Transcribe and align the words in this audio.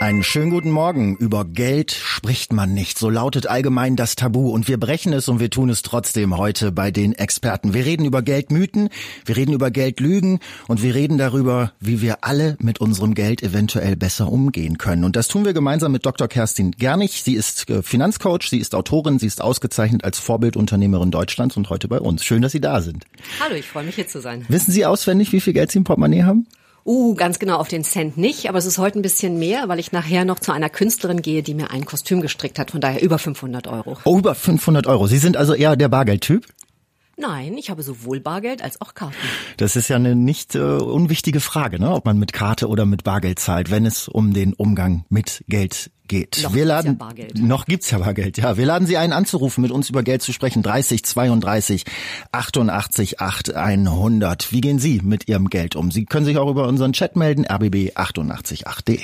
Einen 0.00 0.22
schönen 0.22 0.50
guten 0.50 0.70
Morgen. 0.70 1.16
Über 1.16 1.44
Geld 1.44 1.90
spricht 1.90 2.52
man 2.52 2.72
nicht. 2.72 3.00
So 3.00 3.10
lautet 3.10 3.48
allgemein 3.48 3.96
das 3.96 4.14
Tabu. 4.14 4.50
Und 4.50 4.68
wir 4.68 4.78
brechen 4.78 5.12
es 5.12 5.28
und 5.28 5.40
wir 5.40 5.50
tun 5.50 5.70
es 5.70 5.82
trotzdem 5.82 6.36
heute 6.38 6.70
bei 6.70 6.92
den 6.92 7.14
Experten. 7.14 7.74
Wir 7.74 7.84
reden 7.84 8.04
über 8.04 8.22
Geldmythen, 8.22 8.90
wir 9.24 9.36
reden 9.36 9.52
über 9.52 9.72
Geldlügen 9.72 10.38
und 10.68 10.84
wir 10.84 10.94
reden 10.94 11.18
darüber, 11.18 11.72
wie 11.80 12.00
wir 12.00 12.18
alle 12.20 12.56
mit 12.60 12.80
unserem 12.80 13.14
Geld 13.14 13.42
eventuell 13.42 13.96
besser 13.96 14.30
umgehen 14.30 14.78
können. 14.78 15.02
Und 15.02 15.16
das 15.16 15.26
tun 15.26 15.44
wir 15.44 15.52
gemeinsam 15.52 15.90
mit 15.90 16.06
Dr. 16.06 16.28
Kerstin 16.28 16.70
Gernig. 16.70 17.24
Sie 17.24 17.34
ist 17.34 17.68
äh, 17.68 17.82
Finanzcoach, 17.82 18.50
sie 18.50 18.58
ist 18.58 18.76
Autorin, 18.76 19.18
sie 19.18 19.26
ist 19.26 19.42
ausgezeichnet 19.42 20.04
als 20.04 20.20
Vorbildunternehmerin 20.20 21.10
Deutschlands 21.10 21.56
und 21.56 21.70
heute 21.70 21.88
bei 21.88 21.98
uns. 21.98 22.24
Schön, 22.24 22.42
dass 22.42 22.52
Sie 22.52 22.60
da 22.60 22.82
sind. 22.82 23.04
Hallo, 23.40 23.56
ich 23.56 23.66
freue 23.66 23.82
mich 23.82 23.96
hier 23.96 24.06
zu 24.06 24.20
sein. 24.20 24.46
Wissen 24.48 24.70
Sie 24.70 24.86
auswendig, 24.86 25.32
wie 25.32 25.40
viel 25.40 25.54
Geld 25.54 25.72
Sie 25.72 25.78
im 25.78 25.84
Portemonnaie 25.84 26.22
haben? 26.22 26.46
Uh, 26.88 27.14
ganz 27.14 27.38
genau 27.38 27.58
auf 27.58 27.68
den 27.68 27.84
Cent 27.84 28.16
nicht, 28.16 28.48
aber 28.48 28.56
es 28.56 28.64
ist 28.64 28.78
heute 28.78 28.98
ein 28.98 29.02
bisschen 29.02 29.38
mehr, 29.38 29.68
weil 29.68 29.78
ich 29.78 29.92
nachher 29.92 30.24
noch 30.24 30.38
zu 30.38 30.52
einer 30.52 30.70
Künstlerin 30.70 31.20
gehe, 31.20 31.42
die 31.42 31.52
mir 31.52 31.70
ein 31.70 31.84
Kostüm 31.84 32.22
gestrickt 32.22 32.58
hat, 32.58 32.70
von 32.70 32.80
daher 32.80 33.02
über 33.02 33.18
500 33.18 33.66
Euro. 33.66 33.98
Oh, 34.04 34.16
über 34.16 34.34
500 34.34 34.86
Euro. 34.86 35.06
Sie 35.06 35.18
sind 35.18 35.36
also 35.36 35.52
eher 35.52 35.76
der 35.76 35.90
Bargeldtyp? 35.90 36.46
Nein, 37.18 37.58
ich 37.58 37.68
habe 37.68 37.82
sowohl 37.82 38.20
Bargeld 38.20 38.62
als 38.62 38.80
auch 38.80 38.94
Karten. 38.94 39.14
Das 39.58 39.76
ist 39.76 39.88
ja 39.88 39.96
eine 39.96 40.16
nicht 40.16 40.54
äh, 40.54 40.60
unwichtige 40.60 41.40
Frage, 41.40 41.78
ne? 41.78 41.92
ob 41.92 42.06
man 42.06 42.18
mit 42.18 42.32
Karte 42.32 42.68
oder 42.68 42.86
mit 42.86 43.04
Bargeld 43.04 43.38
zahlt, 43.38 43.70
wenn 43.70 43.84
es 43.84 44.08
um 44.08 44.32
den 44.32 44.54
Umgang 44.54 45.04
mit 45.10 45.44
Geld 45.46 45.90
geht. 46.08 46.40
Noch 46.42 46.54
wir 46.54 46.64
gibt's 46.64 46.68
laden 46.68 46.86
ja 46.86 46.92
Bargeld. 46.94 47.38
noch 47.38 47.66
gibt's 47.66 47.90
ja 47.90 47.98
Bargeld. 47.98 48.38
Ja, 48.38 48.56
wir 48.56 48.66
laden 48.66 48.86
Sie 48.86 48.96
ein 48.96 49.12
anzurufen, 49.12 49.62
mit 49.62 49.70
uns 49.70 49.88
über 49.88 50.02
Geld 50.02 50.22
zu 50.22 50.32
sprechen. 50.32 50.62
30 50.62 51.04
32 51.04 51.84
88 52.32 53.20
8 53.20 53.54
100. 53.54 54.52
Wie 54.52 54.60
gehen 54.60 54.78
Sie 54.78 55.00
mit 55.02 55.28
Ihrem 55.28 55.48
Geld 55.50 55.76
um? 55.76 55.90
Sie 55.90 56.04
können 56.04 56.26
sich 56.26 56.38
auch 56.38 56.50
über 56.50 56.66
unseren 56.66 56.92
Chat 56.92 57.16
melden 57.16 57.44
rbb 57.44 57.92
888.de. 57.94 59.00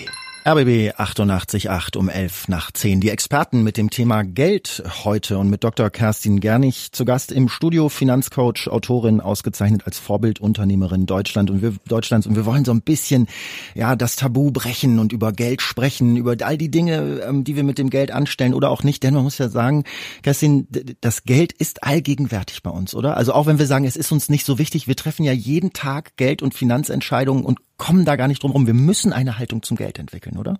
RBB 0.47 0.92
88.8 0.98 1.97
um 1.97 2.11
11 2.11 2.48
nach 2.48 2.70
10. 2.70 3.00
Die 3.00 3.09
Experten 3.09 3.62
mit 3.62 3.78
dem 3.78 3.89
Thema 3.89 4.25
Geld 4.25 4.83
heute 5.03 5.39
und 5.39 5.48
mit 5.48 5.64
Dr. 5.64 5.89
Kerstin 5.89 6.39
Gernig 6.39 6.92
zu 6.92 7.06
Gast 7.06 7.33
im 7.33 7.48
Studio, 7.48 7.89
Finanzcoach, 7.89 8.69
Autorin, 8.69 9.22
ausgezeichnet 9.22 9.87
als 9.87 9.98
Vorbildunternehmerin 9.98 11.06
Deutschland 11.06 11.48
und 11.48 11.62
wir, 11.62 11.72
Deutschlands. 11.89 12.27
Und 12.27 12.37
wir 12.37 12.45
wollen 12.45 12.67
so 12.67 12.72
ein 12.72 12.83
bisschen, 12.83 13.27
ja, 13.75 13.97
das 13.97 14.17
Tabu 14.17 14.50
brechen 14.50 14.98
und 14.98 15.15
über 15.15 15.33
Geld 15.33 15.62
sprechen, 15.62 16.19
über 16.19 16.37
all 16.42 16.59
die 16.59 16.70
Dinge, 16.70 17.22
ähm, 17.27 17.45
die 17.45 17.56
wir 17.56 17.65
mit 17.65 17.78
dem 17.78 17.89
Geld 17.89 18.11
anstellen 18.11 18.53
oder 18.53 18.69
auch 18.69 18.83
nicht. 18.83 19.03
Denn 19.03 19.15
man 19.15 19.22
muss 19.22 19.39
ja 19.39 19.48
sagen, 19.48 19.84
Kerstin, 20.22 20.69
das 21.00 21.25
Geld 21.25 21.55
ist 21.55 21.84
allgegenwärtig 21.84 22.62
bei 22.62 22.69
uns, 22.69 22.95
oder? 22.95 23.17
Also 23.17 23.33
auch 23.33 23.47
wenn 23.47 23.59
wir 23.59 23.67
sagen, 23.67 23.87
es 23.87 23.97
ist 23.97 24.12
uns 24.12 24.28
nicht 24.28 24.45
so 24.45 24.59
wichtig, 24.59 24.89
wir 24.89 24.97
treffen 24.97 25.25
ja 25.25 25.33
jeden 25.33 25.72
Tag 25.72 26.19
Geld- 26.19 26.42
und 26.42 26.53
Finanzentscheidungen 26.53 27.47
und 27.47 27.61
kommen 27.77 28.05
da 28.05 28.17
gar 28.17 28.28
nicht 28.28 28.42
drum 28.42 28.53
rum. 28.53 28.67
Wir 28.67 28.75
müssen 28.75 29.12
eine 29.12 29.39
Haltung 29.39 29.62
zum 29.62 29.77
Geld 29.77 29.98
entwickeln, 29.98 30.39
oder? 30.39 30.58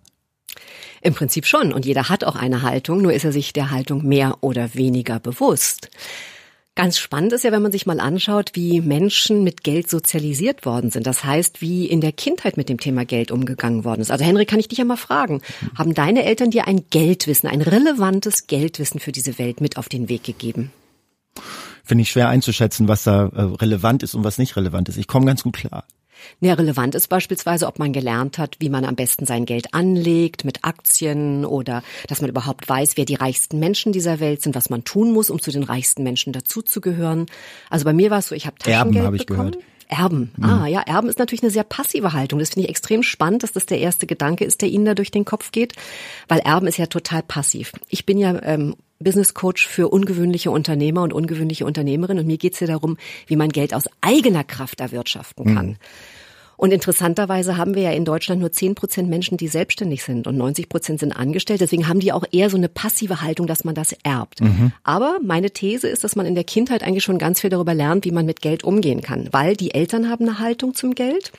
Im 1.01 1.15
Prinzip 1.15 1.47
schon. 1.47 1.73
Und 1.73 1.85
jeder 1.85 2.09
hat 2.09 2.25
auch 2.25 2.37
eine 2.37 2.63
Haltung, 2.63 3.03
nur 3.03 3.13
ist 3.13 3.25
er 3.25 3.33
sich 3.33 3.53
der 3.53 3.71
Haltung 3.71 4.07
mehr 4.07 4.39
oder 4.41 4.75
weniger 4.75 5.21
bewusst. 5.21 5.91
Ganz 6.77 6.99
spannend 6.99 7.33
ist 7.33 7.45
ja, 7.45 7.53
wenn 7.53 7.63
man 7.63 7.71
sich 7.71 7.87
mal 7.87 8.01
anschaut, 8.01 8.51
wie 8.55 8.81
Menschen 8.81 9.45
mit 9.45 9.63
Geld 9.63 9.89
sozialisiert 9.89 10.67
worden 10.67 10.91
sind. 10.91 11.07
Das 11.07 11.23
heißt, 11.23 11.61
wie 11.61 11.87
in 11.87 12.01
der 12.01 12.11
Kindheit 12.11 12.57
mit 12.57 12.69
dem 12.69 12.81
Thema 12.81 13.05
Geld 13.05 13.31
umgegangen 13.31 13.85
worden 13.85 14.01
ist. 14.01 14.11
Also 14.11 14.25
Henrik, 14.25 14.49
kann 14.49 14.59
ich 14.59 14.67
dich 14.67 14.79
ja 14.79 14.85
mal 14.85 14.97
fragen. 14.97 15.41
Haben 15.79 15.95
deine 15.95 16.25
Eltern 16.25 16.51
dir 16.51 16.67
ein 16.67 16.85
Geldwissen, 16.91 17.47
ein 17.49 17.61
relevantes 17.61 18.49
Geldwissen 18.49 18.99
für 18.99 19.13
diese 19.13 19.39
Welt 19.39 19.61
mit 19.61 19.77
auf 19.77 19.89
den 19.89 20.09
Weg 20.09 20.25
gegeben? 20.25 20.73
Finde 21.85 22.03
ich 22.03 22.11
schwer 22.11 22.29
einzuschätzen, 22.29 22.89
was 22.89 23.05
da 23.05 23.27
äh, 23.27 23.43
relevant 23.43 24.03
ist 24.03 24.15
und 24.15 24.25
was 24.25 24.39
nicht 24.39 24.57
relevant 24.57 24.89
ist. 24.89 24.97
Ich 24.97 25.07
komme 25.07 25.27
ganz 25.27 25.45
gut 25.45 25.55
klar. 25.55 25.85
Ja, 26.41 26.55
relevant 26.55 26.95
ist 26.95 27.09
beispielsweise, 27.09 27.67
ob 27.67 27.79
man 27.79 27.93
gelernt 27.93 28.39
hat, 28.39 28.57
wie 28.61 28.69
man 28.69 28.85
am 28.85 28.97
besten 28.97 29.27
sein 29.27 29.47
Geld 29.47 29.73
anlegt 29.73 30.45
mit 30.45 30.65
Aktien 30.65 31.45
oder 31.45 31.83
dass 32.09 32.21
man 32.21 32.31
überhaupt 32.31 32.69
weiß, 32.69 32.97
wer 32.97 33.05
die 33.05 33.15
reichsten 33.15 33.59
Menschen 33.59 33.93
dieser 33.93 34.21
Welt 34.21 34.43
sind, 34.43 34.55
was 34.55 34.71
man 34.71 34.85
tun 34.85 35.13
muss, 35.13 35.31
um 35.31 35.41
zu 35.41 35.51
den 35.51 35.63
reichsten 35.63 36.03
Menschen 36.03 36.33
dazuzugehören. 36.33 37.27
Also 37.71 37.85
bei 37.85 37.93
mir 37.93 38.11
war 38.11 38.19
es 38.19 38.29
so, 38.29 38.35
ich 38.35 38.47
habe 38.47 38.57
Erben, 38.65 38.93
Taschengeld 38.93 39.07
habe 39.07 39.17
ich 39.17 39.27
bekommen. 39.27 39.53
gehört. 39.53 39.65
Erben. 39.89 40.33
Ah, 40.41 40.67
ja, 40.67 40.81
Erben 40.81 41.09
ist 41.09 41.19
natürlich 41.19 41.43
eine 41.43 41.53
sehr 41.53 41.65
passive 41.65 42.13
Haltung. 42.13 42.39
Das 42.39 42.51
finde 42.51 42.65
ich 42.65 42.71
extrem 42.71 43.03
spannend, 43.03 43.43
dass 43.43 43.53
das 43.53 43.67
der 43.67 43.79
erste 43.79 44.07
Gedanke 44.07 44.45
ist, 44.45 44.63
der 44.63 44.69
Ihnen 44.69 44.87
da 44.87 44.95
durch 44.95 45.11
den 45.11 45.25
Kopf 45.25 45.53
geht, 45.53 45.75
weil 46.27 46.41
Erben 46.41 46.67
ist 46.67 46.79
ja 46.79 46.87
total 46.87 47.23
passiv. 47.23 47.73
Ich 47.89 48.07
bin 48.07 48.19
ja 48.19 48.43
ähm, 48.43 48.77
Business 48.99 49.35
Coach 49.35 49.67
für 49.67 49.89
ungewöhnliche 49.89 50.51
Unternehmer 50.51 51.03
und 51.03 51.13
ungewöhnliche 51.13 51.67
Unternehmerinnen 51.67 52.23
und 52.23 52.27
mir 52.27 52.39
geht's 52.39 52.61
ja 52.61 52.67
darum, 52.67 52.97
wie 53.27 53.37
man 53.37 53.51
Geld 53.51 53.75
aus 53.75 53.85
eigener 54.01 54.45
Kraft 54.45 54.81
erwirtschaften 54.81 55.55
kann. 55.55 55.77
Und 56.57 56.73
interessanterweise 56.73 57.57
haben 57.57 57.75
wir 57.75 57.83
ja 57.83 57.91
in 57.93 58.05
Deutschland 58.05 58.41
nur 58.41 58.53
10 58.53 58.75
Prozent 58.75 59.09
Menschen, 59.09 59.37
die 59.37 59.49
selbstständig 59.49 60.03
sind 60.05 60.27
und 60.27 60.37
90 60.37 60.69
Prozent 60.69 61.01
sind 61.01 61.13
angestellt. 61.13 61.61
Deswegen 61.61 61.89
haben 61.89 62.01
die 62.01 62.13
auch 62.13 62.25
eher 62.33 62.51
so 62.51 62.57
eine 62.57 62.69
passive 62.69 63.23
Haltung, 63.23 63.47
dass 63.47 63.65
man 63.65 63.75
das 63.75 63.93
erbt. 64.03 64.41
Aber 64.83 65.19
meine 65.23 65.51
These 65.51 65.89
ist, 65.89 66.05
dass 66.05 66.17
man 66.17 66.27
in 66.27 66.35
der 66.35 66.45
Kindheit 66.45 66.83
eigentlich 66.83 67.05
schon 67.05 67.19
ganz 67.19 67.41
viel 67.41 67.51
darüber 67.51 67.75
lernt, 67.75 68.05
wie 68.05 68.13
man 68.13 68.27
mit 68.27 68.41
Geld 68.41 68.65
umgehen 68.65 69.03
kann. 69.03 69.29
Weil 69.33 69.57
die 69.57 69.75
Eltern 69.75 70.09
haben 70.09 70.29
eine 70.29 70.39
Haltung 70.39 70.75
zum 70.75 70.95
Geld. 70.95 71.33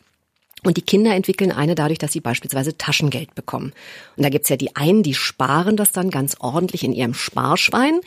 Und 0.63 0.77
die 0.77 0.81
Kinder 0.81 1.13
entwickeln 1.13 1.51
eine 1.51 1.75
dadurch, 1.75 1.99
dass 1.99 2.11
sie 2.11 2.21
beispielsweise 2.21 2.75
Taschengeld 2.75 3.35
bekommen. 3.35 3.71
Und 4.17 4.23
da 4.23 4.29
gibt's 4.29 4.49
ja 4.49 4.57
die 4.57 4.75
einen, 4.75 5.03
die 5.03 5.13
sparen 5.13 5.77
das 5.77 5.91
dann 5.91 6.09
ganz 6.09 6.37
ordentlich 6.39 6.83
in 6.83 6.91
ihrem 6.91 7.13
Sparschwein. 7.13 7.99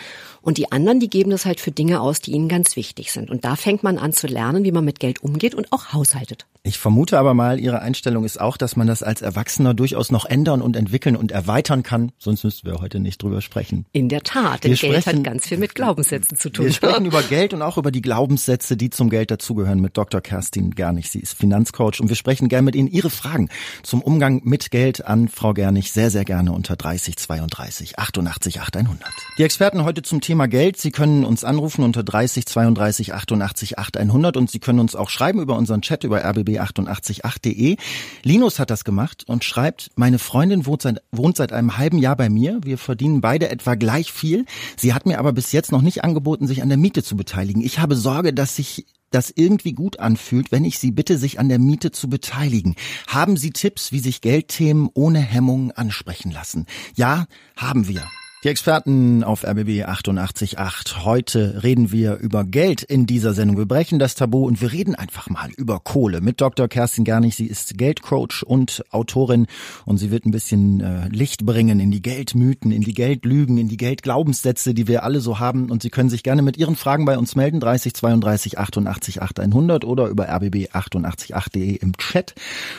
Und 0.48 0.56
die 0.56 0.72
anderen, 0.72 0.98
die 0.98 1.10
geben 1.10 1.30
das 1.30 1.44
halt 1.44 1.60
für 1.60 1.72
Dinge 1.72 2.00
aus, 2.00 2.22
die 2.22 2.30
ihnen 2.32 2.48
ganz 2.48 2.74
wichtig 2.74 3.12
sind. 3.12 3.28
Und 3.28 3.44
da 3.44 3.54
fängt 3.54 3.82
man 3.82 3.98
an 3.98 4.14
zu 4.14 4.26
lernen, 4.26 4.64
wie 4.64 4.72
man 4.72 4.82
mit 4.82 4.98
Geld 4.98 5.22
umgeht 5.22 5.54
und 5.54 5.70
auch 5.74 5.92
haushaltet. 5.92 6.46
Ich 6.62 6.78
vermute 6.78 7.18
aber 7.18 7.34
mal, 7.34 7.60
Ihre 7.60 7.80
Einstellung 7.82 8.24
ist 8.24 8.40
auch, 8.40 8.56
dass 8.56 8.74
man 8.74 8.86
das 8.86 9.02
als 9.02 9.20
Erwachsener 9.22 9.74
durchaus 9.74 10.10
noch 10.10 10.24
ändern 10.24 10.60
und 10.62 10.74
entwickeln 10.74 11.16
und 11.16 11.32
erweitern 11.32 11.82
kann. 11.82 12.12
Sonst 12.18 12.44
müssten 12.44 12.66
wir 12.66 12.80
heute 12.80 12.98
nicht 12.98 13.22
drüber 13.22 13.42
sprechen. 13.42 13.84
In 13.92 14.08
der 14.08 14.22
Tat, 14.22 14.64
denn 14.64 14.70
Wir 14.70 14.78
Geld 14.78 15.02
sprechen- 15.02 15.18
hat 15.18 15.24
ganz 15.24 15.46
viel 15.46 15.58
mit 15.58 15.74
Glaubenssätzen 15.74 16.38
zu 16.38 16.48
tun. 16.48 16.64
Wir 16.64 16.72
sprechen 16.72 17.04
über 17.06 17.22
Geld 17.22 17.52
und 17.52 17.60
auch 17.60 17.76
über 17.76 17.90
die 17.90 18.02
Glaubenssätze, 18.02 18.76
die 18.78 18.88
zum 18.88 19.10
Geld 19.10 19.30
dazugehören 19.30 19.80
mit 19.80 19.98
Dr. 19.98 20.22
Kerstin 20.22 20.70
Gernig. 20.70 21.10
Sie 21.10 21.20
ist 21.20 21.34
Finanzcoach 21.34 22.00
und 22.00 22.08
wir 22.08 22.16
sprechen 22.16 22.48
gerne 22.48 22.64
mit 22.64 22.74
Ihnen 22.74 22.88
Ihre 22.88 23.10
Fragen 23.10 23.50
zum 23.82 24.00
Umgang 24.00 24.40
mit 24.44 24.70
Geld 24.70 25.04
an 25.06 25.28
Frau 25.28 25.52
Gernig 25.52 25.92
sehr, 25.92 26.10
sehr 26.10 26.24
gerne 26.24 26.52
unter 26.52 26.74
30 26.76 27.16
32 27.18 27.98
88 27.98 28.60
8100. 28.60 29.10
Die 29.38 29.42
Experten 29.42 29.84
heute 29.84 30.02
zum 30.02 30.20
Thema 30.20 30.37
Geld. 30.46 30.76
Sie 30.76 30.92
können 30.92 31.24
uns 31.24 31.42
anrufen 31.42 31.82
unter 31.82 32.04
30 32.04 32.46
32 32.46 33.14
88 33.14 33.78
8100 33.78 34.36
und 34.36 34.50
Sie 34.50 34.60
können 34.60 34.78
uns 34.78 34.94
auch 34.94 35.10
schreiben 35.10 35.40
über 35.40 35.56
unseren 35.56 35.82
Chat 35.82 36.04
über 36.04 36.24
rbb888.de. 36.24 37.76
Linus 38.22 38.58
hat 38.58 38.70
das 38.70 38.84
gemacht 38.84 39.24
und 39.26 39.42
schreibt, 39.42 39.90
meine 39.96 40.18
Freundin 40.20 40.66
wohnt 40.66 40.82
seit, 40.82 41.02
wohnt 41.10 41.36
seit 41.36 41.52
einem 41.52 41.76
halben 41.78 41.98
Jahr 41.98 42.16
bei 42.16 42.28
mir. 42.28 42.60
Wir 42.62 42.78
verdienen 42.78 43.20
beide 43.20 43.48
etwa 43.50 43.74
gleich 43.74 44.12
viel. 44.12 44.44
Sie 44.76 44.94
hat 44.94 45.06
mir 45.06 45.18
aber 45.18 45.32
bis 45.32 45.50
jetzt 45.50 45.72
noch 45.72 45.82
nicht 45.82 46.04
angeboten, 46.04 46.46
sich 46.46 46.62
an 46.62 46.68
der 46.68 46.78
Miete 46.78 47.02
zu 47.02 47.16
beteiligen. 47.16 47.62
Ich 47.62 47.80
habe 47.80 47.96
Sorge, 47.96 48.32
dass 48.32 48.54
sich 48.54 48.86
das 49.10 49.32
irgendwie 49.34 49.72
gut 49.72 50.00
anfühlt, 50.00 50.52
wenn 50.52 50.64
ich 50.64 50.78
Sie 50.78 50.90
bitte, 50.90 51.18
sich 51.18 51.40
an 51.40 51.48
der 51.48 51.58
Miete 51.58 51.90
zu 51.90 52.08
beteiligen. 52.08 52.76
Haben 53.06 53.36
Sie 53.36 53.50
Tipps, 53.50 53.92
wie 53.92 54.00
sich 54.00 54.20
Geldthemen 54.20 54.90
ohne 54.94 55.20
Hemmungen 55.20 55.70
ansprechen 55.72 56.30
lassen? 56.30 56.66
Ja, 56.94 57.26
haben 57.56 57.88
wir. 57.88 58.04
Die 58.44 58.48
Experten 58.50 59.24
auf 59.24 59.42
RBB 59.42 59.84
88.8. 59.84 61.04
Heute 61.04 61.64
reden 61.64 61.90
wir 61.90 62.18
über 62.18 62.44
Geld 62.44 62.84
in 62.84 63.04
dieser 63.04 63.32
Sendung. 63.32 63.58
Wir 63.58 63.66
brechen 63.66 63.98
das 63.98 64.14
Tabu 64.14 64.46
und 64.46 64.60
wir 64.60 64.70
reden 64.70 64.94
einfach 64.94 65.28
mal 65.28 65.50
über 65.56 65.80
Kohle 65.80 66.20
mit 66.20 66.40
Dr. 66.40 66.68
Kerstin 66.68 67.02
Gernig. 67.02 67.34
Sie 67.34 67.46
ist 67.46 67.76
Geldcoach 67.76 68.44
und 68.46 68.84
Autorin 68.92 69.48
und 69.86 69.98
sie 69.98 70.12
wird 70.12 70.24
ein 70.24 70.30
bisschen 70.30 70.80
äh, 70.80 71.08
Licht 71.08 71.46
bringen 71.46 71.80
in 71.80 71.90
die 71.90 72.00
Geldmythen, 72.00 72.70
in 72.70 72.82
die 72.82 72.94
Geldlügen, 72.94 73.58
in 73.58 73.66
die 73.66 73.76
Geldglaubenssätze, 73.76 74.72
die 74.72 74.86
wir 74.86 75.02
alle 75.02 75.20
so 75.20 75.40
haben. 75.40 75.68
Und 75.68 75.82
Sie 75.82 75.90
können 75.90 76.08
sich 76.08 76.22
gerne 76.22 76.42
mit 76.42 76.56
Ihren 76.56 76.76
Fragen 76.76 77.06
bei 77.06 77.18
uns 77.18 77.34
melden. 77.34 77.58
30 77.58 77.92
32 77.92 78.56
88 78.56 79.20
8100 79.20 79.84
oder 79.84 80.06
über 80.06 80.28
rbb888.de 80.28 81.74
im 81.74 81.96
Chat. 81.96 82.36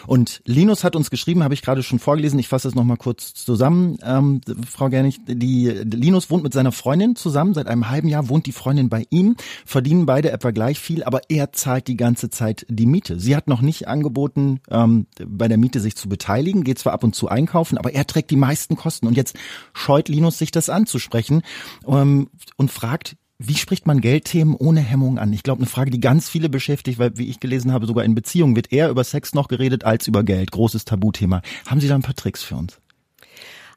Und 0.07 0.41
Linus 0.45 0.85
hat 0.85 0.95
uns 0.95 1.09
geschrieben, 1.09 1.43
habe 1.43 1.53
ich 1.53 1.63
gerade 1.63 1.83
schon 1.83 1.99
vorgelesen. 1.99 2.39
Ich 2.39 2.47
fasse 2.47 2.69
es 2.69 2.75
nochmal 2.75 2.95
kurz 2.95 3.33
zusammen. 3.33 3.97
Ähm, 4.05 4.39
Frau 4.65 4.87
Gernig, 4.87 5.19
die 5.27 5.48
Linus 5.49 6.29
wohnt 6.29 6.43
mit 6.43 6.53
seiner 6.53 6.71
Freundin 6.71 7.15
zusammen. 7.15 7.53
Seit 7.53 7.67
einem 7.67 7.89
halben 7.89 8.07
Jahr 8.07 8.29
wohnt 8.29 8.45
die 8.45 8.51
Freundin 8.51 8.89
bei 8.89 9.05
ihm, 9.09 9.35
verdienen 9.65 10.05
beide 10.05 10.31
etwa 10.31 10.51
gleich 10.51 10.79
viel, 10.79 11.03
aber 11.03 11.21
er 11.29 11.51
zahlt 11.53 11.87
die 11.87 11.97
ganze 11.97 12.29
Zeit 12.29 12.65
die 12.69 12.85
Miete. 12.85 13.19
Sie 13.19 13.35
hat 13.35 13.47
noch 13.47 13.61
nicht 13.61 13.87
angeboten, 13.87 14.59
ähm, 14.69 15.07
bei 15.25 15.47
der 15.47 15.57
Miete 15.57 15.79
sich 15.79 15.95
zu 15.95 16.09
beteiligen, 16.09 16.63
geht 16.63 16.79
zwar 16.79 16.93
ab 16.93 17.03
und 17.03 17.15
zu 17.15 17.27
einkaufen, 17.27 17.77
aber 17.77 17.93
er 17.93 18.05
trägt 18.05 18.31
die 18.31 18.35
meisten 18.35 18.75
Kosten. 18.75 19.07
Und 19.07 19.17
jetzt 19.17 19.35
scheut 19.73 20.09
Linus 20.09 20.37
sich 20.37 20.51
das 20.51 20.69
anzusprechen 20.69 21.41
ähm, 21.87 22.29
und 22.57 22.71
fragt, 22.71 23.15
wie 23.41 23.55
spricht 23.55 23.87
man 23.87 24.01
Geldthemen 24.01 24.53
ohne 24.53 24.81
Hemmung 24.81 25.17
an? 25.17 25.31
Ich 25.31 25.43
glaube, 25.43 25.61
eine 25.61 25.69
Frage, 25.69 25.91
die 25.91 26.01
ganz 26.01 26.27
viele 26.27 26.49
beschäftigt, 26.49 26.99
weil, 26.99 27.17
wie 27.17 27.29
ich 27.29 27.39
gelesen 27.39 27.71
habe, 27.71 27.85
sogar 27.85 28.03
in 28.03 28.13
Beziehungen 28.13 28.57
wird 28.57 28.73
eher 28.73 28.89
über 28.89 29.05
Sex 29.05 29.33
noch 29.33 29.47
geredet 29.47 29.85
als 29.85 30.07
über 30.07 30.23
Geld. 30.23 30.51
Großes 30.51 30.83
Tabuthema. 30.83 31.41
Haben 31.65 31.79
Sie 31.79 31.87
da 31.87 31.95
ein 31.95 32.01
paar 32.01 32.15
Tricks 32.15 32.43
für 32.43 32.57
uns? 32.57 32.79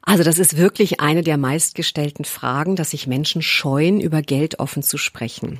Also 0.05 0.23
das 0.23 0.37
ist 0.37 0.57
wirklich 0.57 0.99
eine 0.99 1.23
der 1.23 1.37
meistgestellten 1.37 2.25
Fragen, 2.25 2.75
dass 2.75 2.91
sich 2.91 3.07
Menschen 3.07 3.41
scheuen, 3.41 4.01
über 4.01 4.21
Geld 4.21 4.59
offen 4.59 4.83
zu 4.83 4.97
sprechen. 4.97 5.59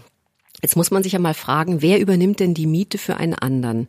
Jetzt 0.61 0.75
muss 0.75 0.91
man 0.91 1.03
sich 1.03 1.13
ja 1.13 1.19
mal 1.19 1.33
fragen, 1.33 1.81
wer 1.81 1.99
übernimmt 1.99 2.39
denn 2.39 2.53
die 2.53 2.67
Miete 2.67 2.97
für 2.97 3.17
einen 3.17 3.33
anderen? 3.33 3.87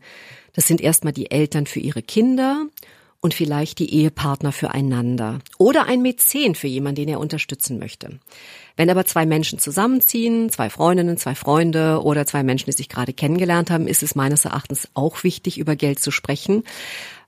Das 0.54 0.66
sind 0.66 0.80
erstmal 0.80 1.12
die 1.12 1.30
Eltern 1.30 1.66
für 1.66 1.80
ihre 1.80 2.02
Kinder 2.02 2.66
und 3.20 3.34
vielleicht 3.34 3.78
die 3.78 3.92
Ehepartner 3.92 4.52
füreinander 4.52 5.38
oder 5.58 5.86
ein 5.86 6.02
Mäzen 6.02 6.54
für 6.54 6.66
jemanden, 6.66 6.96
den 6.96 7.08
er 7.08 7.20
unterstützen 7.20 7.78
möchte. 7.78 8.18
Wenn 8.76 8.90
aber 8.90 9.06
zwei 9.06 9.24
Menschen 9.24 9.58
zusammenziehen, 9.58 10.50
zwei 10.50 10.68
Freundinnen, 10.68 11.16
zwei 11.16 11.34
Freunde 11.34 12.02
oder 12.02 12.26
zwei 12.26 12.42
Menschen, 12.42 12.66
die 12.66 12.76
sich 12.76 12.88
gerade 12.88 13.12
kennengelernt 13.12 13.70
haben, 13.70 13.86
ist 13.86 14.02
es 14.02 14.14
meines 14.14 14.44
Erachtens 14.44 14.88
auch 14.94 15.24
wichtig, 15.24 15.58
über 15.58 15.74
Geld 15.74 16.00
zu 16.00 16.10
sprechen, 16.10 16.64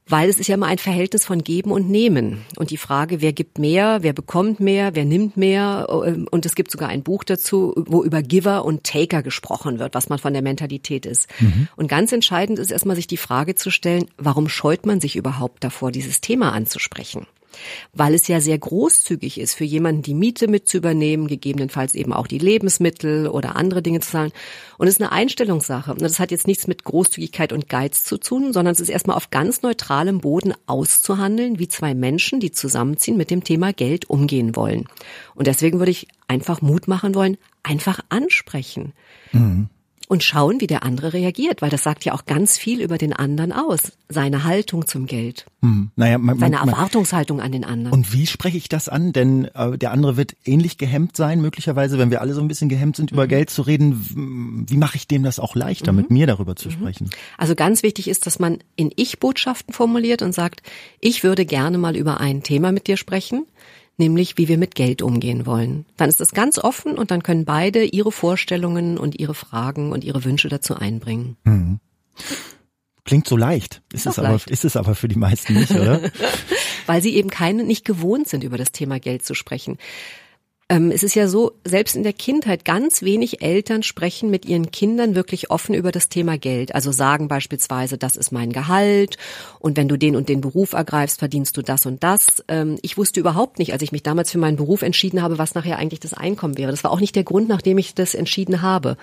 weil 0.08 0.28
es 0.28 0.38
ist 0.38 0.46
ja 0.46 0.54
immer 0.54 0.66
ein 0.66 0.78
Verhältnis 0.78 1.24
von 1.24 1.42
Geben 1.42 1.72
und 1.72 1.90
Nehmen. 1.90 2.44
Und 2.56 2.70
die 2.70 2.76
Frage, 2.76 3.20
wer 3.20 3.32
gibt 3.32 3.58
mehr, 3.58 4.02
wer 4.02 4.12
bekommt 4.12 4.60
mehr, 4.60 4.94
wer 4.94 5.04
nimmt 5.04 5.36
mehr. 5.36 5.86
Ähm, 6.06 6.28
und 6.30 6.46
es 6.46 6.54
gibt 6.54 6.70
sogar 6.70 6.88
ein 6.88 7.02
Buch 7.02 7.24
dazu, 7.24 7.74
wo 7.76 8.04
über 8.04 8.22
Giver 8.22 8.64
und 8.64 8.84
Taker 8.84 9.22
gesprochen 9.22 9.78
wird, 9.78 9.94
was 9.94 10.08
man 10.08 10.18
von 10.18 10.32
der 10.32 10.42
Mentalität 10.42 11.06
ist. 11.06 11.28
Mhm. 11.40 11.68
Und 11.76 11.88
ganz 11.88 12.12
entscheidend 12.12 12.58
ist 12.58 12.70
erstmal 12.70 12.96
sich 12.96 13.08
die 13.08 13.16
Frage 13.16 13.56
zu 13.56 13.70
stellen, 13.70 14.06
warum 14.16 14.48
scheut 14.48 14.86
man 14.86 15.00
sich 15.00 15.16
überhaupt 15.16 15.64
davor, 15.64 15.90
dieses 15.90 16.20
Thema 16.20 16.52
anzusprechen? 16.52 17.26
Weil 17.92 18.14
es 18.14 18.28
ja 18.28 18.40
sehr 18.40 18.58
großzügig 18.58 19.38
ist, 19.38 19.54
für 19.54 19.64
jemanden 19.64 20.02
die 20.02 20.14
Miete 20.14 20.48
mit 20.48 20.68
zu 20.68 20.76
übernehmen, 20.76 21.26
gegebenenfalls 21.26 21.94
eben 21.94 22.12
auch 22.12 22.26
die 22.26 22.38
Lebensmittel 22.38 23.28
oder 23.28 23.56
andere 23.56 23.82
Dinge 23.82 24.00
zu 24.00 24.10
zahlen. 24.10 24.32
Und 24.78 24.88
es 24.88 24.94
ist 24.94 25.00
eine 25.00 25.12
Einstellungssache. 25.12 25.92
Und 25.92 26.02
das 26.02 26.18
hat 26.18 26.30
jetzt 26.30 26.46
nichts 26.46 26.66
mit 26.66 26.84
Großzügigkeit 26.84 27.52
und 27.52 27.68
Geiz 27.68 28.04
zu 28.04 28.18
tun, 28.18 28.52
sondern 28.52 28.72
es 28.72 28.80
ist 28.80 28.88
erstmal 28.88 29.16
auf 29.16 29.30
ganz 29.30 29.62
neutralem 29.62 30.20
Boden 30.20 30.54
auszuhandeln, 30.66 31.58
wie 31.58 31.68
zwei 31.68 31.94
Menschen, 31.94 32.40
die 32.40 32.50
zusammenziehen, 32.50 33.16
mit 33.16 33.30
dem 33.30 33.44
Thema 33.44 33.72
Geld 33.72 34.08
umgehen 34.10 34.56
wollen. 34.56 34.86
Und 35.34 35.46
deswegen 35.46 35.78
würde 35.78 35.92
ich 35.92 36.08
einfach 36.28 36.62
Mut 36.62 36.88
machen 36.88 37.14
wollen, 37.14 37.36
einfach 37.62 38.00
ansprechen. 38.08 38.92
Mhm 39.32 39.68
und 40.08 40.22
schauen, 40.22 40.60
wie 40.60 40.66
der 40.66 40.82
andere 40.82 41.12
reagiert, 41.12 41.62
weil 41.62 41.70
das 41.70 41.82
sagt 41.82 42.04
ja 42.04 42.14
auch 42.14 42.24
ganz 42.24 42.56
viel 42.56 42.80
über 42.80 42.98
den 42.98 43.12
anderen 43.12 43.52
aus, 43.52 43.92
seine 44.08 44.44
Haltung 44.44 44.86
zum 44.86 45.06
Geld, 45.06 45.46
hm. 45.62 45.90
naja, 45.96 46.18
man, 46.18 46.38
seine 46.38 46.56
man, 46.58 46.68
Erwartungshaltung 46.68 47.40
an 47.40 47.52
den 47.52 47.64
anderen. 47.64 47.92
Und 47.92 48.12
wie 48.12 48.26
spreche 48.26 48.56
ich 48.56 48.68
das 48.68 48.88
an? 48.88 49.12
Denn 49.12 49.46
äh, 49.54 49.76
der 49.76 49.90
andere 49.90 50.16
wird 50.16 50.36
ähnlich 50.44 50.78
gehemmt 50.78 51.16
sein, 51.16 51.40
möglicherweise, 51.40 51.98
wenn 51.98 52.10
wir 52.10 52.20
alle 52.20 52.34
so 52.34 52.40
ein 52.40 52.48
bisschen 52.48 52.68
gehemmt 52.68 52.96
sind, 52.96 53.10
mhm. 53.10 53.16
über 53.16 53.26
Geld 53.26 53.50
zu 53.50 53.62
reden. 53.62 54.66
Wie 54.68 54.76
mache 54.76 54.96
ich 54.96 55.08
dem 55.08 55.22
das 55.22 55.38
auch 55.40 55.54
leichter, 55.54 55.92
mhm. 55.92 55.98
mit 55.98 56.10
mir 56.10 56.26
darüber 56.26 56.56
zu 56.56 56.68
mhm. 56.68 56.72
sprechen? 56.72 57.10
Also 57.36 57.54
ganz 57.54 57.82
wichtig 57.82 58.08
ist, 58.08 58.26
dass 58.26 58.38
man 58.38 58.58
in 58.76 58.92
Ich-Botschaften 58.94 59.74
formuliert 59.74 60.22
und 60.22 60.32
sagt, 60.32 60.62
ich 61.00 61.24
würde 61.24 61.44
gerne 61.44 61.78
mal 61.78 61.96
über 61.96 62.20
ein 62.20 62.42
Thema 62.42 62.72
mit 62.72 62.86
dir 62.86 62.96
sprechen 62.96 63.46
nämlich 63.96 64.38
wie 64.38 64.48
wir 64.48 64.58
mit 64.58 64.74
Geld 64.74 65.02
umgehen 65.02 65.46
wollen. 65.46 65.86
Dann 65.96 66.08
ist 66.08 66.20
es 66.20 66.32
ganz 66.32 66.58
offen 66.58 66.98
und 66.98 67.10
dann 67.10 67.22
können 67.22 67.44
beide 67.44 67.84
ihre 67.84 68.12
Vorstellungen 68.12 68.98
und 68.98 69.18
ihre 69.18 69.34
Fragen 69.34 69.92
und 69.92 70.04
ihre 70.04 70.24
Wünsche 70.24 70.48
dazu 70.48 70.74
einbringen. 70.74 71.36
Mhm. 71.44 71.80
Klingt 73.04 73.28
so 73.28 73.36
leicht. 73.36 73.82
Ist, 73.92 74.06
ist 74.06 74.12
es 74.12 74.18
aber, 74.18 74.40
ist 74.46 74.64
es 74.64 74.76
aber 74.76 74.94
für 74.94 75.08
die 75.08 75.18
meisten 75.18 75.54
nicht, 75.54 75.70
oder? 75.70 76.00
Weil 76.86 77.02
sie 77.02 77.14
eben 77.14 77.30
keine, 77.30 77.62
nicht 77.62 77.84
gewohnt 77.84 78.28
sind, 78.28 78.42
über 78.42 78.58
das 78.58 78.72
Thema 78.72 78.98
Geld 78.98 79.24
zu 79.24 79.34
sprechen. 79.34 79.78
Ähm, 80.68 80.90
es 80.90 81.04
ist 81.04 81.14
ja 81.14 81.28
so, 81.28 81.52
selbst 81.64 81.94
in 81.94 82.02
der 82.02 82.12
Kindheit 82.12 82.64
ganz 82.64 83.02
wenig 83.02 83.40
Eltern 83.40 83.84
sprechen 83.84 84.30
mit 84.30 84.46
ihren 84.46 84.72
Kindern 84.72 85.14
wirklich 85.14 85.48
offen 85.52 85.76
über 85.76 85.92
das 85.92 86.08
Thema 86.08 86.38
Geld. 86.38 86.74
Also 86.74 86.90
sagen 86.90 87.28
beispielsweise, 87.28 87.98
das 87.98 88.16
ist 88.16 88.32
mein 88.32 88.52
Gehalt 88.52 89.16
und 89.60 89.76
wenn 89.76 89.86
du 89.86 89.96
den 89.96 90.16
und 90.16 90.28
den 90.28 90.40
Beruf 90.40 90.72
ergreifst, 90.72 91.20
verdienst 91.20 91.56
du 91.56 91.62
das 91.62 91.86
und 91.86 92.02
das. 92.02 92.42
Ähm, 92.48 92.78
ich 92.82 92.98
wusste 92.98 93.20
überhaupt 93.20 93.60
nicht, 93.60 93.72
als 93.72 93.82
ich 93.82 93.92
mich 93.92 94.02
damals 94.02 94.32
für 94.32 94.38
meinen 94.38 94.56
Beruf 94.56 94.82
entschieden 94.82 95.22
habe, 95.22 95.38
was 95.38 95.54
nachher 95.54 95.78
eigentlich 95.78 96.00
das 96.00 96.14
Einkommen 96.14 96.58
wäre. 96.58 96.72
Das 96.72 96.82
war 96.82 96.90
auch 96.90 97.00
nicht 97.00 97.14
der 97.14 97.24
Grund, 97.24 97.48
nachdem 97.48 97.78
ich 97.78 97.94
das 97.94 98.16
entschieden 98.16 98.60
habe. 98.60 98.96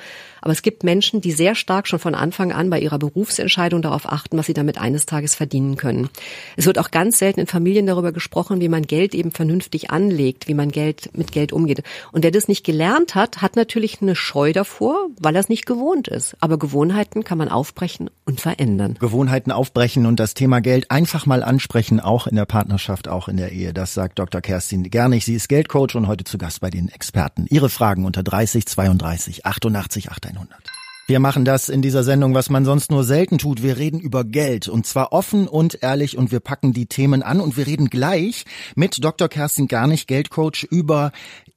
Aber 0.44 0.52
es 0.52 0.62
gibt 0.62 0.84
Menschen, 0.84 1.22
die 1.22 1.32
sehr 1.32 1.56
stark 1.56 1.88
schon 1.88 2.00
von 2.00 2.16
Anfang 2.16 2.52
an 2.52 2.70
bei 2.70 2.78
ihrer 2.78 3.00
Berufsentscheidung 3.00 3.82
darauf 3.82 4.06
achten, 4.12 4.38
was 4.38 4.46
sie 4.46 4.54
damit 4.54 4.78
eines 4.78 5.06
Tages 5.06 5.36
verdienen 5.36 5.78
können. 5.78 6.10
Es 6.58 6.66
wird 6.66 6.80
auch 6.80 6.92
ganz 6.92 7.18
selten 7.20 7.40
in 7.40 7.48
Familien 7.48 7.86
darüber 7.86 8.12
gesprochen, 8.12 8.60
wie 8.60 8.68
man 8.68 8.82
Geld 8.82 9.16
eben 9.16 9.32
vernünftig 9.32 9.90
anlegt, 9.90 10.50
wie 10.50 10.54
man 10.54 10.70
Geld 10.70 11.12
mit 11.18 11.32
Geld 11.32 11.54
umgeht. 11.54 11.84
Und 12.12 12.26
der 12.26 12.32
das 12.32 12.50
nicht 12.50 12.66
gelernt 12.66 13.16
hat, 13.16 13.42
hat 13.42 13.56
natürlich 13.56 14.02
eine 14.02 14.18
Scheu 14.18 14.52
davor, 14.52 15.08
weil 15.18 15.34
er 15.34 15.40
es 15.40 15.48
nicht 15.48 15.66
gewohnt 15.66 16.10
ist. 16.10 16.36
Aber 16.42 16.60
Gewohnheiten 16.60 17.24
kann 17.24 17.38
man 17.38 17.48
aufbrechen 17.48 18.10
und 18.26 18.42
verändern. 18.42 18.98
Gewohnheiten 19.00 19.50
aufbrechen 19.50 20.06
und 20.06 20.20
das 20.20 20.34
Thema 20.34 20.60
Geld 20.60 20.92
einfach 20.92 21.26
mal 21.26 21.42
ansprechen, 21.42 22.02
auch 22.02 22.28
in 22.28 22.36
der 22.36 22.46
Partnerschaft, 22.46 23.08
auch 23.08 23.30
in 23.30 23.38
der 23.38 23.54
Ehe. 23.54 23.74
Das 23.74 23.94
sagt 23.94 24.20
Dr. 24.20 24.42
Kerstin 24.42 24.84
Gernig. 24.92 25.24
Sie 25.24 25.36
ist 25.36 25.48
Geldcoach 25.48 25.96
und 25.96 26.08
heute 26.08 26.26
zu 26.26 26.38
Gast 26.38 26.60
bei 26.60 26.70
den 26.70 26.90
Experten. 26.90 27.46
Ihre 27.50 27.70
Fragen 27.70 28.04
unter 28.04 28.24
30 28.24 28.66
32 28.66 29.46
88 29.46 30.12
88. 30.12 30.33
100. 30.36 30.60
Wir 31.06 31.20
machen 31.20 31.44
das 31.44 31.68
in 31.68 31.82
dieser 31.82 32.06
Sendung, 32.06 32.34
was 32.34 32.50
man 32.50 32.64
sonst 32.64 32.90
nur 32.90 33.04
selten 33.04 33.38
tut. 33.38 33.62
Wir 33.62 33.78
reden 33.78 34.00
über 34.00 34.24
Geld 34.24 34.70
und 34.70 34.88
zwar 34.88 35.12
offen 35.12 35.50
und 35.50 35.84
ehrlich 35.84 36.18
und 36.18 36.32
wir 36.32 36.40
packen 36.40 36.72
die 36.72 36.86
Themen 36.86 37.24
an 37.24 37.42
und 37.42 37.58
wir 37.58 37.68
reden 37.68 37.90
gleich 37.90 38.46
mit 38.76 39.04
Dr. 39.04 39.28
Kerstin 39.28 39.68
Garnig, 39.68 40.08
Geldcoach, 40.08 40.64
über 40.64 41.12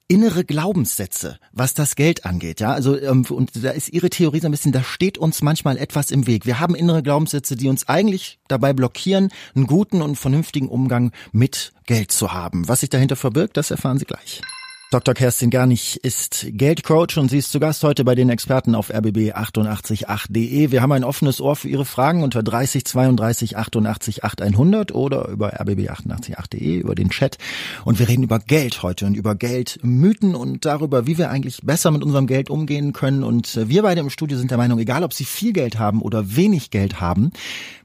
innere 0.09 0.43
Glaubenssätze, 0.43 1.39
was 1.53 1.73
das 1.73 1.95
Geld 1.95 2.25
angeht. 2.25 2.59
Ja, 2.59 2.73
also 2.73 2.99
ähm, 2.99 3.25
und 3.29 3.63
da 3.63 3.71
ist 3.71 3.87
Ihre 3.89 4.09
Theorie 4.09 4.41
so 4.41 4.47
ein 4.47 4.51
bisschen, 4.51 4.73
da 4.73 4.83
steht 4.83 5.17
uns 5.17 5.41
manchmal 5.41 5.77
etwas 5.77 6.11
im 6.11 6.27
Weg. 6.27 6.45
Wir 6.45 6.59
haben 6.59 6.75
innere 6.75 7.01
Glaubenssätze, 7.01 7.55
die 7.55 7.69
uns 7.69 7.87
eigentlich 7.87 8.39
dabei 8.49 8.73
blockieren, 8.73 9.29
einen 9.55 9.67
guten 9.67 10.01
und 10.01 10.17
vernünftigen 10.17 10.67
Umgang 10.67 11.13
mit 11.31 11.73
Geld 11.85 12.11
zu 12.11 12.33
haben. 12.33 12.67
Was 12.67 12.81
sich 12.81 12.89
dahinter 12.89 13.15
verbirgt, 13.15 13.55
das 13.55 13.71
erfahren 13.71 13.97
Sie 13.97 14.05
gleich. 14.05 14.41
Dr. 14.89 15.13
Kerstin 15.13 15.49
Garnig 15.49 16.01
ist 16.05 16.47
Geldcoach 16.49 17.17
und 17.17 17.29
sie 17.29 17.39
ist 17.39 17.51
zu 17.51 17.59
Gast 17.59 17.83
heute 17.83 18.05
bei 18.05 18.15
den 18.15 18.29
Experten 18.29 18.73
auf 18.73 18.89
rbb888.de. 18.89 20.71
Wir 20.71 20.81
haben 20.81 20.93
ein 20.93 21.03
offenes 21.03 21.41
Ohr 21.41 21.57
für 21.57 21.67
Ihre 21.67 21.83
Fragen 21.83 22.23
unter 22.23 22.41
30 22.41 22.85
32 22.85 23.57
88 23.57 24.23
8100 24.23 24.95
oder 24.95 25.27
über 25.27 25.59
rbb888.de 25.59 26.77
über 26.77 26.95
den 26.95 27.09
Chat. 27.09 27.37
Und 27.83 27.99
wir 27.99 28.07
reden 28.07 28.23
über 28.23 28.39
Geld 28.39 28.81
heute 28.81 29.07
und 29.07 29.17
über 29.17 29.35
Geldmythen 29.35 30.35
und 30.35 30.63
darüber, 30.63 31.05
wie 31.05 31.17
wir 31.17 31.31
eigentlich 31.31 31.59
besser 31.63 31.91
mit 31.91 32.01
unserem 32.01 32.25
Geld 32.25 32.49
umgehen 32.49 32.93
können. 32.93 33.25
Und 33.25 33.59
wir 33.67 33.81
beide 33.81 33.99
im 33.99 34.09
Studio 34.09 34.37
sind 34.37 34.51
der 34.51 34.57
Meinung, 34.57 34.79
egal 34.79 35.03
ob 35.03 35.11
Sie 35.11 35.25
viel 35.25 35.51
Geld 35.51 35.77
haben 35.77 36.01
oder 36.01 36.37
wenig 36.37 36.71
Geld 36.71 37.01
haben, 37.01 37.33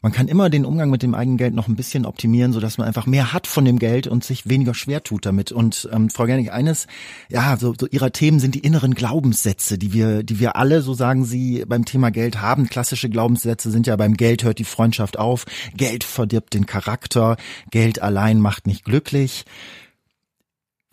man 0.03 0.13
kann 0.13 0.29
immer 0.29 0.51
den 0.51 0.65
Umgang 0.65 0.91
mit 0.91 1.03
dem 1.03 1.17
eigenen 1.17 1.37
Geld 1.37 1.55
noch 1.55 1.67
ein 1.67 1.75
bisschen 1.75 2.07
optimieren, 2.07 2.53
sodass 2.53 2.79
man 2.79 2.87
einfach 2.87 3.07
mehr 3.07 3.33
hat 3.33 3.49
von 3.49 3.65
dem 3.65 3.81
Geld 3.81 4.07
und 4.07 4.23
sich 4.23 4.49
weniger 4.49 4.75
schwer 4.75 5.03
tut 5.03 5.27
damit. 5.27 5.51
Und 5.51 5.89
ähm, 5.93 6.09
Frau 6.09 6.27
Gernig, 6.27 6.53
eines 6.53 6.87
ja, 7.29 7.57
so, 7.59 7.75
so 7.79 7.87
ihrer 7.87 8.13
Themen 8.13 8.41
sind 8.41 8.55
die 8.55 8.61
inneren 8.61 8.95
Glaubenssätze, 8.95 9.79
die 9.79 9.93
wir, 9.93 10.23
die 10.23 10.39
wir 10.41 10.57
alle, 10.57 10.83
so 10.83 10.95
sagen 10.95 11.25
sie, 11.25 11.65
beim 11.67 11.85
Thema 11.85 12.11
Geld 12.11 12.41
haben. 12.41 12.69
Klassische 12.69 13.09
Glaubenssätze 13.09 13.71
sind 13.71 13.87
ja 13.87 13.97
beim 13.97 14.15
Geld 14.17 14.45
hört 14.45 14.59
die 14.59 14.65
Freundschaft 14.65 15.19
auf, 15.19 15.45
Geld 15.75 16.05
verdirbt 16.05 16.55
den 16.55 16.67
Charakter, 16.67 17.37
Geld 17.71 18.03
allein 18.03 18.41
macht 18.41 18.67
nicht 18.67 18.85
glücklich. 18.85 19.45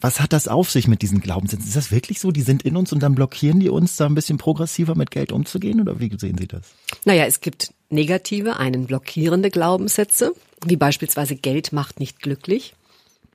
Was 0.01 0.21
hat 0.21 0.31
das 0.31 0.47
auf 0.47 0.71
sich 0.71 0.87
mit 0.87 1.01
diesen 1.01 1.19
Glaubenssätzen? 1.19 1.67
Ist 1.67 1.75
das 1.75 1.91
wirklich 1.91 2.19
so? 2.19 2.31
Die 2.31 2.41
sind 2.41 2.63
in 2.63 2.77
uns 2.77 2.93
und 2.93 3.03
dann 3.03 3.15
blockieren 3.15 3.59
die 3.59 3.69
uns, 3.69 3.97
da 3.97 4.05
ein 4.05 4.15
bisschen 4.15 4.37
progressiver 4.37 4.95
mit 4.95 5.11
Geld 5.11 5.33
umzugehen? 5.33 5.81
Oder 5.81 5.99
wie 5.99 6.09
sehen 6.17 6.37
Sie 6.37 6.47
das? 6.47 6.61
Naja, 7.03 7.25
es 7.25 7.41
gibt 7.41 7.73
negative, 7.89 8.57
einen 8.57 8.85
blockierende 8.85 9.49
Glaubenssätze, 9.49 10.33
wie 10.65 10.77
beispielsweise 10.77 11.35
Geld 11.35 11.73
macht 11.73 11.99
nicht 11.99 12.21
glücklich. 12.21 12.75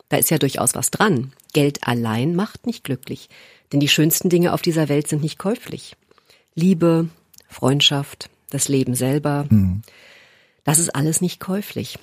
Da 0.09 0.17
ist 0.17 0.31
ja 0.31 0.39
durchaus 0.39 0.75
was 0.75 0.91
dran. 0.91 1.33
Geld 1.55 1.87
allein 1.87 2.35
macht 2.35 2.67
nicht 2.67 2.85
glücklich, 2.85 3.31
denn 3.73 3.81
die 3.81 3.89
schönsten 3.89 4.29
Dinge 4.29 4.53
auf 4.53 4.61
dieser 4.61 4.91
Welt 4.91 5.09
sind 5.09 5.23
nicht 5.23 5.39
käuflich. 5.39 5.97
Liebe, 6.55 7.09
Freundschaft, 7.49 8.29
das 8.51 8.69
Leben 8.69 8.95
selber, 8.95 9.47
mhm. 9.49 9.81
das 10.65 10.79
ist 10.79 10.95
alles 10.95 11.23
nicht 11.23 11.41
käuflich. 11.41 11.99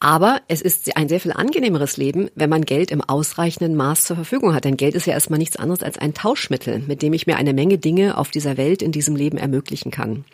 Aber 0.00 0.40
es 0.48 0.62
ist 0.62 0.96
ein 0.96 1.08
sehr 1.08 1.20
viel 1.20 1.32
angenehmeres 1.32 1.96
Leben, 1.96 2.28
wenn 2.34 2.50
man 2.50 2.64
Geld 2.64 2.90
im 2.90 3.02
ausreichenden 3.02 3.76
Maß 3.76 4.04
zur 4.04 4.16
Verfügung 4.16 4.52
hat. 4.52 4.64
Denn 4.64 4.76
Geld 4.76 4.94
ist 4.94 5.06
ja 5.06 5.12
erstmal 5.12 5.38
nichts 5.38 5.56
anderes 5.56 5.82
als 5.82 5.96
ein 5.96 6.12
Tauschmittel, 6.12 6.80
mit 6.80 7.02
dem 7.02 7.12
ich 7.12 7.26
mir 7.26 7.36
eine 7.36 7.52
Menge 7.52 7.78
Dinge 7.78 8.18
auf 8.18 8.30
dieser 8.30 8.56
Welt 8.56 8.82
in 8.82 8.90
diesem 8.90 9.14
Leben 9.14 9.38
ermöglichen 9.38 9.92
kann. 9.92 10.24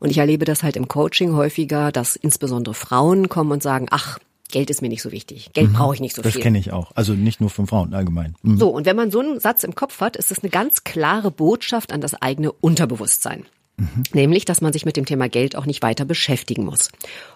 Und 0.00 0.10
ich 0.10 0.18
erlebe 0.18 0.44
das 0.44 0.62
halt 0.62 0.76
im 0.76 0.88
Coaching 0.88 1.34
häufiger, 1.34 1.92
dass 1.92 2.16
insbesondere 2.16 2.74
Frauen 2.74 3.28
kommen 3.28 3.52
und 3.52 3.62
sagen, 3.62 3.86
ach, 3.90 4.18
Geld 4.50 4.70
ist 4.70 4.82
mir 4.82 4.88
nicht 4.88 5.02
so 5.02 5.12
wichtig. 5.12 5.50
Geld 5.52 5.70
mhm. 5.70 5.74
brauche 5.74 5.94
ich 5.94 6.00
nicht 6.00 6.14
so 6.14 6.22
das 6.22 6.32
viel. 6.32 6.40
Das 6.40 6.44
kenne 6.44 6.58
ich 6.58 6.72
auch. 6.72 6.92
Also 6.94 7.14
nicht 7.14 7.40
nur 7.40 7.50
von 7.50 7.66
Frauen 7.66 7.94
allgemein. 7.94 8.34
Mhm. 8.42 8.58
So, 8.58 8.68
und 8.70 8.86
wenn 8.86 8.96
man 8.96 9.10
so 9.10 9.20
einen 9.20 9.40
Satz 9.40 9.64
im 9.64 9.74
Kopf 9.74 10.00
hat, 10.00 10.16
ist 10.16 10.30
es 10.30 10.40
eine 10.40 10.50
ganz 10.50 10.84
klare 10.84 11.30
Botschaft 11.30 11.92
an 11.92 12.00
das 12.00 12.20
eigene 12.20 12.52
Unterbewusstsein. 12.52 13.46
Mhm. 13.80 14.02
Nämlich, 14.12 14.44
dass 14.44 14.60
man 14.60 14.72
sich 14.72 14.84
mit 14.84 14.96
dem 14.96 15.06
Thema 15.06 15.28
Geld 15.28 15.56
auch 15.56 15.64
nicht 15.64 15.82
weiter 15.82 16.04
beschäftigen 16.04 16.64
muss. 16.64 16.88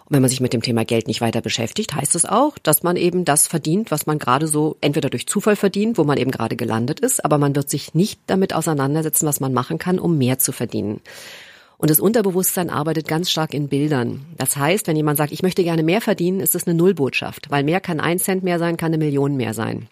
Und 0.04 0.10
wenn 0.10 0.20
man 0.20 0.28
sich 0.28 0.40
mit 0.40 0.52
dem 0.52 0.62
Thema 0.62 0.84
Geld 0.84 1.06
nicht 1.06 1.22
weiter 1.22 1.40
beschäftigt, 1.40 1.94
heißt 1.94 2.14
es 2.14 2.26
auch, 2.26 2.58
dass 2.58 2.82
man 2.82 2.96
eben 2.96 3.24
das 3.24 3.46
verdient, 3.46 3.90
was 3.90 4.06
man 4.06 4.18
gerade 4.18 4.46
so 4.46 4.76
entweder 4.80 5.08
durch 5.08 5.26
Zufall 5.26 5.56
verdient, 5.56 5.96
wo 5.96 6.04
man 6.04 6.18
eben 6.18 6.30
gerade 6.30 6.56
gelandet 6.56 7.00
ist, 7.00 7.24
aber 7.24 7.38
man 7.38 7.56
wird 7.56 7.70
sich 7.70 7.94
nicht 7.94 8.20
damit 8.26 8.54
auseinandersetzen, 8.54 9.26
was 9.26 9.40
man 9.40 9.54
machen 9.54 9.78
kann, 9.78 9.98
um 9.98 10.18
mehr 10.18 10.38
zu 10.38 10.52
verdienen. 10.52 11.00
Und 11.78 11.90
das 11.90 12.00
Unterbewusstsein 12.00 12.70
arbeitet 12.70 13.08
ganz 13.08 13.30
stark 13.30 13.52
in 13.52 13.68
Bildern. 13.68 14.26
Das 14.36 14.56
heißt, 14.56 14.86
wenn 14.86 14.96
jemand 14.96 15.18
sagt, 15.18 15.32
ich 15.32 15.42
möchte 15.42 15.64
gerne 15.64 15.82
mehr 15.82 16.00
verdienen, 16.00 16.40
ist 16.40 16.54
es 16.54 16.66
eine 16.66 16.74
Nullbotschaft, 16.74 17.50
weil 17.50 17.64
mehr 17.64 17.80
kann 17.80 18.00
ein 18.00 18.18
Cent 18.18 18.42
mehr 18.42 18.58
sein, 18.58 18.76
kann 18.76 18.92
eine 18.92 18.98
Million 18.98 19.36
mehr 19.36 19.54
sein. 19.54 19.88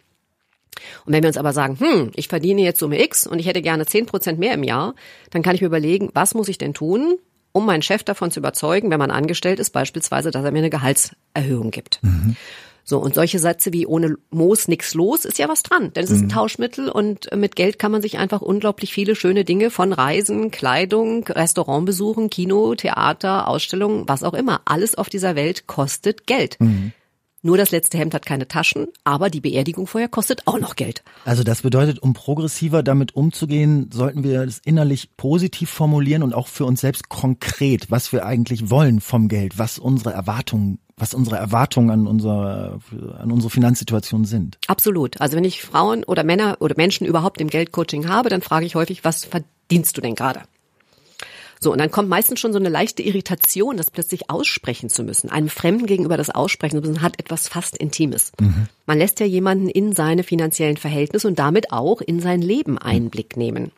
Und 1.04 1.12
wenn 1.12 1.22
wir 1.22 1.28
uns 1.28 1.36
aber 1.36 1.52
sagen, 1.52 1.78
hm, 1.78 2.10
ich 2.14 2.28
verdiene 2.28 2.62
jetzt 2.62 2.80
Summe 2.80 3.02
X 3.02 3.26
und 3.26 3.38
ich 3.38 3.46
hätte 3.46 3.62
gerne 3.62 3.86
10 3.86 4.06
Prozent 4.06 4.38
mehr 4.38 4.54
im 4.54 4.62
Jahr, 4.62 4.94
dann 5.30 5.42
kann 5.42 5.54
ich 5.54 5.60
mir 5.60 5.66
überlegen, 5.66 6.10
was 6.14 6.34
muss 6.34 6.48
ich 6.48 6.58
denn 6.58 6.74
tun, 6.74 7.18
um 7.52 7.66
meinen 7.66 7.82
Chef 7.82 8.02
davon 8.02 8.30
zu 8.30 8.40
überzeugen, 8.40 8.90
wenn 8.90 8.98
man 8.98 9.10
angestellt 9.10 9.60
ist, 9.60 9.70
beispielsweise, 9.70 10.30
dass 10.30 10.44
er 10.44 10.52
mir 10.52 10.58
eine 10.58 10.70
Gehaltserhöhung 10.70 11.70
gibt. 11.70 11.98
Mhm. 12.02 12.36
So, 12.84 12.98
und 12.98 13.14
solche 13.14 13.38
Sätze 13.38 13.72
wie 13.72 13.86
ohne 13.86 14.16
Moos 14.30 14.66
nix 14.66 14.94
los 14.94 15.24
ist 15.24 15.38
ja 15.38 15.48
was 15.48 15.62
dran, 15.62 15.92
denn 15.92 16.04
es 16.04 16.10
ist 16.10 16.20
ein 16.20 16.24
mhm. 16.24 16.30
Tauschmittel 16.30 16.88
und 16.88 17.28
mit 17.34 17.54
Geld 17.54 17.78
kann 17.78 17.92
man 17.92 18.02
sich 18.02 18.18
einfach 18.18 18.42
unglaublich 18.42 18.92
viele 18.92 19.14
schöne 19.14 19.44
Dinge 19.44 19.70
von 19.70 19.92
Reisen, 19.92 20.50
Kleidung, 20.50 21.24
Restaurantbesuchen, 21.28 22.28
Kino, 22.28 22.74
Theater, 22.74 23.46
Ausstellungen, 23.46 24.08
was 24.08 24.24
auch 24.24 24.34
immer. 24.34 24.62
Alles 24.64 24.96
auf 24.96 25.08
dieser 25.08 25.36
Welt 25.36 25.66
kostet 25.66 26.26
Geld. 26.26 26.56
Mhm. 26.58 26.92
Nur 27.44 27.56
das 27.56 27.72
letzte 27.72 27.98
Hemd 27.98 28.14
hat 28.14 28.24
keine 28.24 28.46
Taschen, 28.46 28.86
aber 29.02 29.28
die 29.28 29.40
Beerdigung 29.40 29.88
vorher 29.88 30.08
kostet 30.08 30.46
auch 30.46 30.60
noch 30.60 30.76
Geld. 30.76 31.02
Also 31.24 31.42
das 31.42 31.62
bedeutet, 31.62 31.98
um 31.98 32.14
progressiver 32.14 32.84
damit 32.84 33.16
umzugehen, 33.16 33.90
sollten 33.92 34.22
wir 34.22 34.42
es 34.42 34.60
innerlich 34.64 35.16
positiv 35.16 35.68
formulieren 35.68 36.22
und 36.22 36.34
auch 36.34 36.46
für 36.46 36.64
uns 36.64 36.80
selbst 36.80 37.08
konkret, 37.08 37.90
was 37.90 38.12
wir 38.12 38.24
eigentlich 38.24 38.70
wollen 38.70 39.00
vom 39.00 39.26
Geld, 39.26 39.58
was 39.58 39.80
unsere 39.80 40.12
Erwartungen 40.12 40.78
was 41.02 41.14
unsere 41.14 41.36
Erwartungen 41.36 41.90
an, 41.90 42.06
unser, 42.06 42.78
an 43.18 43.32
unsere 43.32 43.50
Finanzsituation 43.50 44.24
sind. 44.24 44.58
Absolut. 44.68 45.20
Also 45.20 45.36
wenn 45.36 45.42
ich 45.42 45.60
Frauen 45.60 46.04
oder 46.04 46.22
Männer 46.22 46.58
oder 46.60 46.76
Menschen 46.76 47.08
überhaupt 47.08 47.40
im 47.40 47.48
Geldcoaching 47.48 48.08
habe, 48.08 48.28
dann 48.28 48.40
frage 48.40 48.66
ich 48.66 48.76
häufig, 48.76 49.04
was 49.04 49.24
verdienst 49.24 49.96
du 49.96 50.00
denn 50.00 50.14
gerade? 50.14 50.42
So, 51.58 51.72
und 51.72 51.78
dann 51.78 51.90
kommt 51.90 52.08
meistens 52.08 52.38
schon 52.38 52.52
so 52.52 52.58
eine 52.60 52.68
leichte 52.68 53.02
Irritation, 53.02 53.76
das 53.76 53.90
plötzlich 53.90 54.30
aussprechen 54.30 54.90
zu 54.90 55.02
müssen. 55.02 55.28
Einem 55.28 55.48
Fremden 55.48 55.86
gegenüber 55.86 56.16
das 56.16 56.30
aussprechen 56.30 56.80
zu 56.80 56.88
müssen, 56.88 57.02
hat 57.02 57.18
etwas 57.18 57.48
fast 57.48 57.76
Intimes. 57.76 58.30
Mhm. 58.40 58.68
Man 58.86 58.98
lässt 58.98 59.18
ja 59.18 59.26
jemanden 59.26 59.68
in 59.68 59.92
seine 59.92 60.22
finanziellen 60.22 60.76
Verhältnisse 60.76 61.26
und 61.26 61.36
damit 61.36 61.72
auch 61.72 62.00
in 62.00 62.20
sein 62.20 62.42
Leben 62.42 62.78
Einblick 62.78 63.36
nehmen. 63.36 63.72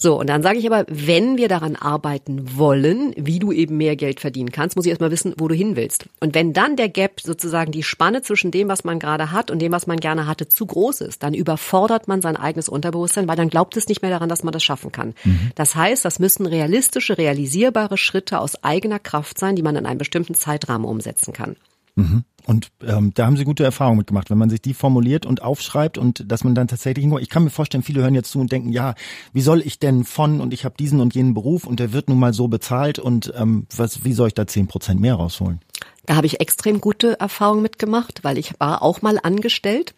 So, 0.00 0.20
und 0.20 0.28
dann 0.28 0.44
sage 0.44 0.60
ich 0.60 0.66
aber, 0.70 0.84
wenn 0.88 1.38
wir 1.38 1.48
daran 1.48 1.74
arbeiten 1.74 2.56
wollen, 2.56 3.12
wie 3.16 3.40
du 3.40 3.50
eben 3.50 3.76
mehr 3.76 3.96
Geld 3.96 4.20
verdienen 4.20 4.52
kannst, 4.52 4.76
muss 4.76 4.86
ich 4.86 4.90
erstmal 4.90 5.10
wissen, 5.10 5.34
wo 5.38 5.48
du 5.48 5.56
hin 5.56 5.74
willst. 5.74 6.08
Und 6.20 6.36
wenn 6.36 6.52
dann 6.52 6.76
der 6.76 6.88
Gap 6.88 7.20
sozusagen 7.20 7.72
die 7.72 7.82
Spanne 7.82 8.22
zwischen 8.22 8.52
dem, 8.52 8.68
was 8.68 8.84
man 8.84 9.00
gerade 9.00 9.32
hat 9.32 9.50
und 9.50 9.58
dem, 9.58 9.72
was 9.72 9.88
man 9.88 9.98
gerne 9.98 10.28
hatte, 10.28 10.46
zu 10.46 10.66
groß 10.66 11.00
ist, 11.00 11.24
dann 11.24 11.34
überfordert 11.34 12.06
man 12.06 12.22
sein 12.22 12.36
eigenes 12.36 12.68
Unterbewusstsein, 12.68 13.26
weil 13.26 13.34
dann 13.34 13.50
glaubt 13.50 13.76
es 13.76 13.88
nicht 13.88 14.00
mehr 14.00 14.12
daran, 14.12 14.28
dass 14.28 14.44
man 14.44 14.52
das 14.52 14.62
schaffen 14.62 14.92
kann. 14.92 15.14
Mhm. 15.24 15.50
Das 15.56 15.74
heißt, 15.74 16.04
das 16.04 16.20
müssen 16.20 16.46
realistische, 16.46 17.18
realisierbare 17.18 17.98
Schritte 17.98 18.38
aus 18.38 18.62
eigener 18.62 19.00
Kraft 19.00 19.36
sein, 19.36 19.56
die 19.56 19.62
man 19.62 19.74
in 19.74 19.84
einem 19.84 19.98
bestimmten 19.98 20.34
Zeitrahmen 20.34 20.86
umsetzen 20.86 21.32
kann. 21.32 21.56
Mhm. 21.96 22.22
Und 22.48 22.70
ähm, 22.80 23.12
da 23.12 23.26
haben 23.26 23.36
Sie 23.36 23.44
gute 23.44 23.62
Erfahrungen 23.62 23.98
mitgemacht, 23.98 24.30
wenn 24.30 24.38
man 24.38 24.48
sich 24.48 24.62
die 24.62 24.72
formuliert 24.72 25.26
und 25.26 25.42
aufschreibt 25.42 25.98
und 25.98 26.32
dass 26.32 26.44
man 26.44 26.54
dann 26.54 26.66
tatsächlich, 26.66 27.04
ich 27.20 27.28
kann 27.28 27.44
mir 27.44 27.50
vorstellen, 27.50 27.82
viele 27.82 28.00
hören 28.00 28.14
jetzt 28.14 28.30
zu 28.30 28.40
und 28.40 28.50
denken, 28.50 28.72
ja, 28.72 28.94
wie 29.34 29.42
soll 29.42 29.60
ich 29.60 29.78
denn 29.78 30.04
von 30.04 30.40
und 30.40 30.54
ich 30.54 30.64
habe 30.64 30.74
diesen 30.78 31.00
und 31.00 31.14
jenen 31.14 31.34
Beruf 31.34 31.66
und 31.66 31.78
der 31.78 31.92
wird 31.92 32.08
nun 32.08 32.18
mal 32.18 32.32
so 32.32 32.48
bezahlt 32.48 32.98
und 32.98 33.34
ähm, 33.36 33.66
was, 33.76 34.02
wie 34.02 34.14
soll 34.14 34.28
ich 34.28 34.34
da 34.34 34.46
zehn 34.46 34.66
Prozent 34.66 34.98
mehr 34.98 35.16
rausholen? 35.16 35.60
Da 36.06 36.16
habe 36.16 36.26
ich 36.26 36.40
extrem 36.40 36.80
gute 36.80 37.20
Erfahrungen 37.20 37.60
mitgemacht, 37.60 38.24
weil 38.24 38.38
ich 38.38 38.58
war 38.58 38.80
auch 38.80 39.02
mal 39.02 39.20
angestellt 39.22 39.94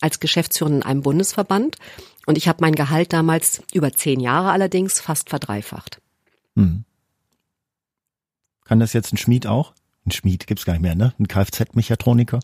als 0.00 0.18
Geschäftsführerin 0.18 0.78
in 0.78 0.82
einem 0.82 1.02
Bundesverband 1.02 1.76
und 2.26 2.36
ich 2.36 2.48
habe 2.48 2.58
mein 2.62 2.74
Gehalt 2.74 3.12
damals 3.12 3.62
über 3.72 3.92
zehn 3.92 4.18
Jahre 4.18 4.50
allerdings 4.50 4.98
fast 4.98 5.30
verdreifacht. 5.30 6.00
Hm. 6.56 6.82
Kann 8.64 8.80
das 8.80 8.92
jetzt 8.92 9.12
ein 9.12 9.18
Schmied 9.18 9.46
auch? 9.46 9.72
Ein 10.06 10.10
Schmied 10.10 10.46
gibt's 10.46 10.64
gar 10.64 10.72
nicht 10.72 10.82
mehr, 10.82 10.94
ne? 10.94 11.14
Ein 11.18 11.28
Kfz-Mechatroniker? 11.28 12.40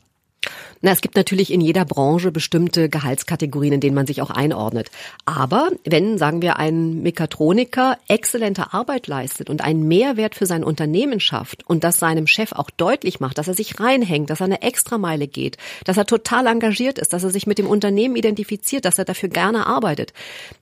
Na, 0.81 0.93
es 0.93 1.01
gibt 1.01 1.17
natürlich 1.17 1.53
in 1.53 1.61
jeder 1.61 1.85
Branche 1.85 2.31
bestimmte 2.31 2.89
Gehaltskategorien, 2.89 3.75
in 3.75 3.81
denen 3.81 3.97
man 3.97 4.07
sich 4.07 4.23
auch 4.23 4.31
einordnet. 4.31 4.91
Aber 5.25 5.71
wenn, 5.85 6.19
sagen 6.19 6.41
wir, 6.41 6.57
ein 6.57 7.03
Mechatroniker 7.03 7.99
exzellente 8.07 8.73
Arbeit 8.73 9.09
leistet 9.09 9.51
und 9.51 9.61
einen 9.61 9.89
Mehrwert 9.89 10.37
für 10.37 10.47
sein 10.47 10.63
Unternehmen 10.63 11.19
schafft 11.19 11.69
und 11.69 11.83
das 11.83 11.99
seinem 11.99 12.29
Chef 12.29 12.53
auch 12.53 12.71
deutlich 12.71 13.19
macht, 13.19 13.39
dass 13.39 13.49
er 13.49 13.55
sich 13.55 13.81
reinhängt, 13.81 14.31
dass 14.31 14.41
er 14.41 14.47
eine 14.47 14.63
Extrameile 14.63 15.27
geht, 15.27 15.57
dass 15.85 15.97
er 15.97 16.07
total 16.07 16.47
engagiert 16.47 16.99
ist, 16.99 17.13
dass 17.13 17.25
er 17.25 17.31
sich 17.31 17.49
mit 17.49 17.59
dem 17.59 17.67
Unternehmen 17.67 18.15
identifiziert, 18.15 18.85
dass 18.85 18.99
er 18.99 19.05
dafür 19.05 19.31
gerne 19.31 19.67
arbeitet, 19.67 20.13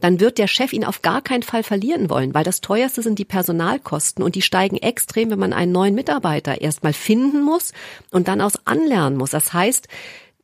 dann 0.00 0.18
wird 0.18 0.38
der 0.38 0.48
Chef 0.48 0.72
ihn 0.72 0.84
auf 0.84 1.02
gar 1.02 1.20
keinen 1.20 1.42
Fall 1.42 1.62
verlieren 1.62 2.08
wollen, 2.08 2.32
weil 2.32 2.44
das 2.44 2.62
teuerste 2.62 3.02
sind 3.02 3.18
die 3.18 3.26
Personalkosten 3.26 4.24
und 4.24 4.34
die 4.34 4.42
steigen 4.42 4.78
extrem, 4.78 5.30
wenn 5.30 5.38
man 5.38 5.52
einen 5.52 5.72
neuen 5.72 5.94
Mitarbeiter 5.94 6.62
erstmal 6.62 6.94
finden 6.94 7.42
muss 7.42 7.72
und 8.10 8.28
dann 8.28 8.40
aus 8.40 8.54
anlernen 8.64 9.18
muss. 9.18 9.30
Das 9.30 9.52
heißt, 9.52 9.75
heißt, 9.76 9.88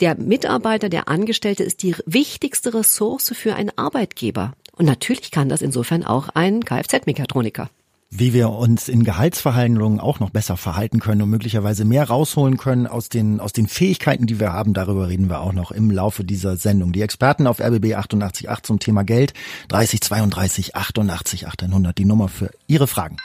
der 0.01 0.17
Mitarbeiter, 0.17 0.89
der 0.89 1.09
Angestellte 1.09 1.63
ist 1.63 1.83
die 1.83 1.95
wichtigste 2.07 2.75
Ressource 2.75 3.33
für 3.35 3.55
einen 3.55 3.71
Arbeitgeber. 3.77 4.53
Und 4.73 4.87
natürlich 4.87 5.31
kann 5.31 5.49
das 5.49 5.63
insofern 5.63 6.05
auch 6.05 6.29
ein 6.31 6.65
Kfz-Mechatroniker 6.65 7.69
wie 8.15 8.35
wir 8.35 8.51
uns 8.51 8.91
in 8.91 9.05
Gehaltsverhandlungen 9.05 9.99
auch 9.99 10.21
noch 10.21 10.29
besser 10.29 10.59
verhalten 10.59 11.01
können 11.01 11.23
und 11.23 11.31
möglicherweise 11.31 11.87
mehr 11.87 12.05
rausholen 12.05 12.59
können 12.59 12.87
aus 12.87 13.09
den, 13.09 13.41
aus 13.41 13.55
den 13.55 13.69
Fähigkeiten, 13.69 14.27
die 14.27 14.39
wir 14.39 14.53
haben. 14.53 14.75
Darüber 14.75 15.09
reden 15.09 15.31
wir 15.31 15.41
auch 15.41 15.55
noch 15.55 15.71
im 15.71 15.91
Laufe 15.91 16.23
dieser 16.23 16.59
Sendung. 16.59 16.93
Die 16.93 17.01
Experten 17.01 17.47
auf 17.47 17.59
RBB 17.59 17.95
888 17.95 18.65
zum 18.65 18.81
Thema 18.81 19.03
Geld 19.03 19.33
30 19.69 20.03
32 20.03 20.77
88 20.77 21.47
800, 21.47 21.97
die 21.97 22.05
Nummer 22.05 22.29
für 22.29 22.51
Ihre 22.67 22.87
Fragen. 22.87 23.17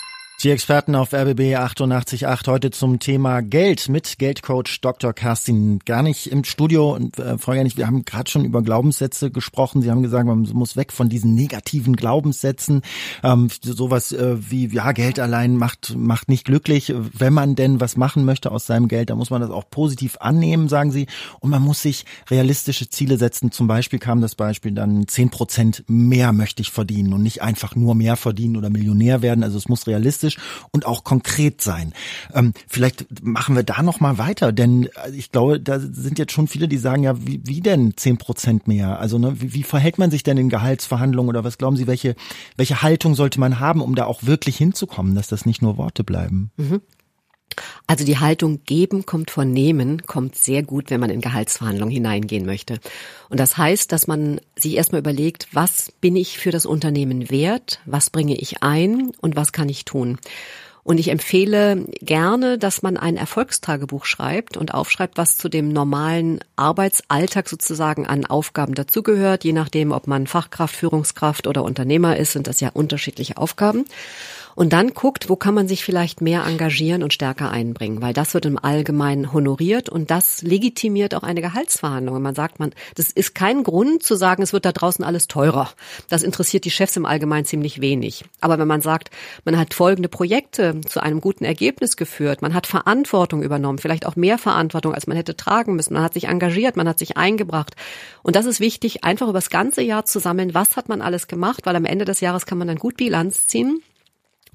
Die 0.44 0.52
Experten 0.52 0.94
auf 0.94 1.14
RBB 1.14 1.56
888 1.56 2.28
heute 2.46 2.70
zum 2.70 3.00
Thema 3.00 3.42
Geld 3.42 3.90
mit 3.90 4.20
Geldcoach 4.20 4.82
Dr. 4.82 5.12
Kerstin 5.12 5.80
Garnig 5.84 6.32
im 6.32 6.44
Studio. 6.44 6.94
Und 6.94 7.18
äh, 7.18 7.40
Frau 7.40 7.54
Garnig, 7.54 7.76
wir 7.76 7.88
haben 7.88 8.06
gerade 8.06 8.30
schon 8.30 8.46
über 8.46 8.62
Glaubenssätze 8.62 9.32
gesprochen. 9.32 9.82
Sie 9.82 9.90
haben 9.90 10.04
gesagt, 10.04 10.28
man 10.28 10.42
muss 10.54 10.78
weg 10.78 10.94
von 10.94 11.10
diesen 11.10 11.34
negativen 11.34 11.96
Glaubenssätzen. 11.96 12.84
Ähm, 13.24 13.50
sowas 13.64 14.12
äh, 14.12 14.38
wie, 14.52 14.68
ja, 14.68 14.92
Geld 14.92 15.20
allein 15.20 15.58
macht, 15.58 15.96
macht 15.98 16.30
nicht 16.30 16.46
glücklich. 16.46 16.94
Wenn 16.96 17.34
man 17.34 17.56
denn 17.56 17.82
was 17.82 17.98
machen 17.98 18.24
möchte 18.24 18.52
aus 18.52 18.68
seinem 18.68 18.90
Geld, 18.90 19.10
dann 19.10 19.18
muss 19.18 19.32
man 19.32 19.42
das 19.42 19.50
auch 19.50 19.68
positiv 19.72 20.18
annehmen, 20.20 20.70
sagen 20.70 20.92
Sie. 20.92 21.08
Und 21.40 21.50
man 21.50 21.64
muss 21.64 21.82
sich 21.82 22.06
realistische 22.30 22.92
Ziele 22.92 23.18
setzen. 23.18 23.52
Zum 23.52 23.66
Beispiel 23.66 23.98
kam 23.98 24.22
das 24.22 24.36
Beispiel 24.36 24.74
dann 24.74 25.08
zehn 25.08 25.32
Prozent 25.32 25.84
mehr 25.88 26.32
möchte 26.32 26.62
ich 26.62 26.70
verdienen 26.70 27.14
und 27.14 27.24
nicht 27.24 27.42
einfach 27.42 27.76
nur 27.76 27.96
mehr 27.96 28.18
verdienen 28.18 28.56
oder 28.56 28.70
Millionär 28.70 29.24
werden. 29.24 29.44
Also 29.44 29.58
es 29.58 29.68
muss 29.68 29.88
realistisch 29.88 30.27
realistisch 30.28 30.38
und 30.72 30.86
auch 30.86 31.04
konkret 31.04 31.62
sein. 31.62 31.94
Ähm, 32.34 32.54
vielleicht 32.68 33.24
machen 33.24 33.56
wir 33.56 33.64
da 33.64 33.82
noch 33.82 34.00
mal 34.00 34.18
weiter, 34.18 34.52
denn 34.52 34.90
äh, 35.06 35.12
ich 35.16 35.32
glaube, 35.32 35.60
da 35.60 35.80
sind 35.80 36.20
jetzt 36.20 36.32
schon 36.32 36.48
viele, 36.48 36.68
die 36.68 36.78
sagen 36.78 37.04
ja, 37.04 37.26
wie, 37.26 37.42
wie 37.44 37.62
denn 37.62 37.94
zehn 37.96 38.18
Prozent 38.18 38.68
mehr? 38.68 39.00
Also 39.00 39.18
ne, 39.18 39.40
wie, 39.40 39.54
wie 39.54 39.64
verhält 39.64 39.98
man 39.98 40.12
sich 40.12 40.24
denn 40.24 40.38
in 40.38 40.50
Gehaltsverhandlungen 40.50 41.30
oder 41.30 41.44
was 41.44 41.58
glauben 41.58 41.78
Sie, 41.78 41.88
welche 41.88 42.16
welche 42.56 42.82
Haltung 42.82 43.16
sollte 43.16 43.40
man 43.40 43.60
haben, 43.60 43.82
um 43.82 43.96
da 43.96 44.06
auch 44.06 44.24
wirklich 44.24 44.58
hinzukommen, 44.58 45.16
dass 45.16 45.28
das 45.28 45.46
nicht 45.46 45.62
nur 45.62 45.78
Worte 45.78 46.04
bleiben? 46.04 46.52
Mhm. 46.58 46.82
Also 47.88 48.06
die 48.06 48.20
Haltung 48.20 48.64
geben 48.66 49.06
kommt 49.06 49.32
von 49.32 49.52
nehmen 49.52 50.06
kommt 50.06 50.36
sehr 50.36 50.64
gut, 50.64 50.90
wenn 50.90 51.00
man 51.00 51.10
in 51.10 51.22
Gehaltsverhandlungen 51.22 51.94
hineingehen 51.94 52.46
möchte. 52.46 52.80
Und 53.30 53.40
das 53.40 53.58
heißt, 53.58 53.92
dass 53.92 54.08
man 54.08 54.42
sich 54.58 54.76
erstmal 54.76 55.02
überlegt, 55.02 55.48
was 55.54 55.92
bin 56.02 56.16
ich 56.16 56.38
für 56.38 56.52
das 56.52 56.66
Unternehmen 56.66 57.30
wert, 57.30 57.80
was 57.86 58.10
bringe 58.10 58.36
ich 58.36 58.64
ein 58.64 59.12
und 59.22 59.36
was 59.36 59.52
kann 59.52 59.70
ich 59.70 59.86
tun. 59.86 60.18
Und 60.88 61.02
ich 61.02 61.10
empfehle 61.10 61.84
gerne, 62.00 62.58
dass 62.58 62.82
man 62.82 62.96
ein 62.96 63.18
Erfolgstagebuch 63.18 64.06
schreibt 64.06 64.56
und 64.56 64.74
aufschreibt, 64.74 65.18
was 65.18 65.36
zu 65.36 65.50
dem 65.50 65.68
normalen 65.68 66.40
Arbeitsalltag 66.56 67.50
sozusagen 67.50 68.08
an 68.08 68.26
Aufgaben 68.26 68.74
dazugehört. 68.74 69.44
Je 69.44 69.52
nachdem, 69.52 69.92
ob 69.92 70.08
man 70.08 70.28
Fachkraft, 70.28 70.74
Führungskraft 70.74 71.46
oder 71.46 71.66
Unternehmer 71.66 72.16
ist, 72.16 72.32
sind 72.32 72.48
das 72.48 72.62
ja 72.62 72.70
unterschiedliche 72.70 73.36
Aufgaben 73.36 73.84
und 74.58 74.74
dann 74.74 74.96
guckt, 74.96 75.30
wo 75.30 75.36
kann 75.36 75.54
man 75.54 75.68
sich 75.68 75.86
vielleicht 75.86 76.20
mehr 76.20 76.44
engagieren 76.44 77.04
und 77.04 77.14
stärker 77.14 77.52
einbringen, 77.52 78.02
weil 78.02 78.16
das 78.16 78.34
wird 78.34 78.48
im 78.48 78.58
Allgemeinen 78.58 79.32
honoriert 79.32 79.88
und 79.88 80.10
das 80.10 80.42
legitimiert 80.42 81.14
auch 81.14 81.22
eine 81.22 81.42
Gehaltsverhandlung. 81.42 82.20
man 82.24 82.34
sagt, 82.34 82.58
man, 82.58 82.72
das 82.96 83.12
ist 83.12 83.36
kein 83.36 83.62
Grund 83.62 84.02
zu 84.02 84.16
sagen, 84.16 84.42
es 84.42 84.54
wird 84.54 84.66
da 84.66 84.72
draußen 84.72 85.06
alles 85.06 85.28
teurer. 85.28 85.70
Das 86.10 86.24
interessiert 86.24 86.66
die 86.66 86.72
Chefs 86.72 86.98
im 86.98 87.06
Allgemeinen 87.06 87.46
ziemlich 87.46 87.82
wenig. 87.82 88.26
Aber 88.42 88.58
wenn 88.58 88.68
man 88.68 88.82
sagt, 88.82 89.12
man 89.46 89.60
hat 89.60 89.76
folgende 89.76 90.10
Projekte 90.10 90.82
zu 90.82 91.04
einem 91.04 91.22
guten 91.22 91.46
Ergebnis 91.46 91.96
geführt, 91.96 92.42
man 92.42 92.56
hat 92.56 92.66
Verantwortung 92.66 93.44
übernommen, 93.44 93.78
vielleicht 93.78 94.08
auch 94.08 94.16
mehr 94.16 94.40
Verantwortung, 94.40 94.96
als 94.96 95.06
man 95.06 95.18
hätte 95.18 95.38
tragen 95.38 95.76
müssen, 95.76 95.94
man 95.94 96.02
hat 96.02 96.16
sich 96.16 96.30
engagiert, 96.30 96.78
man 96.78 96.90
hat 96.90 96.98
sich 96.98 97.16
eingebracht. 97.16 97.76
Und 98.24 98.36
das 98.36 98.48
ist 98.48 98.60
wichtig, 98.60 99.04
einfach 99.04 99.28
über 99.28 99.38
das 99.38 99.52
ganze 99.52 99.84
Jahr 99.84 100.06
zu 100.06 100.18
sammeln, 100.18 100.56
was 100.56 100.78
hat 100.78 100.90
man 100.90 101.04
alles 101.04 101.28
gemacht, 101.28 101.68
weil 101.68 101.76
am 101.76 101.86
Ende 101.86 102.06
des 102.06 102.22
Jahres 102.22 102.48
kann 102.48 102.58
man 102.58 102.68
dann 102.68 102.80
gut 102.80 102.98
Bilanz 102.98 103.46
ziehen 103.46 103.84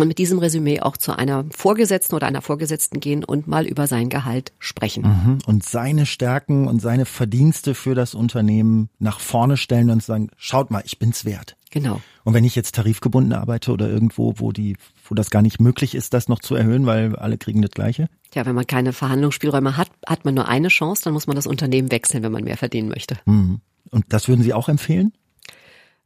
und 0.02 0.08
mit 0.08 0.18
diesem 0.18 0.40
Resümee 0.40 0.80
auch 0.80 0.96
zu 0.96 1.16
einer 1.16 1.44
Vorgesetzten 1.50 2.16
oder 2.16 2.26
einer 2.26 2.42
Vorgesetzten 2.42 2.98
gehen 2.98 3.22
und 3.22 3.46
mal 3.46 3.66
über 3.66 3.86
sein 3.86 4.08
Gehalt 4.08 4.52
sprechen. 4.58 5.04
Mhm. 5.04 5.38
Und 5.46 5.64
seine 5.64 6.06
Stärken 6.06 6.66
und 6.66 6.82
seine 6.82 7.06
Verdienste 7.06 7.74
für 7.74 7.94
das 7.94 8.14
Unternehmen 8.14 8.90
nach 8.98 9.20
vorne 9.20 9.56
stellen 9.56 9.90
und 9.90 10.02
sagen, 10.02 10.30
schaut 10.36 10.72
mal, 10.72 10.82
ich 10.84 10.98
bin's 10.98 11.24
wert. 11.24 11.56
Genau. 11.70 12.00
Und 12.24 12.34
wenn 12.34 12.44
ich 12.44 12.56
jetzt 12.56 12.74
tarifgebunden 12.74 13.32
arbeite 13.32 13.70
oder 13.70 13.88
irgendwo, 13.88 14.34
wo 14.38 14.50
die, 14.50 14.76
wo 15.08 15.14
das 15.14 15.30
gar 15.30 15.40
nicht 15.40 15.60
möglich 15.60 15.94
ist, 15.94 16.12
das 16.14 16.28
noch 16.28 16.40
zu 16.40 16.56
erhöhen, 16.56 16.84
weil 16.84 17.14
alle 17.14 17.38
kriegen 17.38 17.62
das 17.62 17.70
Gleiche? 17.70 18.08
Ja, 18.34 18.44
wenn 18.44 18.56
man 18.56 18.66
keine 18.66 18.92
Verhandlungsspielräume 18.92 19.76
hat, 19.76 19.88
hat 20.04 20.24
man 20.24 20.34
nur 20.34 20.48
eine 20.48 20.68
Chance, 20.68 21.02
dann 21.04 21.12
muss 21.12 21.28
man 21.28 21.36
das 21.36 21.46
Unternehmen 21.46 21.92
wechseln, 21.92 22.24
wenn 22.24 22.32
man 22.32 22.42
mehr 22.42 22.56
verdienen 22.56 22.88
möchte. 22.88 23.18
Mhm. 23.24 23.60
Und 23.90 24.06
das 24.08 24.26
würden 24.26 24.42
Sie 24.42 24.52
auch 24.52 24.68
empfehlen? 24.68 25.12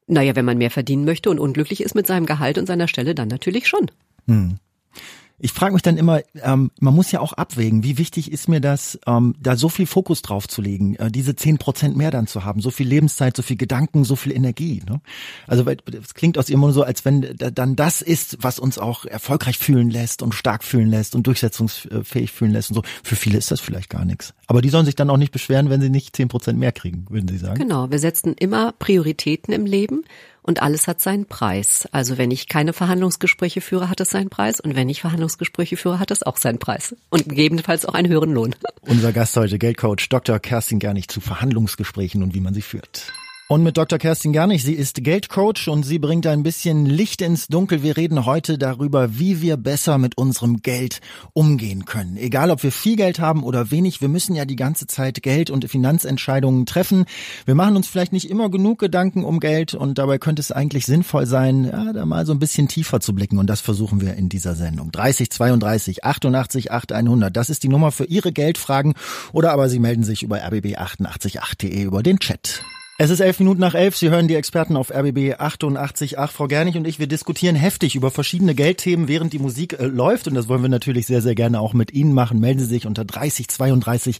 Naja, 0.06 0.36
wenn 0.36 0.44
man 0.44 0.58
mehr 0.58 0.70
verdienen 0.70 1.04
möchte 1.04 1.30
und 1.30 1.40
unglücklich 1.40 1.82
ist 1.82 1.94
mit 1.94 2.06
seinem 2.06 2.26
Gehalt 2.26 2.58
und 2.58 2.66
seiner 2.66 2.88
Stelle, 2.88 3.14
dann 3.14 3.28
natürlich 3.28 3.66
schon. 3.66 3.90
Hm. 4.26 4.58
Ich 5.38 5.52
frage 5.52 5.74
mich 5.74 5.82
dann 5.82 5.98
immer, 5.98 6.20
ähm, 6.42 6.70
man 6.80 6.94
muss 6.94 7.12
ja 7.12 7.20
auch 7.20 7.34
abwägen, 7.34 7.82
wie 7.82 7.98
wichtig 7.98 8.32
ist 8.32 8.48
mir 8.48 8.60
das, 8.60 8.98
ähm, 9.06 9.34
da 9.38 9.56
so 9.56 9.68
viel 9.68 9.86
Fokus 9.86 10.22
drauf 10.22 10.48
zu 10.48 10.62
legen, 10.62 10.96
äh, 10.96 11.10
diese 11.10 11.36
zehn 11.36 11.58
Prozent 11.58 11.96
mehr 11.96 12.10
dann 12.10 12.26
zu 12.26 12.44
haben, 12.44 12.60
so 12.60 12.70
viel 12.70 12.88
Lebenszeit, 12.88 13.36
so 13.36 13.42
viel 13.42 13.56
Gedanken, 13.56 14.04
so 14.04 14.16
viel 14.16 14.32
Energie. 14.32 14.82
Ne? 14.88 15.00
Also 15.46 15.64
es 15.68 16.14
klingt 16.14 16.38
aus 16.38 16.48
immer 16.48 16.72
so, 16.72 16.82
als 16.82 17.04
wenn 17.04 17.36
dann 17.36 17.76
das 17.76 18.00
ist, 18.00 18.38
was 18.40 18.58
uns 18.58 18.78
auch 18.78 19.04
erfolgreich 19.04 19.58
fühlen 19.58 19.90
lässt 19.90 20.22
und 20.22 20.34
stark 20.34 20.64
fühlen 20.64 20.88
lässt 20.88 21.14
und 21.14 21.26
durchsetzungsfähig 21.26 22.32
fühlen 22.32 22.52
lässt 22.52 22.70
und 22.70 22.76
so. 22.76 22.82
Für 23.02 23.16
viele 23.16 23.36
ist 23.36 23.50
das 23.50 23.60
vielleicht 23.60 23.90
gar 23.90 24.06
nichts. 24.06 24.32
Aber 24.46 24.62
die 24.62 24.70
sollen 24.70 24.86
sich 24.86 24.96
dann 24.96 25.10
auch 25.10 25.18
nicht 25.18 25.32
beschweren, 25.32 25.68
wenn 25.68 25.82
sie 25.82 25.90
nicht 25.90 26.16
zehn 26.16 26.28
Prozent 26.28 26.58
mehr 26.58 26.72
kriegen, 26.72 27.06
würden 27.10 27.28
Sie 27.28 27.38
sagen? 27.38 27.58
Genau, 27.58 27.90
wir 27.90 27.98
setzen 27.98 28.34
immer 28.38 28.72
Prioritäten 28.72 29.52
im 29.52 29.66
Leben 29.66 30.04
und 30.46 30.62
alles 30.62 30.88
hat 30.88 31.00
seinen 31.00 31.26
Preis. 31.26 31.88
Also 31.92 32.18
wenn 32.18 32.30
ich 32.30 32.48
keine 32.48 32.72
Verhandlungsgespräche 32.72 33.60
führe, 33.60 33.90
hat 33.90 34.00
es 34.00 34.10
seinen 34.10 34.30
Preis 34.30 34.60
und 34.60 34.76
wenn 34.76 34.88
ich 34.88 35.00
Verhandlungsgespräche 35.00 35.76
führe, 35.76 35.98
hat 35.98 36.10
es 36.10 36.22
auch 36.22 36.36
seinen 36.36 36.58
Preis 36.58 36.94
und 37.10 37.28
gegebenenfalls 37.28 37.84
auch 37.84 37.94
einen 37.94 38.08
höheren 38.08 38.32
Lohn. 38.32 38.54
Unser 38.82 39.12
Gast 39.12 39.36
heute, 39.36 39.58
Geldcoach 39.58 40.08
Dr. 40.08 40.38
Kerstin 40.38 40.78
Gernig 40.78 41.08
zu 41.08 41.20
Verhandlungsgesprächen 41.20 42.22
und 42.22 42.34
wie 42.34 42.40
man 42.40 42.54
sie 42.54 42.62
führt. 42.62 43.12
Und 43.48 43.62
mit 43.62 43.76
Dr. 43.76 44.00
Kerstin 44.00 44.32
Gernig, 44.32 44.64
sie 44.64 44.72
ist 44.72 45.04
Geldcoach 45.04 45.68
und 45.68 45.84
sie 45.84 46.00
bringt 46.00 46.26
ein 46.26 46.42
bisschen 46.42 46.84
Licht 46.84 47.22
ins 47.22 47.46
Dunkel. 47.46 47.84
Wir 47.84 47.96
reden 47.96 48.26
heute 48.26 48.58
darüber, 48.58 49.20
wie 49.20 49.40
wir 49.40 49.56
besser 49.56 49.98
mit 49.98 50.18
unserem 50.18 50.62
Geld 50.62 51.00
umgehen 51.32 51.84
können. 51.84 52.16
Egal, 52.16 52.50
ob 52.50 52.64
wir 52.64 52.72
viel 52.72 52.96
Geld 52.96 53.20
haben 53.20 53.44
oder 53.44 53.70
wenig, 53.70 54.00
wir 54.00 54.08
müssen 54.08 54.34
ja 54.34 54.46
die 54.46 54.56
ganze 54.56 54.88
Zeit 54.88 55.22
Geld- 55.22 55.50
und 55.50 55.70
Finanzentscheidungen 55.70 56.66
treffen. 56.66 57.04
Wir 57.44 57.54
machen 57.54 57.76
uns 57.76 57.86
vielleicht 57.86 58.12
nicht 58.12 58.28
immer 58.28 58.50
genug 58.50 58.80
Gedanken 58.80 59.22
um 59.22 59.38
Geld 59.38 59.74
und 59.74 59.96
dabei 59.96 60.18
könnte 60.18 60.40
es 60.40 60.50
eigentlich 60.50 60.84
sinnvoll 60.84 61.26
sein, 61.26 61.66
ja, 61.66 61.92
da 61.92 62.04
mal 62.04 62.26
so 62.26 62.32
ein 62.32 62.40
bisschen 62.40 62.66
tiefer 62.66 62.98
zu 62.98 63.14
blicken 63.14 63.38
und 63.38 63.46
das 63.46 63.60
versuchen 63.60 64.00
wir 64.00 64.14
in 64.14 64.28
dieser 64.28 64.56
Sendung. 64.56 64.90
30 64.90 65.30
32 65.30 66.04
88 66.04 66.72
8 66.72 66.90
100, 66.90 67.36
das 67.36 67.48
ist 67.48 67.62
die 67.62 67.68
Nummer 67.68 67.92
für 67.92 68.06
Ihre 68.06 68.32
Geldfragen 68.32 68.94
oder 69.32 69.52
aber 69.52 69.68
Sie 69.68 69.78
melden 69.78 70.02
sich 70.02 70.24
über 70.24 70.38
rbb888.de 70.38 71.80
über 71.84 72.02
den 72.02 72.18
Chat. 72.18 72.64
Es 72.98 73.10
ist 73.10 73.20
elf 73.20 73.38
Minuten 73.40 73.60
nach 73.60 73.74
elf. 73.74 73.94
Sie 73.94 74.08
hören 74.08 74.26
die 74.26 74.36
Experten 74.36 74.74
auf 74.74 74.90
RBB 74.90 75.34
88.8. 75.34 76.28
Frau 76.28 76.46
Gernig 76.46 76.78
und 76.78 76.86
ich, 76.86 76.98
wir 76.98 77.06
diskutieren 77.06 77.54
heftig 77.54 77.94
über 77.94 78.10
verschiedene 78.10 78.54
Geldthemen, 78.54 79.06
während 79.06 79.34
die 79.34 79.38
Musik 79.38 79.78
äh, 79.78 79.84
läuft. 79.84 80.28
Und 80.28 80.34
das 80.34 80.48
wollen 80.48 80.62
wir 80.62 80.70
natürlich 80.70 81.04
sehr, 81.04 81.20
sehr 81.20 81.34
gerne 81.34 81.60
auch 81.60 81.74
mit 81.74 81.92
Ihnen 81.92 82.14
machen. 82.14 82.40
Melden 82.40 82.60
Sie 82.60 82.64
sich 82.64 82.86
unter 82.86 83.04
30 83.04 83.48
32 83.48 84.18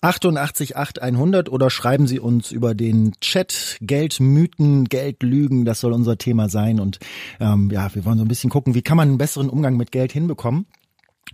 88 0.00 0.74
8 0.74 1.02
100 1.02 1.50
oder 1.50 1.68
schreiben 1.68 2.06
Sie 2.06 2.18
uns 2.18 2.50
über 2.50 2.74
den 2.74 3.12
Chat 3.20 3.76
Geldmythen, 3.82 4.86
Geldlügen. 4.86 5.66
Das 5.66 5.80
soll 5.80 5.92
unser 5.92 6.16
Thema 6.16 6.48
sein. 6.48 6.80
Und 6.80 7.00
ähm, 7.40 7.70
ja, 7.70 7.94
wir 7.94 8.06
wollen 8.06 8.16
so 8.16 8.24
ein 8.24 8.28
bisschen 8.28 8.48
gucken, 8.48 8.74
wie 8.74 8.80
kann 8.80 8.96
man 8.96 9.08
einen 9.08 9.18
besseren 9.18 9.50
Umgang 9.50 9.76
mit 9.76 9.92
Geld 9.92 10.12
hinbekommen. 10.12 10.64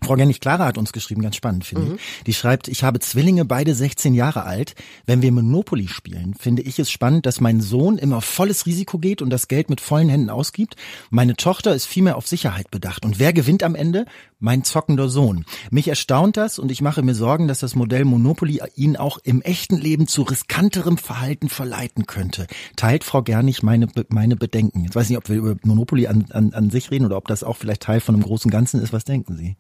Frau 0.03 0.15
Gennig 0.15 0.41
Clara 0.41 0.67
hat 0.67 0.79
uns 0.79 0.93
geschrieben, 0.93 1.23
ganz 1.23 1.37
spannend 1.37 1.65
finde 1.65 1.87
mhm. 1.87 1.95
ich. 1.97 2.25
Die 2.25 2.35
schreibt, 2.35 2.69
ich 2.69 2.85
habe 2.85 3.01
Zwillinge, 3.01 3.45
beide 3.45 3.75
16 3.75 4.15
Jahre 4.15 4.45
alt. 4.45 4.75
Wenn 5.07 5.23
wir 5.23 5.31
Monopoly 5.31 5.89
spielen, 5.89 6.35
finde 6.35 6.63
ich 6.63 6.79
es 6.79 6.91
spannend, 6.91 7.27
dass 7.27 7.41
mein 7.41 7.61
Sohn 7.61 7.99
immer 7.99 8.21
volles 8.21 8.67
Risiko 8.67 8.99
geht 8.99 9.21
und 9.23 9.31
das 9.31 9.49
Geld 9.49 9.69
mit 9.69 9.81
vollen 9.81 10.09
Händen 10.09 10.31
ausgibt. 10.31 10.77
Meine 11.11 11.37
Tochter 11.37 11.75
ist 11.75 11.87
viel 11.87 12.03
mehr 12.03 12.17
auf 12.17 12.27
Sicherheit 12.27 12.71
bedacht. 12.71 13.05
Und 13.05 13.19
wer 13.19 13.33
gewinnt 13.33 13.63
am 13.63 13.75
Ende? 13.75 14.07
Mein 14.41 14.65
zockender 14.65 15.11
Sohn. 15.11 15.45
Mich 15.71 15.89
erstaunt 15.89 16.39
das 16.39 16.59
und 16.59 16.73
ich 16.73 16.81
mache 16.81 17.03
mir 17.03 17.15
Sorgen, 17.15 17.47
dass 17.47 17.61
das 17.61 17.75
Modell 17.75 18.07
Monopoly 18.07 18.63
ihn 18.75 18.97
auch 18.97 19.19
im 19.23 19.43
echten 19.43 19.77
Leben 19.77 20.07
zu 20.07 20.23
riskanterem 20.23 20.97
Verhalten 20.97 21.51
verleiten 21.51 22.07
könnte. 22.07 22.47
Teilt 22.75 23.05
Frau 23.05 23.21
Gernig 23.23 23.63
meine, 23.63 23.87
meine 24.09 24.37
Bedenken. 24.37 24.85
Jetzt 24.85 24.97
weiß 24.97 25.05
ich 25.05 25.11
nicht, 25.11 25.19
ob 25.19 25.29
wir 25.29 25.37
über 25.37 25.57
Monopoly 25.63 26.07
an, 26.07 26.25
an, 26.31 26.55
an 26.55 26.71
sich 26.71 26.91
reden 26.91 27.05
oder 27.05 27.19
ob 27.19 27.29
das 27.29 27.45
auch 27.45 27.59
vielleicht 27.59 27.83
Teil 27.83 28.01
von 28.01 28.15
einem 28.15 28.25
großen 28.25 28.51
Ganzen 28.51 28.81
ist. 28.81 28.95
Was 28.95 29.05
denken 29.05 29.37
Sie? 29.37 29.57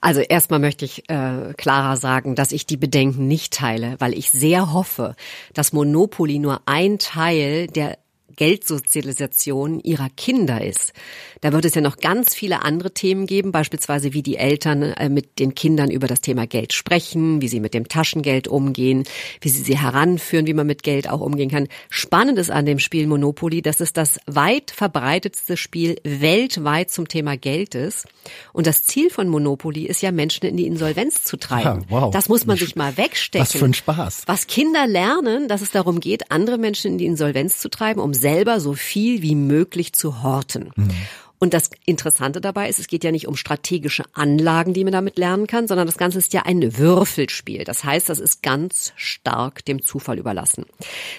Also 0.00 0.20
erstmal 0.20 0.60
möchte 0.60 0.84
ich 0.84 1.08
äh, 1.10 1.52
klarer 1.56 1.96
sagen, 1.96 2.36
dass 2.36 2.52
ich 2.52 2.66
die 2.66 2.76
Bedenken 2.76 3.26
nicht 3.26 3.52
teile, 3.52 3.96
weil 3.98 4.14
ich 4.14 4.30
sehr 4.30 4.72
hoffe, 4.72 5.16
dass 5.54 5.72
Monopoly 5.72 6.38
nur 6.38 6.62
ein 6.66 6.98
Teil 6.98 7.66
der 7.66 7.98
Geldsozialisation 8.36 9.80
ihrer 9.80 10.08
Kinder 10.16 10.64
ist. 10.64 10.92
Da 11.40 11.52
wird 11.52 11.64
es 11.64 11.74
ja 11.74 11.80
noch 11.80 11.98
ganz 11.98 12.34
viele 12.34 12.62
andere 12.62 12.92
Themen 12.92 13.26
geben, 13.26 13.52
beispielsweise 13.52 14.12
wie 14.12 14.22
die 14.22 14.36
Eltern 14.36 14.82
äh, 14.82 15.08
mit 15.08 15.38
den 15.38 15.54
Kindern 15.54 15.90
über 15.90 16.06
das 16.06 16.20
Thema 16.20 16.46
Geld 16.46 16.72
sprechen, 16.72 17.42
wie 17.42 17.48
sie 17.48 17.60
mit 17.60 17.74
dem 17.74 17.88
Taschengeld 17.88 18.48
umgehen, 18.48 19.04
wie 19.40 19.48
sie 19.48 19.62
sie 19.62 19.78
heranführen, 19.78 20.46
wie 20.46 20.54
man 20.54 20.66
mit 20.66 20.82
Geld 20.82 21.08
auch 21.08 21.20
umgehen 21.20 21.50
kann. 21.50 21.68
Spannend 21.90 22.38
ist 22.38 22.50
an 22.50 22.66
dem 22.66 22.78
Spiel 22.78 23.06
Monopoly, 23.06 23.62
dass 23.62 23.80
es 23.80 23.92
das 23.92 24.18
weit 24.26 24.70
verbreitetste 24.70 25.56
Spiel 25.56 25.96
weltweit 26.02 26.90
zum 26.90 27.08
Thema 27.08 27.36
Geld 27.36 27.74
ist. 27.74 28.06
Und 28.52 28.66
das 28.66 28.84
Ziel 28.84 29.10
von 29.10 29.28
Monopoly 29.28 29.84
ist 29.84 30.02
ja, 30.02 30.12
Menschen 30.12 30.46
in 30.46 30.56
die 30.56 30.66
Insolvenz 30.66 31.24
zu 31.24 31.36
treiben. 31.36 31.82
Ja, 31.82 31.86
wow. 31.90 32.10
Das 32.10 32.28
muss 32.28 32.46
man 32.46 32.56
sich 32.56 32.76
mal 32.76 32.96
wegstecken. 32.96 33.46
Was 33.46 33.52
für 33.52 33.64
ein 33.64 33.74
Spaß. 33.74 34.22
Was 34.26 34.46
Kinder 34.46 34.86
lernen, 34.86 35.48
dass 35.48 35.60
es 35.60 35.70
darum 35.70 36.00
geht, 36.00 36.30
andere 36.30 36.58
Menschen 36.58 36.92
in 36.92 36.98
die 36.98 37.06
Insolvenz 37.06 37.58
zu 37.58 37.68
treiben, 37.68 38.00
um 38.00 38.14
selber 38.24 38.58
so 38.58 38.72
viel 38.72 39.20
wie 39.20 39.34
möglich 39.34 39.92
zu 39.92 40.22
horten. 40.22 40.70
Mhm. 40.76 40.90
Und 41.38 41.52
das 41.52 41.68
Interessante 41.84 42.40
dabei 42.40 42.70
ist, 42.70 42.78
es 42.78 42.86
geht 42.86 43.04
ja 43.04 43.12
nicht 43.12 43.28
um 43.28 43.36
strategische 43.36 44.04
Anlagen, 44.14 44.72
die 44.72 44.82
man 44.82 44.94
damit 44.94 45.18
lernen 45.18 45.46
kann, 45.46 45.68
sondern 45.68 45.86
das 45.86 45.98
Ganze 45.98 46.16
ist 46.16 46.32
ja 46.32 46.46
ein 46.46 46.78
Würfelspiel. 46.78 47.64
Das 47.64 47.84
heißt, 47.84 48.08
das 48.08 48.18
ist 48.18 48.42
ganz 48.42 48.94
stark 48.96 49.62
dem 49.66 49.82
Zufall 49.82 50.18
überlassen. 50.18 50.64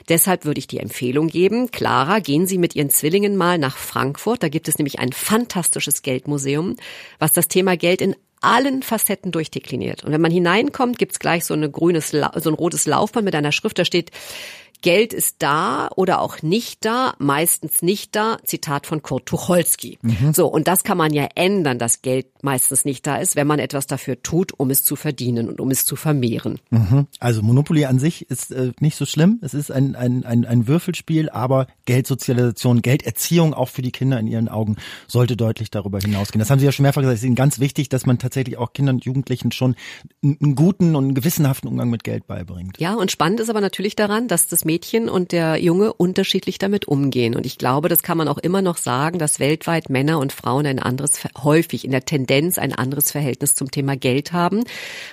Deshalb 0.09 0.43
würde 0.43 0.57
ich 0.57 0.65
die 0.65 0.79
Empfehlung 0.79 1.27
geben, 1.27 1.69
Clara, 1.69 2.17
gehen 2.17 2.47
Sie 2.47 2.57
mit 2.57 2.75
Ihren 2.75 2.89
Zwillingen 2.89 3.37
mal 3.37 3.59
nach 3.59 3.77
Frankfurt. 3.77 4.41
Da 4.41 4.49
gibt 4.49 4.67
es 4.67 4.79
nämlich 4.79 4.97
ein 4.97 5.11
fantastisches 5.11 6.01
Geldmuseum, 6.01 6.75
was 7.19 7.33
das 7.33 7.47
Thema 7.47 7.77
Geld 7.77 8.01
in 8.01 8.15
allen 8.41 8.81
Facetten 8.81 9.31
durchdekliniert. 9.31 10.03
Und 10.03 10.11
wenn 10.11 10.21
man 10.21 10.31
hineinkommt, 10.31 10.97
gibt's 10.97 11.19
gleich 11.19 11.45
so, 11.45 11.53
eine 11.53 11.69
grünes, 11.69 12.09
so 12.09 12.49
ein 12.49 12.55
rotes 12.55 12.87
Laufband 12.87 13.25
mit 13.25 13.35
einer 13.35 13.51
Schrift, 13.51 13.77
da 13.77 13.85
steht 13.85 14.09
Geld 14.81 15.13
ist 15.13 15.37
da 15.39 15.89
oder 15.95 16.21
auch 16.21 16.41
nicht 16.41 16.85
da, 16.85 17.13
meistens 17.17 17.81
nicht 17.81 18.15
da. 18.15 18.37
Zitat 18.43 18.87
von 18.87 19.01
Kurt 19.01 19.25
Tucholsky. 19.25 19.97
Mhm. 20.01 20.33
So, 20.33 20.47
und 20.47 20.67
das 20.67 20.83
kann 20.83 20.97
man 20.97 21.13
ja 21.13 21.27
ändern, 21.35 21.79
dass 21.79 22.01
Geld 22.01 22.27
meistens 22.41 22.85
nicht 22.85 23.05
da 23.05 23.17
ist, 23.17 23.35
wenn 23.35 23.47
man 23.47 23.59
etwas 23.59 23.87
dafür 23.87 24.21
tut, 24.21 24.53
um 24.57 24.69
es 24.69 24.83
zu 24.83 24.95
verdienen 24.95 25.49
und 25.49 25.59
um 25.59 25.71
es 25.71 25.85
zu 25.85 25.95
vermehren. 25.95 26.59
Mhm. 26.69 27.07
Also 27.19 27.41
Monopoly 27.41 27.85
an 27.85 27.99
sich 27.99 28.29
ist 28.29 28.51
äh, 28.51 28.71
nicht 28.79 28.95
so 28.95 29.05
schlimm. 29.05 29.39
Es 29.41 29.53
ist 29.53 29.71
ein, 29.71 29.95
ein, 29.95 30.23
ein, 30.25 30.45
ein 30.45 30.67
Würfelspiel, 30.67 31.29
aber 31.29 31.67
Geldsozialisation, 31.85 32.81
Gelderziehung 32.81 33.53
auch 33.53 33.69
für 33.69 33.81
die 33.81 33.91
Kinder 33.91 34.19
in 34.19 34.27
ihren 34.27 34.47
Augen 34.47 34.77
sollte 35.07 35.35
deutlich 35.35 35.71
darüber 35.71 35.99
hinausgehen. 35.99 36.39
Das 36.39 36.49
haben 36.49 36.59
Sie 36.59 36.65
ja 36.65 36.71
schon 36.71 36.83
mehrfach 36.83 37.01
gesagt. 37.01 37.15
Es 37.15 37.21
ist 37.21 37.27
Ihnen 37.27 37.35
ganz 37.35 37.59
wichtig, 37.59 37.89
dass 37.89 38.05
man 38.05 38.19
tatsächlich 38.19 38.57
auch 38.57 38.73
Kindern 38.73 38.95
und 38.95 39.05
Jugendlichen 39.05 39.51
schon 39.51 39.75
einen 40.23 40.55
guten 40.55 40.95
und 40.95 41.05
einen 41.05 41.15
gewissenhaften 41.15 41.67
Umgang 41.67 41.89
mit 41.89 42.03
Geld 42.03 42.27
beibringt. 42.27 42.79
Ja, 42.79 42.93
und 42.93 43.11
spannend 43.11 43.39
ist 43.39 43.49
aber 43.49 43.61
natürlich 43.61 43.95
daran, 43.95 44.27
dass 44.27 44.47
das 44.47 44.63
Mädchen 44.65 44.74
Mädchen 44.75 45.07
und 45.07 45.31
der 45.31 45.55
Junge 45.55 45.93
unterschiedlich 45.93 46.57
damit 46.57 46.85
umgehen. 46.85 47.33
Und 47.33 47.45
ich 47.45 47.57
glaube, 47.57 47.87
das 47.87 48.03
kann 48.03 48.17
man 48.17 48.27
auch 48.27 48.37
immer 48.37 48.61
noch 48.61 48.75
sagen, 48.75 49.19
dass 49.19 49.39
weltweit 49.39 49.89
Männer 49.89 50.19
und 50.19 50.33
Frauen 50.33 50.65
ein 50.65 50.79
anderes, 50.79 51.21
häufig 51.41 51.85
in 51.85 51.91
der 51.91 52.03
Tendenz 52.03 52.57
ein 52.57 52.73
anderes 52.73 53.09
Verhältnis 53.09 53.55
zum 53.55 53.71
Thema 53.71 53.95
Geld 53.95 54.33
haben, 54.33 54.65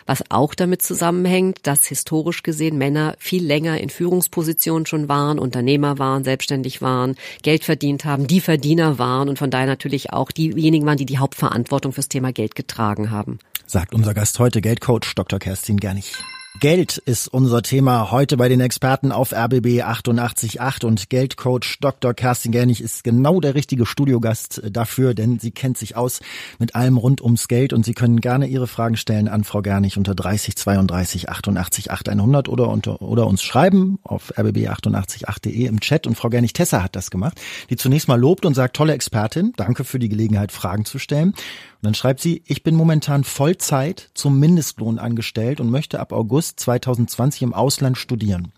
was 0.05 0.25
auch 0.33 0.57
damit 0.57 0.83
zusammenhängt, 0.83 1.61
dass 1.63 1.87
historisch 1.87 2.43
gesehen 2.43 2.77
Männer 2.77 3.15
viel 3.21 3.47
länger 3.47 3.79
in 3.79 3.89
Führungspositionen 3.89 4.85
schon 4.85 5.09
waren, 5.09 5.39
Unternehmer 5.39 6.01
waren, 6.01 6.25
selbstständig 6.25 6.83
waren, 6.83 7.15
Geld 7.43 7.63
verdient 7.63 8.05
haben, 8.05 8.27
die 8.27 8.41
Verdiener 8.41 8.99
waren 8.99 9.29
und 9.29 9.39
von 9.39 9.53
daher 9.53 9.69
natürlich 9.69 10.13
auch 10.13 10.33
diejenigen 10.33 10.87
waren, 10.87 10.99
die 10.99 11.07
die 11.07 11.19
Hauptverantwortung 11.19 11.93
fürs 11.93 12.09
Thema 12.09 12.33
Geld 12.33 12.57
getragen 12.57 13.13
haben. 13.13 13.39
Sagt 13.69 13.95
unser 13.95 14.13
Gast 14.13 14.41
heute, 14.41 14.61
Geldcoach 14.61 15.15
Dr. 15.15 15.39
Kerstin 15.39 15.77
Gernig. 15.77 16.15
Geld 16.61 16.99
ist 16.99 17.29
unser 17.29 17.63
Thema 17.63 18.11
heute 18.11 18.37
bei 18.37 18.49
den 18.49 18.61
Experten 18.61 19.11
auf 19.11 19.33
RBB 19.33 19.83
888 19.83 20.85
und 20.85 21.09
Geldcoach 21.09 21.79
Dr. 21.81 22.13
Kerstin 22.13 22.53
Gernig 22.53 22.83
ist 22.83 23.03
genau 23.03 23.41
der 23.41 23.55
richtige 23.55 23.87
Studiogast 23.87 24.63
dafür, 24.71 25.15
denn 25.15 25.39
sie 25.39 25.51
kennt 25.51 25.79
sich 25.79 25.97
aus 25.97 26.21
mit 26.59 26.75
allem 26.75 26.99
rund 26.99 27.23
ums 27.23 27.49
Geld 27.49 27.73
und 27.73 27.85
Sie 27.85 27.95
können 27.95 28.21
gerne 28.21 28.47
Ihre 28.47 28.67
Fragen 28.67 28.97
stellen 28.97 29.29
an 29.29 29.45
Frau 29.45 29.63
Gernig 29.63 29.97
unter 29.97 30.15
30 30.15 30.55
32 30.55 31.31
88 31.31 31.91
8100 31.91 32.49
oder 32.49 32.69
unter, 32.69 33.01
oder 33.01 33.27
uns 33.27 33.43
schreiben 33.43 33.99
auf 34.05 34.37
rbb888.de 34.37 35.67
im 35.67 35.81
Chat 35.81 36.07
und 36.07 36.17
Frau 36.17 36.29
Gernig 36.29 36.53
Tessa 36.53 36.83
hat 36.83 36.95
das 36.95 37.11
gemacht, 37.11 37.41
die 37.71 37.77
zunächst 37.77 38.09
mal 38.09 38.21
lobt 38.21 38.45
und 38.45 38.55
sagt, 38.55 38.77
tolle 38.77 38.93
Expertin, 38.93 39.55
danke 39.57 39.85
für 39.85 39.99
die 39.99 40.11
Gelegenheit, 40.11 40.53
Fragen 40.53 40.85
zu 40.85 40.99
stellen. 40.99 41.35
Dann 41.83 41.95
schreibt 41.95 42.21
sie, 42.21 42.43
ich 42.47 42.63
bin 42.63 42.75
momentan 42.77 43.25
Vollzeit 43.25 44.11
zum 44.15 44.39
Mindestlohn 44.39 44.99
angestellt 44.99 45.61
und 45.61 45.71
möchte 45.71 45.99
ab 45.99 46.13
August 46.13 46.61
2020 46.61 47.43
im 47.43 47.55
Ausland 47.55 47.99
studieren. 47.99 48.53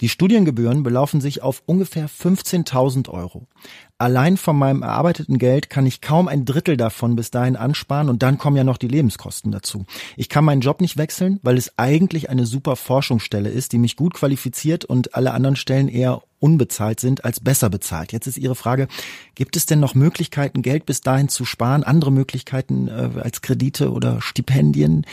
Die 0.00 0.08
Studiengebühren 0.08 0.82
belaufen 0.82 1.20
sich 1.20 1.42
auf 1.42 1.62
ungefähr 1.66 2.08
15.000 2.08 3.10
Euro. 3.10 3.46
Allein 3.98 4.38
von 4.38 4.56
meinem 4.56 4.82
erarbeiteten 4.82 5.36
Geld 5.36 5.68
kann 5.68 5.84
ich 5.84 6.00
kaum 6.00 6.26
ein 6.26 6.46
Drittel 6.46 6.78
davon 6.78 7.16
bis 7.16 7.30
dahin 7.30 7.54
ansparen 7.54 8.08
und 8.08 8.22
dann 8.22 8.38
kommen 8.38 8.56
ja 8.56 8.64
noch 8.64 8.78
die 8.78 8.88
Lebenskosten 8.88 9.52
dazu. 9.52 9.84
Ich 10.16 10.30
kann 10.30 10.46
meinen 10.46 10.62
Job 10.62 10.80
nicht 10.80 10.96
wechseln, 10.96 11.38
weil 11.42 11.58
es 11.58 11.76
eigentlich 11.76 12.30
eine 12.30 12.46
super 12.46 12.76
Forschungsstelle 12.76 13.50
ist, 13.50 13.72
die 13.72 13.78
mich 13.78 13.96
gut 13.96 14.14
qualifiziert 14.14 14.86
und 14.86 15.14
alle 15.14 15.32
anderen 15.32 15.56
Stellen 15.56 15.88
eher 15.88 16.22
unbezahlt 16.40 16.98
sind 16.98 17.24
als 17.24 17.38
besser 17.38 17.70
bezahlt. 17.70 18.12
Jetzt 18.12 18.26
ist 18.26 18.38
Ihre 18.38 18.54
Frage, 18.54 18.88
gibt 19.34 19.56
es 19.56 19.66
denn 19.66 19.78
noch 19.78 19.94
Möglichkeiten, 19.94 20.62
Geld 20.62 20.86
bis 20.86 21.02
dahin 21.02 21.28
zu 21.28 21.44
sparen? 21.44 21.84
Andere 21.84 22.10
Möglichkeiten 22.10 22.88
äh, 22.88 23.20
als 23.20 23.42
Kredite 23.42 23.92
oder 23.92 24.20
Stipendien? 24.20 25.06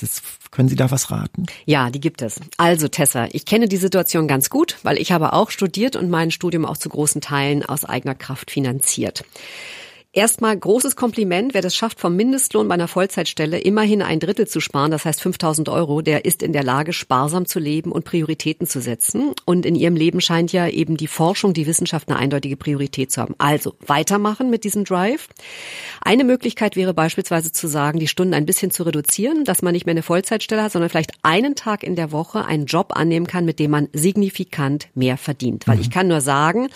Ist, 0.00 0.22
können 0.50 0.68
Sie 0.68 0.76
da 0.76 0.90
was 0.90 1.10
raten? 1.10 1.46
Ja, 1.64 1.90
die 1.90 2.00
gibt 2.00 2.20
es. 2.22 2.40
Also 2.58 2.88
Tessa, 2.88 3.28
ich 3.32 3.46
kenne 3.46 3.68
die 3.68 3.76
Situation 3.76 4.28
ganz 4.28 4.50
gut, 4.50 4.78
weil 4.82 4.98
ich 4.98 5.10
habe 5.10 5.32
auch 5.32 5.50
studiert 5.50 5.96
und 5.96 6.10
mein 6.10 6.30
Studium 6.30 6.64
auch 6.66 6.76
zu 6.76 6.88
großen 6.88 7.20
Teilen 7.20 7.64
aus 7.64 7.84
eigener 7.84 8.14
Kraft 8.14 8.50
finanziert. 8.50 9.24
Erstmal 10.14 10.56
großes 10.56 10.94
Kompliment, 10.94 11.54
wer 11.54 11.60
das 11.60 11.74
schafft, 11.74 11.98
vom 11.98 12.14
Mindestlohn 12.14 12.68
bei 12.68 12.74
einer 12.74 12.86
Vollzeitstelle 12.86 13.58
immerhin 13.58 14.00
ein 14.00 14.20
Drittel 14.20 14.46
zu 14.46 14.60
sparen, 14.60 14.92
das 14.92 15.04
heißt 15.04 15.20
5000 15.20 15.68
Euro, 15.68 16.02
der 16.02 16.24
ist 16.24 16.40
in 16.44 16.52
der 16.52 16.62
Lage, 16.62 16.92
sparsam 16.92 17.46
zu 17.46 17.58
leben 17.58 17.90
und 17.90 18.04
Prioritäten 18.04 18.68
zu 18.68 18.80
setzen. 18.80 19.34
Und 19.44 19.66
in 19.66 19.74
ihrem 19.74 19.96
Leben 19.96 20.20
scheint 20.20 20.52
ja 20.52 20.68
eben 20.68 20.96
die 20.96 21.08
Forschung, 21.08 21.52
die 21.52 21.66
Wissenschaft 21.66 22.08
eine 22.08 22.16
eindeutige 22.16 22.56
Priorität 22.56 23.10
zu 23.10 23.22
haben. 23.22 23.34
Also 23.38 23.74
weitermachen 23.84 24.50
mit 24.50 24.62
diesem 24.62 24.84
Drive. 24.84 25.30
Eine 26.00 26.22
Möglichkeit 26.22 26.76
wäre 26.76 26.94
beispielsweise 26.94 27.50
zu 27.50 27.66
sagen, 27.66 27.98
die 27.98 28.06
Stunden 28.06 28.34
ein 28.34 28.46
bisschen 28.46 28.70
zu 28.70 28.84
reduzieren, 28.84 29.44
dass 29.44 29.62
man 29.62 29.72
nicht 29.72 29.84
mehr 29.84 29.94
eine 29.94 30.04
Vollzeitstelle 30.04 30.62
hat, 30.62 30.70
sondern 30.70 30.90
vielleicht 30.90 31.10
einen 31.24 31.56
Tag 31.56 31.82
in 31.82 31.96
der 31.96 32.12
Woche 32.12 32.44
einen 32.44 32.66
Job 32.66 32.92
annehmen 32.94 33.26
kann, 33.26 33.44
mit 33.44 33.58
dem 33.58 33.72
man 33.72 33.88
signifikant 33.92 34.86
mehr 34.94 35.16
verdient. 35.16 35.66
Weil 35.66 35.74
mhm. 35.74 35.82
ich 35.82 35.90
kann 35.90 36.06
nur 36.06 36.20
sagen, 36.20 36.68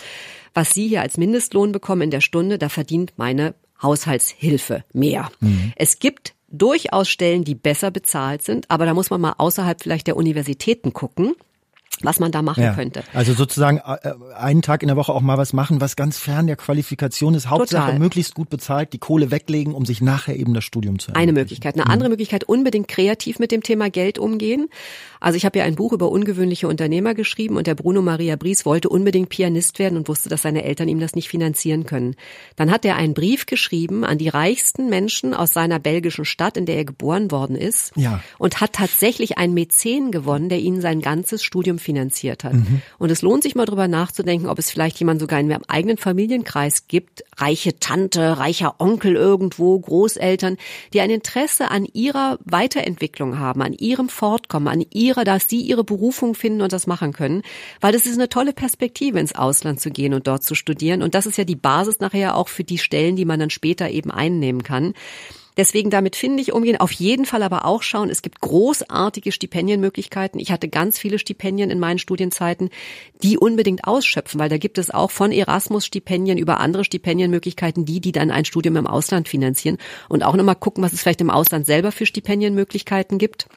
was 0.55 0.71
Sie 0.71 0.89
hier 0.89 1.03
als 1.03 1.17
Mindestlohn 1.17 1.73
bekommen 1.73 2.03
in 2.03 2.11
der 2.11 2.21
Stunde, 2.21 2.59
da 2.59 2.69
verdient 2.69 3.15
meine 3.17 3.55
Haushaltshilfe 3.83 4.85
mehr. 4.93 5.31
Mhm. 5.41 5.73
Es 5.77 5.99
gibt 5.99 6.35
durchaus 6.49 7.09
Stellen, 7.09 7.45
die 7.45 7.55
besser 7.55 7.91
bezahlt 7.91 8.43
sind, 8.43 8.71
aber 8.71 8.87
da 8.87 8.95
muss 8.95 9.11
man 9.11 9.21
mal 9.21 9.35
außerhalb 9.39 9.83
vielleicht 9.83 10.07
der 10.07 10.17
Universitäten 10.17 10.93
gucken 10.93 11.35
was 12.03 12.21
man 12.21 12.33
da 12.33 12.43
machen 12.43 12.63
ja. 12.63 12.75
könnte. 12.75 13.03
Also 13.15 13.33
sozusagen 13.33 13.79
äh, 13.79 14.13
einen 14.37 14.63
Tag 14.63 14.83
in 14.83 14.89
der 14.89 14.97
Woche 14.97 15.13
auch 15.13 15.21
mal 15.21 15.39
was 15.39 15.53
machen, 15.53 15.81
was 15.81 15.97
ganz 15.97 16.19
fern 16.19 16.47
der 16.47 16.57
Qualifikation 16.57 17.35
ist. 17.35 17.51
Hauptsache 17.51 17.87
Total. 17.87 17.99
möglichst 17.99 18.35
gut 18.35 18.51
bezahlt, 18.51 18.93
die 18.93 18.99
Kohle 18.99 19.31
weglegen, 19.31 19.75
um 19.75 19.85
sich 19.85 20.01
nachher 20.01 20.37
eben 20.37 20.55
das 20.55 20.65
Studium 20.65 20.99
zu 20.99 21.11
ermöglichen. 21.11 21.29
Eine 21.29 21.41
Möglichkeit. 21.41 21.75
Eine 21.75 21.85
mhm. 21.85 21.91
andere 21.91 22.09
Möglichkeit, 22.11 22.45
unbedingt 22.45 22.89
kreativ 22.89 23.39
mit 23.39 23.53
dem 23.53 23.63
Thema 23.63 23.91
Geld 23.91 24.19
umgehen. 24.19 24.69
Also 25.21 25.37
ich 25.37 25.45
habe 25.45 25.59
ja 25.59 25.65
ein 25.65 25.75
Buch 25.75 25.93
über 25.93 26.11
ungewöhnliche 26.11 26.69
Unternehmer 26.69 27.15
geschrieben 27.15 27.57
und 27.57 27.67
der 27.67 27.75
Bruno 27.75 28.03
Maria 28.03 28.37
Bries 28.37 28.65
wollte 28.65 28.89
unbedingt 28.89 29.29
Pianist 29.29 29.79
werden 29.79 29.99
und 29.99 30.09
wusste, 30.09 30.29
dass 30.29 30.43
seine 30.43 30.65
Eltern 30.65 30.89
ihm 30.89 31.01
das 31.01 31.15
nicht 31.15 31.29
finanzieren 31.29 31.85
können. 31.85 32.15
Dann 32.57 32.71
hat 32.71 32.85
er 32.85 32.97
einen 32.97 33.15
Brief 33.15 33.47
geschrieben 33.47 34.05
an 34.05 34.19
die 34.19 34.29
reichsten 34.29 34.89
Menschen 34.89 35.35
aus 35.35 35.53
seiner 35.53 35.79
belgischen 35.79 36.25
Stadt, 36.25 36.57
in 36.57 36.67
der 36.67 36.77
er 36.77 36.85
geboren 36.85 37.31
worden 37.31 37.57
ist 37.57 37.93
ja. 37.97 38.21
und 38.39 38.61
hat 38.61 38.75
tatsächlich 38.75 39.39
einen 39.39 39.55
Mäzen 39.55 40.13
gewonnen, 40.13 40.49
der 40.49 40.61
ihnen 40.61 40.81
sein 40.81 41.01
ganzes 41.01 41.43
Studium 41.43 41.79
finanziert 41.89 42.45
hat. 42.45 42.53
Mhm. 42.53 42.83
Und 42.99 43.11
es 43.11 43.23
lohnt 43.23 43.43
sich 43.43 43.55
mal 43.55 43.65
drüber 43.65 43.89
nachzudenken, 43.89 44.47
ob 44.47 44.59
es 44.59 44.71
vielleicht 44.71 44.99
jemand 44.99 45.21
sogar 45.21 45.41
in 45.41 45.51
einem 45.51 45.63
eigenen 45.69 45.97
Familienkreis 45.97 46.87
gibt, 46.87 47.25
reiche 47.39 47.79
Tante, 47.79 48.37
reicher 48.37 48.75
Onkel 48.79 49.17
irgendwo, 49.17 49.79
Großeltern, 49.79 50.59
die 50.93 51.01
ein 51.01 51.09
Interesse 51.09 51.71
an 51.71 51.87
ihrer 51.87 52.39
Weiterentwicklung 52.45 53.39
haben, 53.39 53.63
an 53.63 53.73
ihrem 53.73 54.11
Fortkommen, 54.11 54.69
an 54.69 54.85
ihrer, 54.93 55.25
dass 55.25 55.49
sie 55.49 55.63
ihre 55.63 55.83
Berufung 55.83 56.35
finden 56.35 56.61
und 56.61 56.75
das 56.75 56.87
machen 56.87 57.15
können. 57.15 57.41
Weil 57.81 57.93
das 57.93 58.05
ist 58.05 58.19
eine 58.19 58.29
tolle 58.29 58.53
Perspektive, 58.53 59.19
ins 59.19 59.35
Ausland 59.35 59.81
zu 59.81 59.91
gehen 59.91 60.13
und 60.13 60.27
dort 60.27 60.45
zu 60.45 60.55
studieren. 60.55 61.03
Und 61.03 61.15
das 61.15 61.25
ist 61.25 61.39
ja 61.39 61.45
die 61.45 61.57
Basis 61.57 62.01
nachher 62.01 62.37
auch 62.37 62.49
für 62.49 62.65
die 62.65 62.77
Stellen, 62.77 63.17
die 63.17 63.25
man 63.25 63.41
dann 63.41 63.49
später 63.49 63.89
eben 63.89 64.11
einnehmen 64.11 64.63
kann. 64.63 64.93
Deswegen 65.59 65.91
damit 65.91 66.15
finde 66.15 66.41
ich 66.41 66.53
umgehen. 66.53 66.77
Auf 66.77 66.93
jeden 66.93 67.27
Fall 67.27 67.43
aber 67.43 67.65
auch 67.65 67.83
schauen, 67.83 68.11
es 68.11 68.23
gibt 68.23 68.41
großartige 68.41 69.33
Stipendienmöglichkeiten. 69.33 70.41
Ich 70.41 70.53
hatte 70.53 70.69
ganz 70.69 71.01
viele 71.01 71.19
Stipendien 71.19 71.69
in 71.71 71.81
meinen 71.81 71.99
Studienzeiten, 71.99 72.71
die 73.25 73.39
unbedingt 73.39 73.85
ausschöpfen, 73.85 74.39
weil 74.39 74.49
da 74.49 74.57
gibt 74.57 74.79
es 74.79 74.93
auch 74.93 75.11
von 75.11 75.33
Erasmus-Stipendien 75.33 76.39
über 76.39 76.61
andere 76.61 76.85
Stipendienmöglichkeiten, 76.85 77.85
die, 77.85 78.01
die 78.01 78.13
dann 78.13 78.31
ein 78.31 78.45
Studium 78.45 78.77
im 78.77 78.87
Ausland 78.87 79.29
finanzieren. 79.29 79.79
Und 80.09 80.23
auch 80.23 80.37
nochmal 80.37 80.55
gucken, 80.55 80.85
was 80.85 80.93
es 80.93 81.01
vielleicht 81.01 81.21
im 81.21 81.31
Ausland 81.31 81.67
selber 81.67 81.91
für 81.91 82.07
Stipendienmöglichkeiten 82.07 83.19
gibt. 83.19 83.49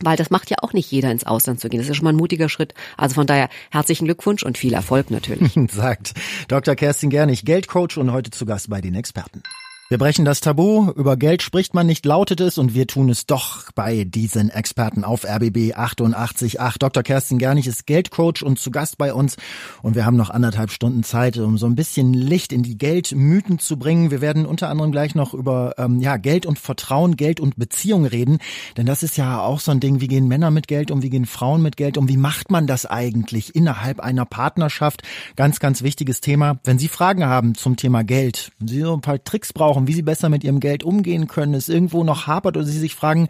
Weil 0.00 0.16
das 0.16 0.30
macht 0.30 0.50
ja 0.50 0.56
auch 0.62 0.72
nicht 0.72 0.90
jeder 0.90 1.12
ins 1.12 1.24
Ausland 1.24 1.60
zu 1.60 1.68
gehen. 1.68 1.78
Das 1.78 1.88
ist 1.88 1.96
schon 1.96 2.04
mal 2.04 2.12
ein 2.12 2.16
mutiger 2.16 2.48
Schritt. 2.48 2.74
Also 2.96 3.14
von 3.14 3.28
daher 3.28 3.48
herzlichen 3.70 4.06
Glückwunsch 4.06 4.42
und 4.42 4.58
viel 4.58 4.74
Erfolg 4.74 5.12
natürlich. 5.12 5.52
Sagt 5.70 6.14
Dr. 6.48 6.74
Kerstin 6.74 7.10
Gernig, 7.10 7.44
Geldcoach 7.44 7.96
und 7.96 8.10
heute 8.10 8.32
zu 8.32 8.44
Gast 8.44 8.70
bei 8.70 8.80
den 8.80 8.96
Experten. 8.96 9.42
Wir 9.90 9.96
brechen 9.96 10.26
das 10.26 10.40
Tabu. 10.40 10.90
Über 10.96 11.16
Geld 11.16 11.40
spricht 11.40 11.72
man 11.72 11.86
nicht, 11.86 12.04
lautet 12.04 12.42
es, 12.42 12.58
und 12.58 12.74
wir 12.74 12.86
tun 12.86 13.08
es 13.08 13.24
doch 13.24 13.72
bei 13.74 14.04
diesen 14.04 14.50
Experten 14.50 15.02
auf 15.02 15.24
RBB 15.24 15.72
888. 15.74 16.58
Dr. 16.78 17.02
Kerstin 17.02 17.38
Gernig 17.38 17.66
ist 17.66 17.86
Geldcoach 17.86 18.42
und 18.42 18.58
zu 18.58 18.70
Gast 18.70 18.98
bei 18.98 19.14
uns. 19.14 19.38
Und 19.80 19.94
wir 19.94 20.04
haben 20.04 20.18
noch 20.18 20.28
anderthalb 20.28 20.72
Stunden 20.72 21.04
Zeit, 21.04 21.38
um 21.38 21.56
so 21.56 21.64
ein 21.64 21.74
bisschen 21.74 22.12
Licht 22.12 22.52
in 22.52 22.62
die 22.62 22.76
Geldmythen 22.76 23.60
zu 23.60 23.78
bringen. 23.78 24.10
Wir 24.10 24.20
werden 24.20 24.44
unter 24.44 24.68
anderem 24.68 24.92
gleich 24.92 25.14
noch 25.14 25.32
über 25.32 25.72
ähm, 25.78 26.00
ja, 26.00 26.18
Geld 26.18 26.44
und 26.44 26.58
Vertrauen, 26.58 27.16
Geld 27.16 27.40
und 27.40 27.56
Beziehung 27.56 28.04
reden. 28.04 28.40
Denn 28.76 28.84
das 28.84 29.02
ist 29.02 29.16
ja 29.16 29.40
auch 29.40 29.58
so 29.58 29.70
ein 29.70 29.80
Ding, 29.80 30.02
wie 30.02 30.08
gehen 30.08 30.28
Männer 30.28 30.50
mit 30.50 30.68
Geld 30.68 30.90
um, 30.90 31.02
wie 31.02 31.08
gehen 31.08 31.24
Frauen 31.24 31.62
mit 31.62 31.78
Geld 31.78 31.96
um, 31.96 32.10
wie 32.10 32.18
macht 32.18 32.50
man 32.50 32.66
das 32.66 32.84
eigentlich 32.84 33.54
innerhalb 33.54 34.00
einer 34.00 34.26
Partnerschaft? 34.26 35.00
Ganz, 35.34 35.60
ganz 35.60 35.80
wichtiges 35.80 36.20
Thema. 36.20 36.58
Wenn 36.62 36.78
Sie 36.78 36.88
Fragen 36.88 37.24
haben 37.24 37.54
zum 37.54 37.76
Thema 37.76 38.04
Geld, 38.04 38.52
wenn 38.58 38.68
Sie 38.68 38.82
so 38.82 38.92
ein 38.92 39.00
paar 39.00 39.24
Tricks 39.24 39.54
brauchen, 39.54 39.77
brauchen, 39.78 39.88
wie 39.88 39.94
sie 39.94 40.02
besser 40.02 40.28
mit 40.28 40.44
ihrem 40.44 40.60
Geld 40.60 40.82
umgehen 40.82 41.28
können, 41.28 41.54
es 41.54 41.68
irgendwo 41.68 42.04
noch 42.04 42.26
hapert 42.26 42.56
oder 42.56 42.66
sie 42.66 42.78
sich 42.78 42.94
fragen, 42.94 43.28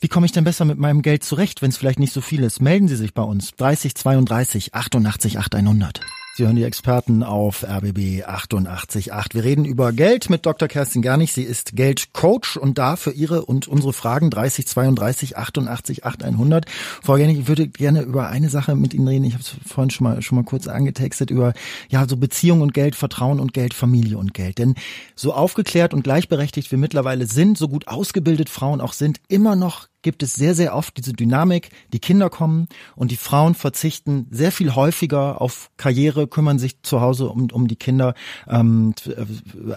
wie 0.00 0.08
komme 0.08 0.24
ich 0.24 0.32
denn 0.32 0.44
besser 0.44 0.64
mit 0.64 0.78
meinem 0.78 1.02
Geld 1.02 1.24
zurecht, 1.24 1.60
wenn 1.60 1.70
es 1.70 1.76
vielleicht 1.76 1.98
nicht 1.98 2.12
so 2.12 2.22
viel 2.22 2.42
ist? 2.42 2.62
Melden 2.62 2.88
Sie 2.88 2.96
sich 2.96 3.12
bei 3.12 3.22
uns. 3.22 3.50
30 3.56 3.94
32 3.94 4.74
88 4.74 5.38
8100. 5.38 6.00
Sie 6.32 6.44
hören 6.44 6.54
die 6.54 6.62
Experten 6.62 7.24
auf 7.24 7.64
RBB 7.64 8.24
88.8. 8.24 9.34
Wir 9.34 9.42
reden 9.42 9.64
über 9.64 9.92
Geld 9.92 10.30
mit 10.30 10.46
Dr. 10.46 10.68
Kerstin 10.68 11.02
Gernig. 11.02 11.32
Sie 11.32 11.42
ist 11.42 11.74
Geldcoach 11.74 12.56
und 12.56 12.78
da 12.78 12.94
für 12.94 13.10
Ihre 13.10 13.44
und 13.44 13.66
unsere 13.66 13.92
Fragen 13.92 14.30
30 14.30 14.64
32 14.68 15.36
88 15.36 16.04
8100. 16.04 16.66
Frau 17.02 17.16
Gernig, 17.16 17.40
ich 17.40 17.48
würde 17.48 17.66
gerne 17.66 18.02
über 18.02 18.28
eine 18.28 18.48
Sache 18.48 18.76
mit 18.76 18.94
Ihnen 18.94 19.08
reden. 19.08 19.24
Ich 19.24 19.32
habe 19.34 19.42
es 19.42 19.56
vorhin 19.66 19.90
schon 19.90 20.04
mal, 20.04 20.22
schon 20.22 20.36
mal 20.36 20.44
kurz 20.44 20.68
angetextet 20.68 21.32
über 21.32 21.52
ja 21.88 22.06
so 22.08 22.16
Beziehung 22.16 22.60
und 22.60 22.74
Geld, 22.74 22.94
Vertrauen 22.94 23.40
und 23.40 23.52
Geld, 23.52 23.74
Familie 23.74 24.16
und 24.16 24.32
Geld. 24.32 24.58
Denn 24.58 24.76
so 25.16 25.34
aufgeklärt 25.34 25.92
und 25.92 26.04
gleichberechtigt 26.04 26.70
wir 26.70 26.78
mittlerweile 26.78 27.26
sind, 27.26 27.58
so 27.58 27.66
gut 27.68 27.88
ausgebildet 27.88 28.48
Frauen 28.48 28.80
auch 28.80 28.92
sind, 28.92 29.20
immer 29.26 29.56
noch 29.56 29.88
gibt 30.02 30.22
es 30.22 30.34
sehr, 30.34 30.54
sehr 30.54 30.74
oft 30.74 30.96
diese 30.96 31.12
Dynamik, 31.12 31.70
die 31.92 31.98
Kinder 31.98 32.30
kommen 32.30 32.68
und 32.96 33.10
die 33.10 33.16
Frauen 33.16 33.54
verzichten 33.54 34.26
sehr 34.30 34.52
viel 34.52 34.74
häufiger 34.74 35.40
auf 35.40 35.70
Karriere, 35.76 36.26
kümmern 36.26 36.58
sich 36.58 36.82
zu 36.82 37.00
Hause 37.00 37.28
um, 37.28 37.48
um 37.52 37.68
die 37.68 37.76
Kinder 37.76 38.14
ähm, 38.48 38.94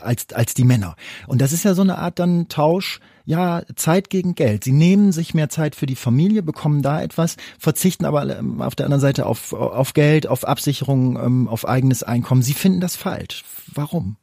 als, 0.01 0.31
als 0.33 0.53
die 0.53 0.63
Männer. 0.63 0.95
Und 1.27 1.41
das 1.41 1.51
ist 1.51 1.63
ja 1.63 1.73
so 1.73 1.81
eine 1.81 1.97
Art 1.97 2.19
dann 2.19 2.47
Tausch, 2.47 2.99
ja, 3.25 3.63
Zeit 3.75 4.09
gegen 4.09 4.35
Geld. 4.35 4.65
Sie 4.65 4.71
nehmen 4.71 5.11
sich 5.11 5.33
mehr 5.33 5.49
Zeit 5.49 5.75
für 5.75 5.85
die 5.85 5.95
Familie, 5.95 6.43
bekommen 6.43 6.81
da 6.81 7.01
etwas, 7.01 7.37
verzichten 7.57 8.05
aber 8.05 8.37
ähm, 8.37 8.61
auf 8.61 8.75
der 8.75 8.85
anderen 8.85 9.01
Seite 9.01 9.25
auf, 9.25 9.53
auf 9.53 9.93
Geld, 9.93 10.27
auf 10.27 10.45
Absicherung, 10.45 11.17
ähm, 11.17 11.47
auf 11.47 11.67
eigenes 11.67 12.03
Einkommen. 12.03 12.41
Sie 12.41 12.53
finden 12.53 12.81
das 12.81 12.95
falsch. 12.95 13.43
Warum? 13.73 14.17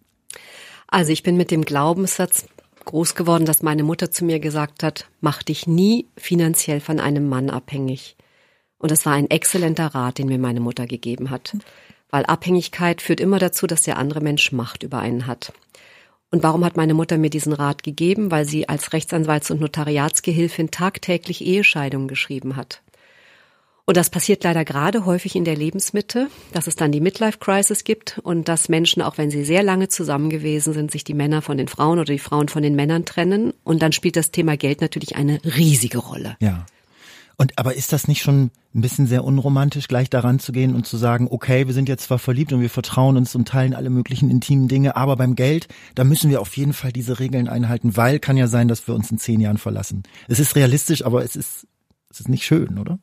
Also 0.86 1.12
ich 1.12 1.22
bin 1.22 1.36
mit 1.36 1.50
dem 1.50 1.64
Glaubenssatz 1.64 2.46
groß 2.84 3.14
geworden, 3.14 3.44
dass 3.44 3.62
meine 3.62 3.82
Mutter 3.82 4.10
zu 4.10 4.24
mir 4.24 4.40
gesagt 4.40 4.82
hat, 4.82 5.06
mach 5.20 5.42
dich 5.42 5.66
nie 5.66 6.06
finanziell 6.16 6.80
von 6.80 7.00
einem 7.00 7.28
Mann 7.28 7.50
abhängig. 7.50 8.16
Und 8.78 8.90
das 8.90 9.06
war 9.06 9.12
ein 9.12 9.30
exzellenter 9.30 9.88
Rat, 9.88 10.18
den 10.18 10.28
mir 10.28 10.38
meine 10.38 10.60
Mutter 10.60 10.86
gegeben 10.86 11.30
hat. 11.30 11.56
Weil 12.10 12.24
Abhängigkeit 12.24 13.02
führt 13.02 13.20
immer 13.20 13.38
dazu, 13.38 13.66
dass 13.66 13.82
der 13.82 13.98
andere 13.98 14.20
Mensch 14.20 14.52
Macht 14.52 14.82
über 14.82 14.98
einen 14.98 15.26
hat. 15.26 15.52
Und 16.30 16.42
warum 16.42 16.64
hat 16.64 16.76
meine 16.76 16.94
Mutter 16.94 17.18
mir 17.18 17.30
diesen 17.30 17.52
Rat 17.52 17.82
gegeben? 17.82 18.30
Weil 18.30 18.44
sie 18.44 18.68
als 18.68 18.92
Rechtsanwalts- 18.92 19.50
und 19.50 19.60
Notariatsgehilfin 19.60 20.70
tagtäglich 20.70 21.44
Ehescheidungen 21.44 22.08
geschrieben 22.08 22.56
hat. 22.56 22.82
Und 23.90 23.96
das 23.96 24.08
passiert 24.08 24.44
leider 24.44 24.64
gerade 24.64 25.04
häufig 25.04 25.34
in 25.34 25.44
der 25.44 25.56
Lebensmitte, 25.56 26.28
dass 26.52 26.68
es 26.68 26.76
dann 26.76 26.92
die 26.92 27.00
Midlife-Crisis 27.00 27.82
gibt 27.82 28.20
und 28.22 28.46
dass 28.46 28.68
Menschen, 28.68 29.02
auch 29.02 29.18
wenn 29.18 29.32
sie 29.32 29.42
sehr 29.42 29.64
lange 29.64 29.88
zusammen 29.88 30.30
gewesen 30.30 30.72
sind, 30.72 30.92
sich 30.92 31.02
die 31.02 31.12
Männer 31.12 31.42
von 31.42 31.58
den 31.58 31.66
Frauen 31.66 31.98
oder 31.98 32.12
die 32.12 32.20
Frauen 32.20 32.46
von 32.46 32.62
den 32.62 32.76
Männern 32.76 33.04
trennen. 33.04 33.52
Und 33.64 33.82
dann 33.82 33.90
spielt 33.90 34.14
das 34.14 34.30
Thema 34.30 34.56
Geld 34.56 34.80
natürlich 34.80 35.16
eine 35.16 35.40
riesige 35.44 35.98
Rolle. 35.98 36.36
Ja. 36.38 36.66
Und 37.36 37.58
aber 37.58 37.74
ist 37.74 37.92
das 37.92 38.06
nicht 38.06 38.22
schon 38.22 38.52
ein 38.76 38.80
bisschen 38.80 39.08
sehr 39.08 39.24
unromantisch, 39.24 39.88
gleich 39.88 40.08
daran 40.08 40.38
zu 40.38 40.52
gehen 40.52 40.76
und 40.76 40.86
zu 40.86 40.96
sagen, 40.96 41.26
okay, 41.28 41.66
wir 41.66 41.74
sind 41.74 41.88
jetzt 41.88 42.04
zwar 42.04 42.20
verliebt 42.20 42.52
und 42.52 42.60
wir 42.60 42.70
vertrauen 42.70 43.16
uns 43.16 43.34
und 43.34 43.48
teilen 43.48 43.74
alle 43.74 43.90
möglichen 43.90 44.30
intimen 44.30 44.68
Dinge, 44.68 44.94
aber 44.94 45.16
beim 45.16 45.34
Geld, 45.34 45.66
da 45.96 46.04
müssen 46.04 46.30
wir 46.30 46.40
auf 46.40 46.56
jeden 46.56 46.74
Fall 46.74 46.92
diese 46.92 47.18
Regeln 47.18 47.48
einhalten, 47.48 47.96
weil 47.96 48.20
kann 48.20 48.36
ja 48.36 48.46
sein, 48.46 48.68
dass 48.68 48.86
wir 48.86 48.94
uns 48.94 49.10
in 49.10 49.18
zehn 49.18 49.40
Jahren 49.40 49.58
verlassen. 49.58 50.04
Es 50.28 50.38
ist 50.38 50.54
realistisch, 50.54 51.04
aber 51.04 51.24
es 51.24 51.34
ist, 51.34 51.66
es 52.08 52.20
ist 52.20 52.28
nicht 52.28 52.44
schön, 52.44 52.78
oder? 52.78 53.00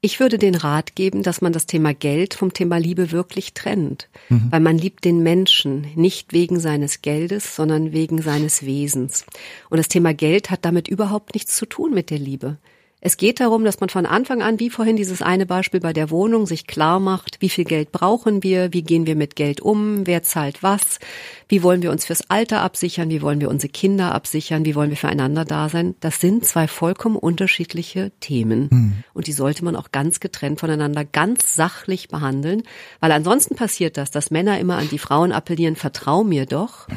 Ich 0.00 0.20
würde 0.20 0.38
den 0.38 0.54
Rat 0.54 0.94
geben, 0.94 1.22
dass 1.22 1.40
man 1.40 1.52
das 1.52 1.66
Thema 1.66 1.94
Geld 1.94 2.34
vom 2.34 2.52
Thema 2.52 2.76
Liebe 2.76 3.12
wirklich 3.12 3.54
trennt, 3.54 4.08
mhm. 4.28 4.48
weil 4.50 4.60
man 4.60 4.78
liebt 4.78 5.04
den 5.04 5.22
Menschen 5.22 5.88
nicht 5.94 6.32
wegen 6.32 6.60
seines 6.60 7.02
Geldes, 7.02 7.56
sondern 7.56 7.92
wegen 7.92 8.20
seines 8.22 8.64
Wesens. 8.64 9.24
Und 9.70 9.78
das 9.78 9.88
Thema 9.88 10.14
Geld 10.14 10.50
hat 10.50 10.64
damit 10.64 10.88
überhaupt 10.88 11.34
nichts 11.34 11.56
zu 11.56 11.66
tun 11.66 11.92
mit 11.94 12.10
der 12.10 12.18
Liebe. 12.18 12.58
Es 13.02 13.18
geht 13.18 13.40
darum, 13.40 13.62
dass 13.62 13.78
man 13.78 13.90
von 13.90 14.06
Anfang 14.06 14.42
an, 14.42 14.58
wie 14.58 14.70
vorhin 14.70 14.96
dieses 14.96 15.20
eine 15.20 15.44
Beispiel 15.44 15.80
bei 15.80 15.92
der 15.92 16.10
Wohnung, 16.10 16.46
sich 16.46 16.66
klar 16.66 16.98
macht, 16.98 17.36
wie 17.40 17.50
viel 17.50 17.64
Geld 17.64 17.92
brauchen 17.92 18.42
wir, 18.42 18.72
wie 18.72 18.82
gehen 18.82 19.06
wir 19.06 19.16
mit 19.16 19.36
Geld 19.36 19.60
um, 19.60 20.06
wer 20.06 20.22
zahlt 20.22 20.62
was, 20.62 20.98
wie 21.46 21.62
wollen 21.62 21.82
wir 21.82 21.90
uns 21.90 22.06
fürs 22.06 22.30
Alter 22.30 22.62
absichern, 22.62 23.10
wie 23.10 23.20
wollen 23.20 23.40
wir 23.40 23.50
unsere 23.50 23.70
Kinder 23.70 24.14
absichern, 24.14 24.64
wie 24.64 24.74
wollen 24.74 24.88
wir 24.88 24.96
füreinander 24.96 25.44
da 25.44 25.68
sein. 25.68 25.94
Das 26.00 26.20
sind 26.20 26.46
zwei 26.46 26.66
vollkommen 26.66 27.16
unterschiedliche 27.16 28.12
Themen. 28.20 28.68
Mhm. 28.70 28.92
Und 29.12 29.26
die 29.26 29.32
sollte 29.32 29.62
man 29.62 29.76
auch 29.76 29.92
ganz 29.92 30.18
getrennt 30.18 30.60
voneinander, 30.60 31.04
ganz 31.04 31.54
sachlich 31.54 32.08
behandeln, 32.08 32.62
weil 33.00 33.12
ansonsten 33.12 33.56
passiert 33.56 33.98
das, 33.98 34.10
dass 34.10 34.30
Männer 34.30 34.58
immer 34.58 34.78
an 34.78 34.88
die 34.88 34.98
Frauen 34.98 35.32
appellieren, 35.32 35.76
vertrau 35.76 36.24
mir 36.24 36.46
doch. 36.46 36.88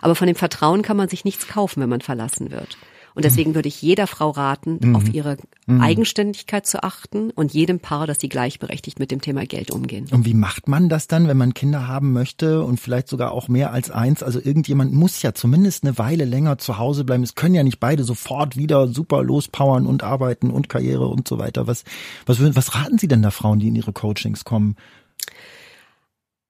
Aber 0.00 0.14
von 0.14 0.28
dem 0.28 0.36
Vertrauen 0.36 0.82
kann 0.82 0.96
man 0.96 1.08
sich 1.08 1.24
nichts 1.24 1.48
kaufen, 1.48 1.82
wenn 1.82 1.88
man 1.88 2.00
verlassen 2.00 2.52
wird. 2.52 2.78
Und 3.18 3.24
deswegen 3.24 3.56
würde 3.56 3.66
ich 3.66 3.82
jeder 3.82 4.06
Frau 4.06 4.30
raten, 4.30 4.78
mhm. 4.80 4.94
auf 4.94 5.12
ihre 5.12 5.38
mhm. 5.66 5.80
Eigenständigkeit 5.80 6.66
zu 6.66 6.84
achten 6.84 7.30
und 7.30 7.52
jedem 7.52 7.80
Paar, 7.80 8.06
dass 8.06 8.20
sie 8.20 8.28
gleichberechtigt 8.28 9.00
mit 9.00 9.10
dem 9.10 9.20
Thema 9.20 9.44
Geld 9.44 9.72
umgehen. 9.72 10.06
Und 10.12 10.24
wie 10.24 10.34
macht 10.34 10.68
man 10.68 10.88
das 10.88 11.08
dann, 11.08 11.26
wenn 11.26 11.36
man 11.36 11.52
Kinder 11.52 11.88
haben 11.88 12.12
möchte 12.12 12.62
und 12.62 12.78
vielleicht 12.78 13.08
sogar 13.08 13.32
auch 13.32 13.48
mehr 13.48 13.72
als 13.72 13.90
eins? 13.90 14.22
Also 14.22 14.38
irgendjemand 14.38 14.92
muss 14.92 15.20
ja 15.20 15.34
zumindest 15.34 15.82
eine 15.82 15.98
Weile 15.98 16.26
länger 16.26 16.58
zu 16.58 16.78
Hause 16.78 17.02
bleiben. 17.02 17.24
Es 17.24 17.34
können 17.34 17.56
ja 17.56 17.64
nicht 17.64 17.80
beide 17.80 18.04
sofort 18.04 18.56
wieder 18.56 18.86
super 18.86 19.24
lospowern 19.24 19.86
und 19.86 20.04
arbeiten 20.04 20.52
und 20.52 20.68
Karriere 20.68 21.08
und 21.08 21.26
so 21.26 21.40
weiter. 21.40 21.66
Was, 21.66 21.82
was, 22.26 22.38
was 22.54 22.76
raten 22.76 22.98
Sie 22.98 23.08
denn 23.08 23.22
da 23.22 23.32
Frauen, 23.32 23.58
die 23.58 23.66
in 23.66 23.74
Ihre 23.74 23.92
Coachings 23.92 24.44
kommen? 24.44 24.76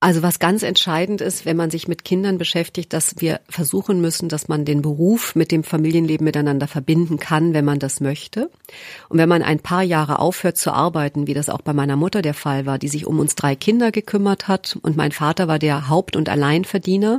Also 0.00 0.22
was 0.22 0.38
ganz 0.38 0.62
entscheidend 0.62 1.20
ist, 1.20 1.44
wenn 1.44 1.56
man 1.56 1.70
sich 1.70 1.88
mit 1.88 2.04
Kindern 2.04 2.38
beschäftigt, 2.38 2.92
dass 2.92 3.16
wir 3.18 3.40
versuchen 3.48 4.00
müssen, 4.00 4.28
dass 4.28 4.46
man 4.46 4.64
den 4.64 4.80
Beruf 4.80 5.34
mit 5.34 5.50
dem 5.50 5.64
Familienleben 5.64 6.24
miteinander 6.24 6.68
verbinden 6.68 7.18
kann, 7.18 7.52
wenn 7.52 7.64
man 7.64 7.80
das 7.80 8.00
möchte. 8.00 8.48
Und 9.08 9.18
wenn 9.18 9.28
man 9.28 9.42
ein 9.42 9.58
paar 9.58 9.82
Jahre 9.82 10.20
aufhört 10.20 10.56
zu 10.56 10.70
arbeiten, 10.70 11.26
wie 11.26 11.34
das 11.34 11.48
auch 11.48 11.62
bei 11.62 11.72
meiner 11.72 11.96
Mutter 11.96 12.22
der 12.22 12.34
Fall 12.34 12.64
war, 12.64 12.78
die 12.78 12.86
sich 12.86 13.06
um 13.06 13.18
uns 13.18 13.34
drei 13.34 13.56
Kinder 13.56 13.90
gekümmert 13.90 14.46
hat 14.46 14.78
und 14.82 14.96
mein 14.96 15.10
Vater 15.10 15.48
war 15.48 15.58
der 15.58 15.88
Haupt- 15.88 16.14
und 16.14 16.28
Alleinverdiener, 16.28 17.18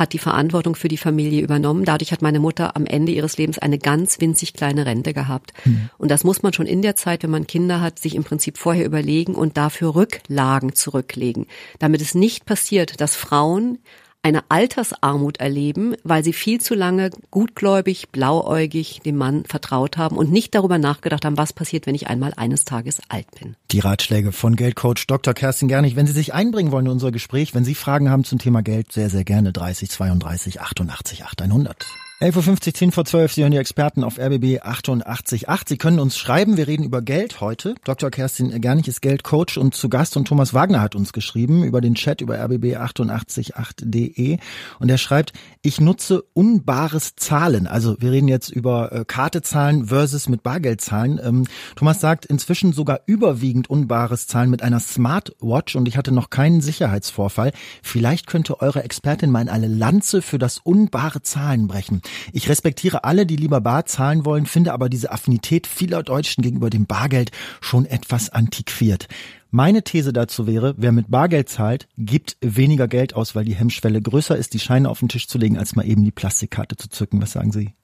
hat 0.00 0.14
die 0.14 0.18
Verantwortung 0.18 0.74
für 0.74 0.88
die 0.88 0.96
Familie 0.96 1.42
übernommen. 1.42 1.84
Dadurch 1.84 2.10
hat 2.10 2.22
meine 2.22 2.40
Mutter 2.40 2.74
am 2.74 2.86
Ende 2.86 3.12
ihres 3.12 3.36
Lebens 3.36 3.58
eine 3.58 3.78
ganz 3.78 4.18
winzig 4.18 4.54
kleine 4.54 4.86
Rente 4.86 5.12
gehabt. 5.12 5.52
Mhm. 5.66 5.90
Und 5.98 6.10
das 6.10 6.24
muss 6.24 6.42
man 6.42 6.54
schon 6.54 6.64
in 6.64 6.80
der 6.80 6.96
Zeit, 6.96 7.22
wenn 7.22 7.30
man 7.30 7.46
Kinder 7.46 7.82
hat, 7.82 7.98
sich 7.98 8.14
im 8.14 8.24
Prinzip 8.24 8.56
vorher 8.56 8.86
überlegen 8.86 9.34
und 9.34 9.58
dafür 9.58 9.94
Rücklagen 9.94 10.74
zurücklegen, 10.74 11.46
damit 11.78 12.00
es 12.00 12.14
nicht 12.14 12.46
passiert, 12.46 13.02
dass 13.02 13.14
Frauen 13.14 13.78
eine 14.22 14.42
Altersarmut 14.50 15.38
erleben, 15.38 15.94
weil 16.04 16.22
sie 16.22 16.32
viel 16.32 16.60
zu 16.60 16.74
lange 16.74 17.10
gutgläubig, 17.30 18.10
blauäugig 18.10 19.00
dem 19.04 19.16
Mann 19.16 19.44
vertraut 19.44 19.96
haben 19.96 20.16
und 20.16 20.30
nicht 20.30 20.54
darüber 20.54 20.78
nachgedacht 20.78 21.24
haben, 21.24 21.38
was 21.38 21.52
passiert, 21.52 21.86
wenn 21.86 21.94
ich 21.94 22.08
einmal 22.08 22.32
eines 22.36 22.64
Tages 22.64 23.00
alt 23.08 23.26
bin. 23.40 23.56
Die 23.70 23.80
Ratschläge 23.80 24.32
von 24.32 24.56
Geldcoach 24.56 25.06
Dr. 25.06 25.34
Kerstin 25.34 25.68
Gernig. 25.68 25.96
Wenn 25.96 26.06
Sie 26.06 26.12
sich 26.12 26.34
einbringen 26.34 26.72
wollen 26.72 26.86
in 26.86 26.92
unser 26.92 27.12
Gespräch, 27.12 27.54
wenn 27.54 27.64
Sie 27.64 27.74
Fragen 27.74 28.10
haben 28.10 28.24
zum 28.24 28.38
Thema 28.38 28.62
Geld, 28.62 28.92
sehr, 28.92 29.10
sehr 29.10 29.24
gerne 29.24 29.52
30 29.52 29.90
32 29.90 30.60
88 30.60 31.24
8100. 31.24 32.09
11.50 32.22 32.66
Uhr, 32.66 32.74
10 32.74 32.92
vor 32.92 33.06
12, 33.06 33.32
Sie 33.32 33.40
hören 33.40 33.52
die 33.52 33.56
Experten 33.56 34.04
auf 34.04 34.18
RBB 34.18 34.60
88.8. 34.60 35.62
Sie 35.66 35.78
können 35.78 35.98
uns 35.98 36.18
schreiben, 36.18 36.58
wir 36.58 36.68
reden 36.68 36.84
über 36.84 37.00
Geld 37.00 37.40
heute. 37.40 37.76
Dr. 37.84 38.10
Kerstin 38.10 38.60
Gernig 38.60 38.88
ist 38.88 39.00
Geldcoach 39.00 39.56
und 39.56 39.74
zu 39.74 39.88
Gast 39.88 40.18
und 40.18 40.28
Thomas 40.28 40.52
Wagner 40.52 40.82
hat 40.82 40.94
uns 40.94 41.14
geschrieben 41.14 41.64
über 41.64 41.80
den 41.80 41.94
Chat 41.94 42.20
über 42.20 42.34
rbb888.de 42.34 44.36
und 44.80 44.90
er 44.90 44.98
schreibt, 44.98 45.32
ich 45.62 45.80
nutze 45.80 46.22
unbares 46.32 47.16
Zahlen. 47.16 47.66
Also 47.66 47.96
wir 48.00 48.12
reden 48.12 48.28
jetzt 48.28 48.48
über 48.48 48.92
äh, 48.92 49.04
Kartezahlen 49.04 49.86
versus 49.86 50.28
mit 50.28 50.42
Bargeldzahlen. 50.42 51.20
Ähm, 51.22 51.46
Thomas 51.76 52.00
sagt 52.00 52.24
inzwischen 52.24 52.72
sogar 52.72 53.00
überwiegend 53.04 53.68
unbares 53.68 54.26
Zahlen 54.26 54.48
mit 54.48 54.62
einer 54.62 54.80
Smartwatch 54.80 55.76
und 55.76 55.86
ich 55.86 55.98
hatte 55.98 56.12
noch 56.12 56.30
keinen 56.30 56.62
Sicherheitsvorfall. 56.62 57.52
Vielleicht 57.82 58.26
könnte 58.26 58.60
eure 58.60 58.84
Expertin 58.84 59.30
mal 59.30 59.50
eine 59.50 59.68
Lanze 59.68 60.22
für 60.22 60.38
das 60.38 60.58
unbare 60.58 61.20
Zahlen 61.20 61.68
brechen. 61.68 62.00
Ich 62.32 62.48
respektiere 62.48 63.04
alle, 63.04 63.26
die 63.26 63.36
lieber 63.36 63.60
bar 63.60 63.84
zahlen 63.84 64.24
wollen, 64.24 64.46
finde 64.46 64.72
aber 64.72 64.88
diese 64.88 65.12
Affinität 65.12 65.66
vieler 65.66 66.02
Deutschen 66.02 66.42
gegenüber 66.42 66.70
dem 66.70 66.86
Bargeld 66.86 67.32
schon 67.60 67.84
etwas 67.84 68.30
antiquiert. 68.30 69.08
Meine 69.52 69.82
These 69.82 70.12
dazu 70.12 70.46
wäre, 70.46 70.74
wer 70.76 70.92
mit 70.92 71.10
Bargeld 71.10 71.48
zahlt, 71.48 71.88
gibt 71.98 72.36
weniger 72.40 72.86
Geld 72.86 73.14
aus, 73.14 73.34
weil 73.34 73.44
die 73.44 73.56
Hemmschwelle 73.56 74.00
größer 74.00 74.36
ist, 74.36 74.54
die 74.54 74.60
Scheine 74.60 74.88
auf 74.88 75.00
den 75.00 75.08
Tisch 75.08 75.26
zu 75.26 75.38
legen, 75.38 75.58
als 75.58 75.74
mal 75.74 75.86
eben 75.86 76.04
die 76.04 76.12
Plastikkarte 76.12 76.76
zu 76.76 76.88
zücken. 76.88 77.20
Was 77.20 77.32
sagen 77.32 77.50
Sie? 77.50 77.74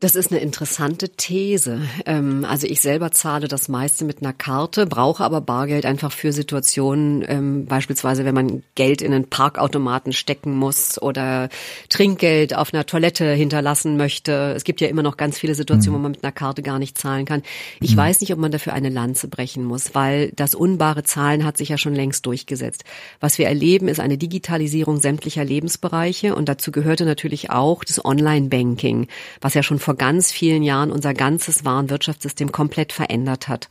Das 0.00 0.14
ist 0.14 0.30
eine 0.30 0.40
interessante 0.40 1.08
These. 1.08 1.80
Ähm, 2.06 2.44
also 2.44 2.68
ich 2.68 2.80
selber 2.80 3.10
zahle 3.10 3.48
das 3.48 3.66
meiste 3.66 4.04
mit 4.04 4.22
einer 4.22 4.32
Karte, 4.32 4.86
brauche 4.86 5.24
aber 5.24 5.40
Bargeld 5.40 5.84
einfach 5.84 6.12
für 6.12 6.32
Situationen, 6.32 7.24
ähm, 7.26 7.66
beispielsweise 7.66 8.24
wenn 8.24 8.34
man 8.34 8.62
Geld 8.76 9.02
in 9.02 9.12
einen 9.12 9.28
Parkautomaten 9.28 10.12
stecken 10.12 10.54
muss 10.54 11.02
oder 11.02 11.48
Trinkgeld 11.88 12.54
auf 12.54 12.72
einer 12.72 12.86
Toilette 12.86 13.32
hinterlassen 13.32 13.96
möchte. 13.96 14.52
Es 14.54 14.62
gibt 14.62 14.80
ja 14.80 14.86
immer 14.86 15.02
noch 15.02 15.16
ganz 15.16 15.36
viele 15.36 15.56
Situationen, 15.56 15.98
mhm. 15.98 15.98
wo 15.98 16.02
man 16.04 16.12
mit 16.12 16.22
einer 16.22 16.30
Karte 16.30 16.62
gar 16.62 16.78
nicht 16.78 16.96
zahlen 16.96 17.24
kann. 17.24 17.42
Ich 17.80 17.94
mhm. 17.94 17.98
weiß 17.98 18.20
nicht, 18.20 18.32
ob 18.32 18.38
man 18.38 18.52
dafür 18.52 18.74
eine 18.74 18.90
Lanze 18.90 19.26
brechen 19.26 19.64
muss, 19.64 19.96
weil 19.96 20.30
das 20.36 20.54
unbare 20.54 21.02
Zahlen 21.02 21.44
hat 21.44 21.56
sich 21.56 21.70
ja 21.70 21.76
schon 21.76 21.96
längst 21.96 22.24
durchgesetzt. 22.24 22.84
Was 23.18 23.38
wir 23.38 23.48
erleben, 23.48 23.88
ist 23.88 23.98
eine 23.98 24.16
Digitalisierung 24.16 25.00
sämtlicher 25.00 25.44
Lebensbereiche 25.44 26.36
und 26.36 26.48
dazu 26.48 26.70
gehörte 26.70 27.04
natürlich 27.04 27.50
auch 27.50 27.82
das 27.82 28.04
Online-Banking, 28.04 29.08
was 29.40 29.54
ja 29.54 29.64
schon 29.64 29.80
vor 29.88 29.96
ganz 29.96 30.30
vielen 30.30 30.62
Jahren 30.62 30.92
unser 30.92 31.14
ganzes 31.14 31.64
Warenwirtschaftssystem 31.64 32.52
komplett 32.52 32.92
verändert 32.92 33.48
hat. 33.48 33.70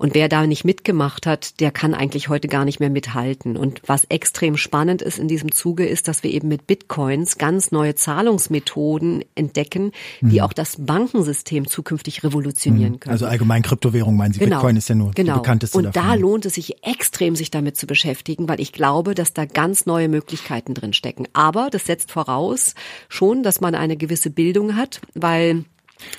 Und 0.00 0.14
wer 0.14 0.30
da 0.30 0.46
nicht 0.46 0.64
mitgemacht 0.64 1.26
hat, 1.26 1.60
der 1.60 1.70
kann 1.70 1.92
eigentlich 1.92 2.30
heute 2.30 2.48
gar 2.48 2.64
nicht 2.64 2.80
mehr 2.80 2.88
mithalten. 2.88 3.58
Und 3.58 3.82
was 3.84 4.04
extrem 4.04 4.56
spannend 4.56 5.02
ist 5.02 5.18
in 5.18 5.28
diesem 5.28 5.52
Zuge, 5.52 5.84
ist, 5.84 6.08
dass 6.08 6.22
wir 6.22 6.30
eben 6.30 6.48
mit 6.48 6.66
Bitcoins 6.66 7.36
ganz 7.36 7.70
neue 7.70 7.94
Zahlungsmethoden 7.94 9.22
entdecken, 9.34 9.92
die 10.22 10.38
mhm. 10.38 10.40
auch 10.40 10.54
das 10.54 10.76
Bankensystem 10.78 11.66
zukünftig 11.66 12.24
revolutionieren 12.24 12.94
mhm. 12.94 13.00
können. 13.00 13.12
Also 13.12 13.26
allgemein 13.26 13.60
Kryptowährung 13.60 14.16
meinen 14.16 14.32
Sie. 14.32 14.40
Genau. 14.40 14.56
Bitcoin 14.56 14.76
ist 14.76 14.88
ja 14.88 14.94
nur 14.94 15.10
genau. 15.10 15.34
die 15.34 15.38
bekannteste 15.40 15.76
Und 15.76 15.94
davon. 15.94 16.02
da 16.02 16.14
lohnt 16.14 16.46
es 16.46 16.54
sich 16.54 16.82
extrem, 16.82 17.36
sich 17.36 17.50
damit 17.50 17.76
zu 17.76 17.86
beschäftigen, 17.86 18.48
weil 18.48 18.58
ich 18.58 18.72
glaube, 18.72 19.14
dass 19.14 19.34
da 19.34 19.44
ganz 19.44 19.84
neue 19.84 20.08
Möglichkeiten 20.08 20.72
drin 20.72 20.94
stecken. 20.94 21.28
Aber 21.34 21.68
das 21.70 21.84
setzt 21.84 22.10
voraus 22.10 22.74
schon, 23.10 23.42
dass 23.42 23.60
man 23.60 23.74
eine 23.74 23.98
gewisse 23.98 24.30
Bildung 24.30 24.76
hat, 24.76 25.02
weil 25.12 25.66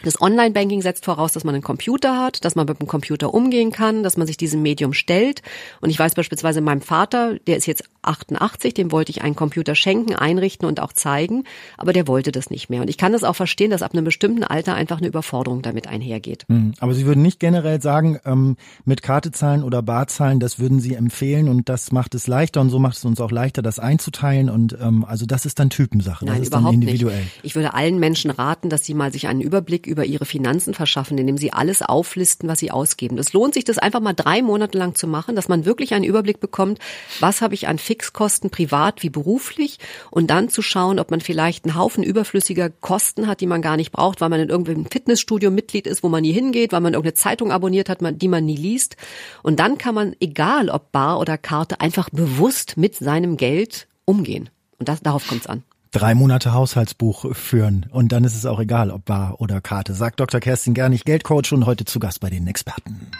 das 0.03 0.21
Online-Banking 0.21 0.81
setzt 0.81 1.05
voraus, 1.05 1.33
dass 1.33 1.43
man 1.43 1.55
einen 1.55 1.63
Computer 1.63 2.19
hat, 2.19 2.43
dass 2.45 2.55
man 2.55 2.65
mit 2.65 2.79
dem 2.79 2.87
Computer 2.87 3.33
umgehen 3.33 3.71
kann, 3.71 4.03
dass 4.03 4.17
man 4.17 4.27
sich 4.27 4.37
diesem 4.37 4.61
Medium 4.61 4.93
stellt. 4.93 5.41
Und 5.79 5.89
ich 5.89 5.99
weiß 5.99 6.15
beispielsweise 6.15 6.61
meinem 6.61 6.81
Vater, 6.81 7.37
der 7.47 7.57
ist 7.57 7.65
jetzt 7.65 7.83
88, 8.03 8.73
dem 8.73 8.91
wollte 8.91 9.11
ich 9.11 9.21
einen 9.21 9.35
Computer 9.35 9.75
schenken, 9.75 10.15
einrichten 10.15 10.67
und 10.67 10.79
auch 10.79 10.93
zeigen, 10.93 11.43
aber 11.77 11.93
der 11.93 12.07
wollte 12.07 12.31
das 12.31 12.49
nicht 12.49 12.69
mehr. 12.69 12.81
Und 12.81 12.89
ich 12.89 12.97
kann 12.97 13.13
das 13.13 13.23
auch 13.23 13.35
verstehen, 13.35 13.71
dass 13.71 13.81
ab 13.81 13.93
einem 13.93 14.05
bestimmten 14.05 14.43
Alter 14.43 14.75
einfach 14.75 14.97
eine 14.97 15.07
Überforderung 15.07 15.61
damit 15.61 15.87
einhergeht. 15.87 16.45
Hm, 16.47 16.73
aber 16.79 16.93
Sie 16.93 17.05
würden 17.05 17.21
nicht 17.21 17.39
generell 17.39 17.81
sagen, 17.81 18.19
ähm, 18.25 18.57
mit 18.85 19.01
Kartezahlen 19.01 19.63
oder 19.63 19.81
Barzahlen, 19.81 20.39
das 20.39 20.59
würden 20.59 20.79
Sie 20.79 20.95
empfehlen 20.95 21.47
und 21.47 21.69
das 21.69 21.91
macht 21.91 22.15
es 22.15 22.27
leichter 22.27 22.61
und 22.61 22.69
so 22.69 22.79
macht 22.79 22.97
es 22.97 23.05
uns 23.05 23.21
auch 23.21 23.31
leichter, 23.31 23.61
das 23.61 23.79
einzuteilen 23.79 24.49
und 24.49 24.77
ähm, 24.81 25.05
also 25.05 25.25
das 25.25 25.45
ist 25.45 25.59
dann 25.59 25.69
Typensache, 25.69 26.25
Nein, 26.25 26.35
das 26.35 26.43
ist 26.43 26.47
überhaupt 26.47 26.67
dann 26.67 26.81
individuell. 26.81 27.19
Nicht. 27.19 27.39
Ich 27.43 27.55
würde 27.55 27.73
allen 27.73 27.99
Menschen 27.99 28.31
raten, 28.31 28.69
dass 28.69 28.85
sie 28.85 28.93
mal 28.93 29.11
sich 29.11 29.27
einen 29.27 29.41
Überblick 29.41 29.70
über 29.87 30.05
ihre 30.05 30.25
Finanzen 30.25 30.73
verschaffen, 30.73 31.17
indem 31.17 31.37
sie 31.37 31.53
alles 31.53 31.81
auflisten, 31.81 32.49
was 32.49 32.59
sie 32.59 32.71
ausgeben. 32.71 33.17
Es 33.17 33.33
lohnt 33.33 33.53
sich, 33.53 33.63
das 33.63 33.77
einfach 33.77 33.99
mal 33.99 34.13
drei 34.13 34.41
Monate 34.41 34.77
lang 34.77 34.95
zu 34.95 35.07
machen, 35.07 35.35
dass 35.35 35.47
man 35.47 35.65
wirklich 35.65 35.93
einen 35.93 36.05
Überblick 36.05 36.39
bekommt, 36.39 36.79
was 37.19 37.41
habe 37.41 37.53
ich 37.53 37.67
an 37.67 37.77
Fixkosten 37.77 38.49
privat 38.49 38.71
privat 38.71 39.03
wie 39.03 39.09
beruflich 39.09 39.79
und 40.11 40.27
dann 40.27 40.49
zu 40.49 40.61
schauen, 40.61 40.99
ob 40.99 41.11
man 41.11 41.19
vielleicht 41.19 41.65
einen 41.65 41.75
Haufen 41.75 42.03
überflüssiger 42.03 42.69
Kosten 42.69 43.27
hat, 43.27 43.41
die 43.41 43.47
man 43.47 43.61
gar 43.61 43.75
nicht 43.75 43.91
braucht, 43.91 44.21
weil 44.21 44.29
man 44.29 44.39
in 44.39 44.49
irgendeinem 44.49 44.85
Fitnessstudio 44.85 45.51
Mitglied 45.51 45.87
ist, 45.87 46.03
wo 46.03 46.09
man 46.09 46.21
nie 46.21 46.31
hingeht, 46.31 46.71
weil 46.71 46.81
man 46.81 46.93
irgendeine 46.93 47.15
Zeitung 47.15 47.51
abonniert 47.51 47.89
hat, 47.89 47.99
die 48.01 48.27
man 48.27 48.45
nie 48.45 48.55
liest. 48.55 48.97
Und 49.43 49.59
dann 49.59 49.77
kann 49.77 49.95
man, 49.95 50.15
egal 50.19 50.69
ob 50.69 50.91
Bar 50.91 51.19
oder 51.19 51.37
Karte, 51.37 51.81
einfach 51.81 52.09
bewusst 52.09 52.77
mit 52.77 52.95
seinem 52.95 53.35
Geld 53.35 53.87
umgehen. 54.05 54.49
Und 54.79 54.87
das, 54.87 55.01
darauf 55.01 55.27
kommt 55.27 55.41
es 55.41 55.47
an. 55.47 55.63
Drei 55.93 56.15
Monate 56.15 56.53
Haushaltsbuch 56.53 57.35
führen 57.35 57.85
und 57.91 58.13
dann 58.13 58.23
ist 58.23 58.35
es 58.35 58.45
auch 58.45 58.61
egal, 58.61 58.91
ob 58.91 59.03
Bar 59.03 59.41
oder 59.41 59.59
Karte, 59.59 59.93
sagt 59.93 60.21
Dr. 60.21 60.39
Kerstin 60.39 60.73
Gernig, 60.73 61.03
Geldcoach 61.03 61.51
und 61.51 61.65
heute 61.65 61.83
zu 61.83 61.99
Gast 61.99 62.21
bei 62.21 62.29
den 62.29 62.47
Experten. 62.47 63.11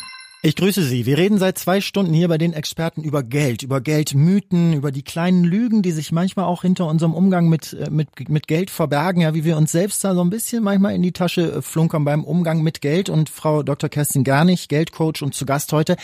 Ich 0.44 0.56
grüße 0.56 0.82
Sie. 0.82 1.06
Wir 1.06 1.20
reden 1.20 1.38
seit 1.38 1.60
zwei 1.60 1.82
Stunden 1.82 2.16
hier 2.16 2.28
bei 2.28 2.40
den 2.40 2.54
Experten 2.54 3.04
über 3.04 3.22
Geld, 3.22 3.62
über 3.62 3.80
Geldmythen, 3.80 4.74
über 4.74 4.92
die 4.92 5.04
kleinen 5.04 5.44
Lügen, 5.44 5.84
die 5.84 5.92
sich 5.92 6.12
manchmal 6.12 6.46
auch 6.46 6.64
hinter 6.64 6.88
unserem 6.88 7.14
Umgang 7.14 7.48
mit, 7.48 7.74
äh, 7.74 7.92
mit, 7.92 8.28
mit 8.28 8.48
Geld 8.48 8.72
verbergen, 8.72 9.22
ja, 9.22 9.36
wie 9.36 9.44
wir 9.44 9.56
uns 9.56 9.72
selbst 9.72 10.04
da 10.04 10.16
so 10.16 10.22
ein 10.22 10.32
bisschen 10.32 10.64
manchmal 10.64 10.96
in 10.96 11.04
die 11.04 11.12
Tasche 11.12 11.58
äh, 11.58 11.62
flunkern 11.62 12.06
beim 12.06 12.24
Umgang 12.24 12.64
mit 12.64 12.82
Geld. 12.82 13.08
Und 13.08 13.30
Frau 13.30 13.62
Dr. 13.62 13.88
Kerstin 13.88 14.24
Garnig, 14.24 14.68
Geldcoach 14.68 15.22
und 15.22 15.36
zu 15.36 15.46
Gast 15.46 15.74
heute, 15.74 15.96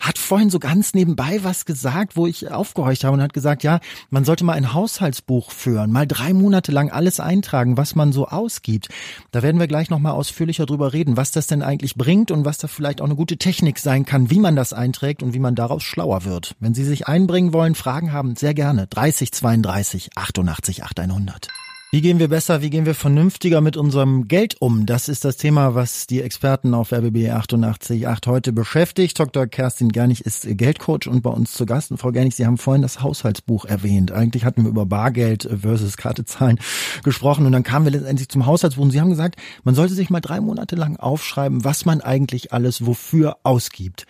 hat 0.00 0.18
vorhin 0.18 0.50
so 0.50 0.58
ganz 0.58 0.94
nebenbei 0.94 1.44
was 1.44 1.64
gesagt, 1.64 2.16
wo 2.16 2.26
ich 2.26 2.50
aufgehorcht 2.50 3.04
habe 3.04 3.14
und 3.14 3.22
hat 3.22 3.32
gesagt, 3.32 3.62
ja, 3.62 3.78
man 4.10 4.24
sollte 4.24 4.42
mal 4.42 4.54
ein 4.54 4.74
Haushaltsbuch 4.74 5.52
führen, 5.52 5.92
mal 5.92 6.08
drei 6.08 6.34
Monate 6.34 6.72
lang 6.72 6.90
alles 6.90 7.20
eintragen, 7.20 7.76
was 7.76 7.94
man 7.94 8.12
so 8.12 8.26
ausgibt. 8.26 8.88
Da 9.30 9.44
werden 9.44 9.60
wir 9.60 9.68
gleich 9.68 9.88
nochmal 9.88 10.14
ausführlicher 10.14 10.66
drüber 10.66 10.92
reden, 10.92 11.16
was 11.16 11.30
das 11.30 11.46
denn 11.46 11.62
eigentlich 11.62 11.94
bringt 11.94 12.32
und 12.32 12.44
was 12.44 12.58
da 12.58 12.66
vielleicht 12.66 13.00
auch 13.00 13.06
eine 13.06 13.14
gute 13.14 13.36
Technik 13.36 13.83
sein 13.84 14.04
kann, 14.04 14.30
wie 14.30 14.40
man 14.40 14.56
das 14.56 14.72
einträgt 14.72 15.22
und 15.22 15.34
wie 15.34 15.38
man 15.38 15.54
daraus 15.54 15.84
schlauer 15.84 16.24
wird. 16.24 16.56
Wenn 16.58 16.74
Sie 16.74 16.84
sich 16.84 17.06
einbringen 17.06 17.52
wollen, 17.52 17.76
Fragen 17.76 18.12
haben, 18.12 18.34
sehr 18.34 18.54
gerne. 18.54 18.88
30 18.88 19.30
32 19.30 20.10
88 20.16 20.82
8100. 20.82 21.48
Wie 21.94 22.00
gehen 22.00 22.18
wir 22.18 22.26
besser, 22.26 22.60
wie 22.60 22.70
gehen 22.70 22.86
wir 22.86 22.94
vernünftiger 22.96 23.60
mit 23.60 23.76
unserem 23.76 24.26
Geld 24.26 24.60
um? 24.60 24.84
Das 24.84 25.08
ist 25.08 25.24
das 25.24 25.36
Thema, 25.36 25.76
was 25.76 26.08
die 26.08 26.22
Experten 26.22 26.74
auf 26.74 26.90
RBB 26.90 27.30
88.8 27.30 28.26
heute 28.26 28.52
beschäftigt. 28.52 29.16
Dr. 29.16 29.46
Kerstin 29.46 29.90
Gernig 29.90 30.26
ist 30.26 30.44
Geldcoach 30.44 31.06
und 31.06 31.22
bei 31.22 31.30
uns 31.30 31.52
zu 31.52 31.66
Gast. 31.66 31.92
Und 31.92 31.98
Frau 31.98 32.10
Gernig, 32.10 32.34
Sie 32.34 32.46
haben 32.46 32.58
vorhin 32.58 32.82
das 32.82 33.00
Haushaltsbuch 33.00 33.64
erwähnt. 33.64 34.10
Eigentlich 34.10 34.44
hatten 34.44 34.64
wir 34.64 34.70
über 34.70 34.86
Bargeld 34.86 35.48
versus 35.60 35.96
Kartezahlen 35.96 36.58
gesprochen 37.04 37.46
und 37.46 37.52
dann 37.52 37.62
kamen 37.62 37.84
wir 37.84 37.92
letztendlich 37.92 38.28
zum 38.28 38.44
Haushaltsbuch 38.44 38.82
und 38.82 38.90
Sie 38.90 39.00
haben 39.00 39.10
gesagt, 39.10 39.36
man 39.62 39.76
sollte 39.76 39.94
sich 39.94 40.10
mal 40.10 40.18
drei 40.18 40.40
Monate 40.40 40.74
lang 40.74 40.96
aufschreiben, 40.96 41.62
was 41.62 41.84
man 41.84 42.00
eigentlich 42.00 42.52
alles 42.52 42.84
wofür 42.84 43.36
ausgibt. 43.44 44.06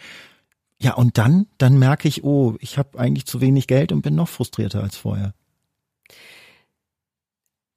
Ja, 0.80 0.94
und 0.94 1.18
dann, 1.18 1.48
dann 1.58 1.78
merke 1.78 2.08
ich, 2.08 2.24
oh, 2.24 2.54
ich 2.60 2.78
habe 2.78 2.98
eigentlich 2.98 3.26
zu 3.26 3.42
wenig 3.42 3.66
Geld 3.66 3.92
und 3.92 4.00
bin 4.00 4.14
noch 4.14 4.28
frustrierter 4.28 4.82
als 4.82 4.96
vorher. 4.96 5.34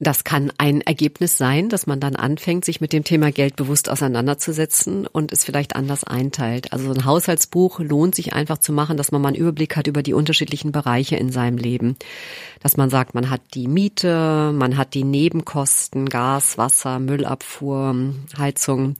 Das 0.00 0.22
kann 0.22 0.52
ein 0.58 0.80
Ergebnis 0.80 1.36
sein, 1.38 1.68
dass 1.68 1.88
man 1.88 1.98
dann 1.98 2.14
anfängt, 2.14 2.64
sich 2.64 2.80
mit 2.80 2.92
dem 2.92 3.02
Thema 3.02 3.32
Geld 3.32 3.56
bewusst 3.56 3.88
auseinanderzusetzen 3.88 5.08
und 5.08 5.32
es 5.32 5.42
vielleicht 5.42 5.74
anders 5.74 6.04
einteilt. 6.04 6.72
Also 6.72 6.92
ein 6.92 7.04
Haushaltsbuch 7.04 7.80
lohnt 7.80 8.14
sich 8.14 8.32
einfach 8.32 8.58
zu 8.58 8.72
machen, 8.72 8.96
dass 8.96 9.10
man 9.10 9.20
mal 9.20 9.28
einen 9.28 9.36
Überblick 9.38 9.74
hat 9.74 9.88
über 9.88 10.04
die 10.04 10.14
unterschiedlichen 10.14 10.70
Bereiche 10.70 11.16
in 11.16 11.32
seinem 11.32 11.58
Leben. 11.58 11.96
Dass 12.62 12.76
man 12.76 12.90
sagt, 12.90 13.14
man 13.16 13.28
hat 13.28 13.40
die 13.54 13.66
Miete, 13.66 14.52
man 14.54 14.76
hat 14.76 14.94
die 14.94 15.02
Nebenkosten, 15.02 16.08
Gas, 16.08 16.58
Wasser, 16.58 17.00
Müllabfuhr, 17.00 18.14
Heizung. 18.38 18.94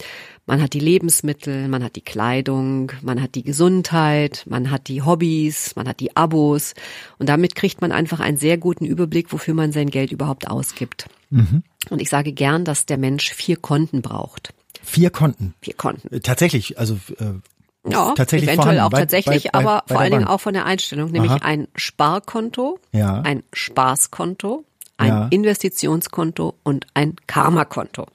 Man 0.49 0.63
hat 0.63 0.73
die 0.73 0.81
Lebensmittel, 0.81 1.69
man 1.69 1.85
hat 1.85 1.95
die 1.95 2.01
Kleidung, 2.01 2.91
man 3.03 3.21
hat 3.21 3.35
die 3.35 3.43
Gesundheit, 3.43 4.45
man 4.49 4.71
hat 4.71 4.89
die 4.89 5.03
Hobbys, 5.03 5.77
man 5.77 5.87
hat 5.87 6.01
die 6.01 6.17
Abos. 6.17 6.73
Und 7.19 7.29
damit 7.29 7.55
kriegt 7.55 7.83
man 7.83 7.93
einfach 7.93 8.19
einen 8.19 8.39
sehr 8.39 8.57
guten 8.57 8.87
Überblick, 8.87 9.31
wofür 9.31 9.53
man 9.53 9.73
sein 9.73 9.91
Geld 9.91 10.11
überhaupt 10.11 10.49
ausgibt. 10.49 11.05
Mhm. 11.29 11.63
Und 11.91 12.01
ich 12.01 12.09
sage 12.09 12.33
gern, 12.33 12.65
dass 12.65 12.87
der 12.87 12.97
Mensch 12.97 13.31
vier 13.31 13.57
Konten 13.57 14.01
braucht. 14.01 14.55
Vier 14.83 15.11
Konten? 15.11 15.53
Vier 15.61 15.75
Konten. 15.75 16.15
Äh, 16.15 16.21
tatsächlich, 16.21 16.79
also 16.79 16.95
äh, 17.19 17.91
ja, 17.91 18.15
tatsächlich 18.15 18.49
eventuell 18.49 18.81
auch 18.81 18.89
bei, 18.89 19.01
tatsächlich, 19.01 19.45
bei, 19.45 19.51
bei, 19.51 19.59
aber 19.59 19.83
vor 19.87 20.01
allen 20.01 20.13
Dingen 20.13 20.27
auch 20.27 20.41
von 20.41 20.55
der 20.55 20.65
Einstellung, 20.65 21.11
nämlich 21.11 21.31
Aha. 21.31 21.41
ein 21.43 21.69
Sparkonto, 21.77 22.79
ja. 22.93 23.21
ein 23.21 23.43
Spaßkonto, 23.53 24.65
ein 24.99 25.09
ja. 25.09 25.29
Investitionskonto 25.31 26.55
und 26.63 26.87
ein 26.95 27.17
Karma-Konto. 27.27 28.07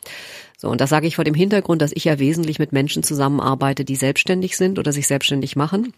So, 0.57 0.69
und 0.69 0.79
das 0.79 0.89
sage 0.89 1.07
ich 1.07 1.15
vor 1.15 1.25
dem 1.25 1.33
Hintergrund, 1.33 1.81
dass 1.81 1.91
ich 1.91 2.05
ja 2.05 2.19
wesentlich 2.19 2.59
mit 2.59 2.71
Menschen 2.71 3.03
zusammenarbeite, 3.03 3.83
die 3.83 3.95
selbstständig 3.95 4.55
sind 4.55 4.79
oder 4.79 4.93
sich 4.93 5.07
selbstständig 5.07 5.55
machen. 5.55 5.93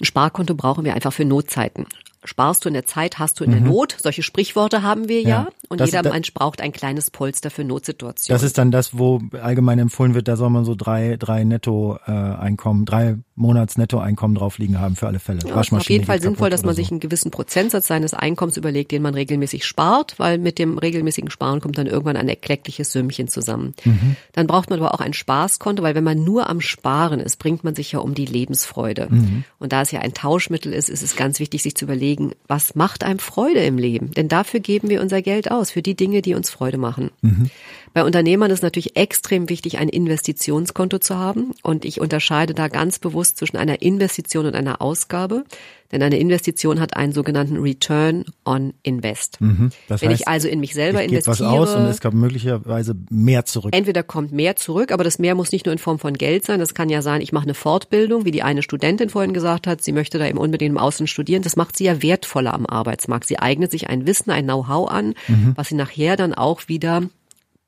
Ein 0.00 0.04
Sparkonto 0.04 0.54
brauchen 0.54 0.84
wir 0.84 0.94
einfach 0.94 1.12
für 1.12 1.24
Notzeiten 1.24 1.86
sparst 2.24 2.64
du 2.64 2.68
in 2.68 2.74
der 2.74 2.84
Zeit, 2.84 3.18
hast 3.18 3.40
du 3.40 3.44
in 3.44 3.50
der 3.50 3.60
mhm. 3.60 3.68
Not. 3.68 3.96
Solche 4.00 4.22
Sprichworte 4.22 4.82
haben 4.82 5.08
wir 5.08 5.22
ja. 5.22 5.28
ja. 5.28 5.48
Und 5.68 5.80
das, 5.80 5.90
jeder 5.90 6.02
da, 6.02 6.10
Mensch 6.10 6.32
braucht 6.34 6.60
ein 6.60 6.72
kleines 6.72 7.10
Polster 7.10 7.50
für 7.50 7.64
Notsituationen. 7.64 8.36
Das 8.36 8.42
ist 8.42 8.58
dann 8.58 8.70
das, 8.70 8.96
wo 8.98 9.20
allgemein 9.40 9.78
empfohlen 9.78 10.14
wird, 10.14 10.28
da 10.28 10.36
soll 10.36 10.50
man 10.50 10.64
so 10.64 10.74
drei, 10.74 11.16
drei 11.16 11.44
Netto-Einkommen, 11.44 12.82
äh, 12.82 12.86
drei 12.86 13.16
Monats 13.38 13.78
Nettoeinkommen 13.78 14.36
drauf 14.36 14.58
liegen 14.58 14.80
haben 14.80 14.96
für 14.96 15.06
alle 15.06 15.18
Fälle. 15.18 15.40
Ja, 15.46 15.54
auf 15.54 15.88
jeden 15.88 16.04
Fall 16.04 16.20
sinnvoll, 16.20 16.50
dass 16.50 16.64
man 16.64 16.74
so. 16.74 16.82
sich 16.82 16.90
einen 16.90 17.00
gewissen 17.00 17.30
Prozentsatz 17.30 17.86
seines 17.86 18.12
Einkommens 18.14 18.56
überlegt, 18.56 18.92
den 18.92 19.02
man 19.02 19.14
regelmäßig 19.14 19.64
spart, 19.64 20.18
weil 20.18 20.38
mit 20.38 20.58
dem 20.58 20.78
regelmäßigen 20.78 21.30
Sparen 21.30 21.60
kommt 21.60 21.78
dann 21.78 21.86
irgendwann 21.86 22.16
ein 22.16 22.28
erkleckliches 22.28 22.92
Sümmchen 22.92 23.28
zusammen. 23.28 23.74
Mhm. 23.84 24.16
Dann 24.32 24.46
braucht 24.46 24.70
man 24.70 24.80
aber 24.80 24.92
auch 24.92 25.00
ein 25.00 25.12
Spaßkonto, 25.12 25.82
weil 25.82 25.94
wenn 25.94 26.04
man 26.04 26.24
nur 26.24 26.50
am 26.50 26.60
Sparen 26.60 27.20
ist, 27.20 27.36
bringt 27.36 27.64
man 27.64 27.74
sich 27.74 27.92
ja 27.92 28.00
um 28.00 28.14
die 28.14 28.26
Lebensfreude. 28.26 29.08
Mhm. 29.10 29.44
Und 29.58 29.72
da 29.72 29.82
es 29.82 29.92
ja 29.92 30.00
ein 30.00 30.14
Tauschmittel 30.14 30.72
ist, 30.72 30.88
ist 30.88 31.02
es 31.02 31.16
ganz 31.16 31.40
wichtig, 31.40 31.62
sich 31.62 31.76
zu 31.76 31.84
überlegen, 31.84 32.32
was 32.48 32.74
macht 32.74 33.04
einem 33.04 33.20
Freude 33.20 33.60
im 33.60 33.78
Leben? 33.78 34.12
Denn 34.12 34.28
dafür 34.28 34.60
geben 34.60 34.88
wir 34.88 35.00
unser 35.00 35.22
Geld 35.22 35.50
aus, 35.50 35.70
für 35.70 35.82
die 35.82 35.94
Dinge, 35.94 36.22
die 36.22 36.34
uns 36.34 36.50
Freude 36.50 36.78
machen. 36.78 37.10
Mhm. 37.22 37.50
Bei 37.94 38.04
Unternehmern 38.04 38.50
ist 38.50 38.62
natürlich 38.62 38.96
extrem 38.96 39.48
wichtig, 39.48 39.78
ein 39.78 39.88
Investitionskonto 39.88 40.98
zu 40.98 41.16
haben. 41.16 41.52
Und 41.62 41.84
ich 41.84 42.00
unterscheide 42.00 42.54
da 42.54 42.68
ganz 42.68 42.98
bewusst 42.98 43.38
zwischen 43.38 43.56
einer 43.56 43.82
Investition 43.82 44.46
und 44.46 44.54
einer 44.54 44.80
Ausgabe. 44.80 45.44
Denn 45.90 46.02
eine 46.02 46.18
Investition 46.18 46.80
hat 46.80 46.96
einen 46.96 47.12
sogenannten 47.12 47.56
Return 47.56 48.26
on 48.44 48.74
Invest. 48.82 49.40
Mhm. 49.40 49.70
Das 49.88 50.02
Wenn 50.02 50.10
heißt, 50.10 50.20
ich 50.20 50.28
also 50.28 50.46
in 50.46 50.60
mich 50.60 50.74
selber 50.74 51.02
ich 51.02 51.10
investiere. 51.10 51.38
was 51.38 51.40
aus 51.40 51.74
und 51.74 51.86
es 51.86 52.00
kommt 52.00 52.16
möglicherweise 52.16 52.94
mehr 53.08 53.46
zurück. 53.46 53.74
Entweder 53.74 54.02
kommt 54.02 54.30
mehr 54.30 54.56
zurück, 54.56 54.92
aber 54.92 55.02
das 55.02 55.18
mehr 55.18 55.34
muss 55.34 55.50
nicht 55.50 55.64
nur 55.64 55.72
in 55.72 55.78
Form 55.78 55.98
von 55.98 56.14
Geld 56.14 56.44
sein. 56.44 56.60
Das 56.60 56.74
kann 56.74 56.90
ja 56.90 57.00
sein, 57.00 57.22
ich 57.22 57.32
mache 57.32 57.44
eine 57.44 57.54
Fortbildung, 57.54 58.26
wie 58.26 58.30
die 58.30 58.42
eine 58.42 58.62
Studentin 58.62 59.08
vorhin 59.08 59.32
gesagt 59.32 59.66
hat. 59.66 59.80
Sie 59.80 59.92
möchte 59.92 60.18
da 60.18 60.26
eben 60.26 60.38
unbedingt 60.38 60.72
im 60.72 60.78
Außen 60.78 61.06
studieren. 61.06 61.42
Das 61.42 61.56
macht 61.56 61.78
sie 61.78 61.84
ja 61.84 62.02
wertvoller 62.02 62.52
am 62.52 62.66
Arbeitsmarkt. 62.66 63.26
Sie 63.26 63.38
eignet 63.38 63.70
sich 63.70 63.88
ein 63.88 64.06
Wissen, 64.06 64.30
ein 64.30 64.44
Know-how 64.44 64.90
an, 64.90 65.14
mhm. 65.26 65.52
was 65.56 65.68
sie 65.68 65.74
nachher 65.74 66.16
dann 66.16 66.34
auch 66.34 66.68
wieder 66.68 67.04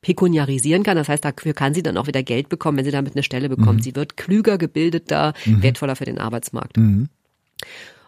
pekuniarisieren 0.03 0.83
kann. 0.83 0.97
Das 0.97 1.09
heißt, 1.09 1.25
dafür 1.25 1.53
kann 1.53 1.75
sie 1.75 1.83
dann 1.83 1.97
auch 1.97 2.07
wieder 2.07 2.23
Geld 2.23 2.49
bekommen, 2.49 2.79
wenn 2.79 2.85
sie 2.85 2.91
damit 2.91 3.15
eine 3.15 3.23
Stelle 3.23 3.49
bekommt. 3.49 3.79
Mhm. 3.79 3.83
Sie 3.83 3.97
wird 3.97 4.17
klüger, 4.17 4.59
gebildeter, 4.59 5.35
mhm. 5.45 5.63
wertvoller 5.63 5.97
für 5.97 6.07
den 6.07 6.19
Arbeitsmarkt. 6.19 6.77
Mhm. 6.77 7.09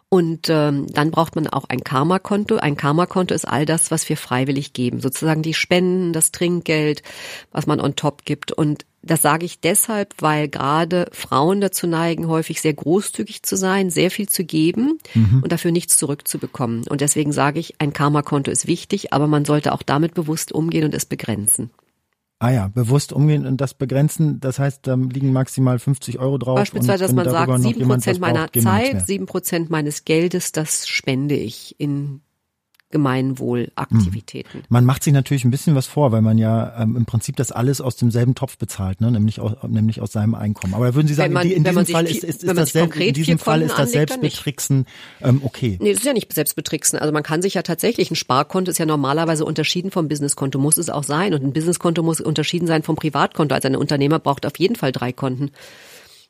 Und 0.09 0.51
ähm, 0.51 0.89
dann 0.93 1.11
braucht 1.11 1.37
man 1.37 1.47
auch 1.47 1.65
ein 1.71 1.85
Karma-Konto. 1.85 2.57
Ein 2.57 2.77
Karma-Konto 2.77 3.35
ist 3.35 3.49
all 3.49 3.65
das, 3.65 3.91
was 3.91 4.07
wir 4.11 4.19
freiwillig 4.19 4.75
geben. 4.75 5.01
Sozusagen 5.01 5.41
die 5.41 5.55
Spenden, 5.55 6.13
das 6.13 6.33
Trinkgeld, 6.33 7.03
was 7.51 7.67
man 7.67 7.81
on 7.81 7.97
top 7.97 8.27
gibt. 8.27 8.53
Und 8.53 8.85
das 9.01 9.23
sage 9.23 9.47
ich 9.47 9.61
deshalb, 9.61 10.15
weil 10.19 10.49
gerade 10.49 11.09
Frauen 11.13 11.63
dazu 11.63 11.87
neigen, 11.87 12.29
häufig 12.29 12.61
sehr 12.61 12.75
großzügig 12.75 13.43
zu 13.43 13.57
sein, 13.57 13.89
sehr 13.89 14.11
viel 14.11 14.29
zu 14.29 14.45
geben 14.45 14.99
mhm. 15.15 15.41
und 15.43 15.51
dafür 15.51 15.73
nichts 15.73 15.97
zurückzubekommen. 15.97 16.87
Und 16.89 17.01
deswegen 17.01 17.33
sage 17.33 17.59
ich, 17.59 17.81
ein 17.81 17.95
Karma-Konto 17.95 18.51
ist 18.51 18.67
wichtig, 18.67 19.15
aber 19.15 19.27
man 19.27 19.47
sollte 19.47 19.73
auch 19.73 19.83
damit 19.83 20.13
bewusst 20.13 20.53
umgehen 20.53 20.85
und 20.85 20.93
es 20.95 21.07
begrenzen. 21.07 21.71
Ah 22.43 22.51
ja, 22.51 22.67
bewusst 22.67 23.13
umgehen 23.13 23.47
und 23.47 23.61
das 23.61 23.73
begrenzen, 23.73 24.41
das 24.41 24.59
heißt, 24.59 24.85
da 24.89 24.95
liegen 24.97 25.33
maximal 25.33 25.79
50 25.79 26.19
Euro 26.19 26.39
drauf. 26.39 26.57
Beispielsweise, 26.57 27.05
dass 27.05 27.13
man 27.13 27.31
sagt, 27.31 27.63
sieben 27.63 27.87
Prozent 27.87 28.19
meiner 28.19 28.53
Zeit, 28.53 29.07
sieben 29.07 29.27
Prozent 29.27 29.71
meines 29.71 30.05
Geldes, 30.05 30.51
das 30.51 30.89
spende 30.89 31.37
ich 31.37 31.77
in 31.79 32.21
Gemeinwohlaktivitäten. 32.93 34.61
Mhm. 34.61 34.67
Man 34.69 34.85
macht 34.85 35.03
sich 35.03 35.13
natürlich 35.13 35.45
ein 35.45 35.51
bisschen 35.51 35.75
was 35.75 35.87
vor, 35.87 36.13
weil 36.13 36.23
man 36.23 36.39
ja 36.39 36.81
ähm, 36.81 36.97
im 36.97 37.05
Prinzip 37.05 37.35
das 37.37 37.51
alles 37.51 37.81
aus 37.81 37.97
demselben 37.97 38.37
Topf 38.37 38.57
bezahlt, 38.59 39.01
ne? 39.01 39.11
nämlich, 39.11 39.41
aus, 39.41 39.55
nämlich 39.67 40.01
aus 40.01 40.13
seinem 40.13 40.37
Einkommen. 40.37 40.75
Aber 40.75 40.95
würden 40.95 41.09
Sie 41.09 41.15
sagen, 41.15 41.33
man, 41.33 41.51
in, 41.51 41.65
diesem 41.65 41.87
Fall 41.87 42.07
ist, 42.07 42.23
ist, 42.23 42.45
ist 42.45 42.57
das 42.57 42.71
selbst, 42.71 43.01
in 43.01 43.15
diesem 43.15 43.39
Fall 43.39 43.63
ist 43.63 43.77
das 43.77 43.91
Selbstbetricksen 43.91 44.87
ähm, 45.23 45.41
okay? 45.43 45.79
Nee, 45.81 45.91
das 45.91 46.01
ist 46.01 46.07
ja 46.07 46.13
nicht 46.13 46.33
Selbstbetricksen. 46.33 46.99
Also 46.99 47.13
man 47.13 47.23
kann 47.23 47.43
sich 47.43 47.55
ja 47.55 47.63
tatsächlich, 47.63 48.11
ein 48.11 48.17
Sparkonto 48.17 48.71
ist 48.71 48.79
ja 48.79 48.87
normalerweise 48.87 49.45
unterschieden 49.45 49.91
vom 49.91 50.09
Businesskonto, 50.09 50.59
muss 50.59 50.77
es 50.77 50.91
auch 50.91 51.05
sein. 51.05 51.35
Und 51.35 51.43
ein 51.43 51.53
Businesskonto 51.53 52.03
muss 52.03 52.21
unterschieden 52.21 52.67
sein 52.67 52.83
vom 52.83 52.97
Privatkonto. 52.97 53.55
Also 53.55 53.69
ein 53.69 53.77
Unternehmer 53.77 54.19
braucht 54.19 54.47
auf 54.47 54.59
jeden 54.59 54.77
Fall 54.77 54.93
drei 54.93 55.13
Konten. 55.13 55.51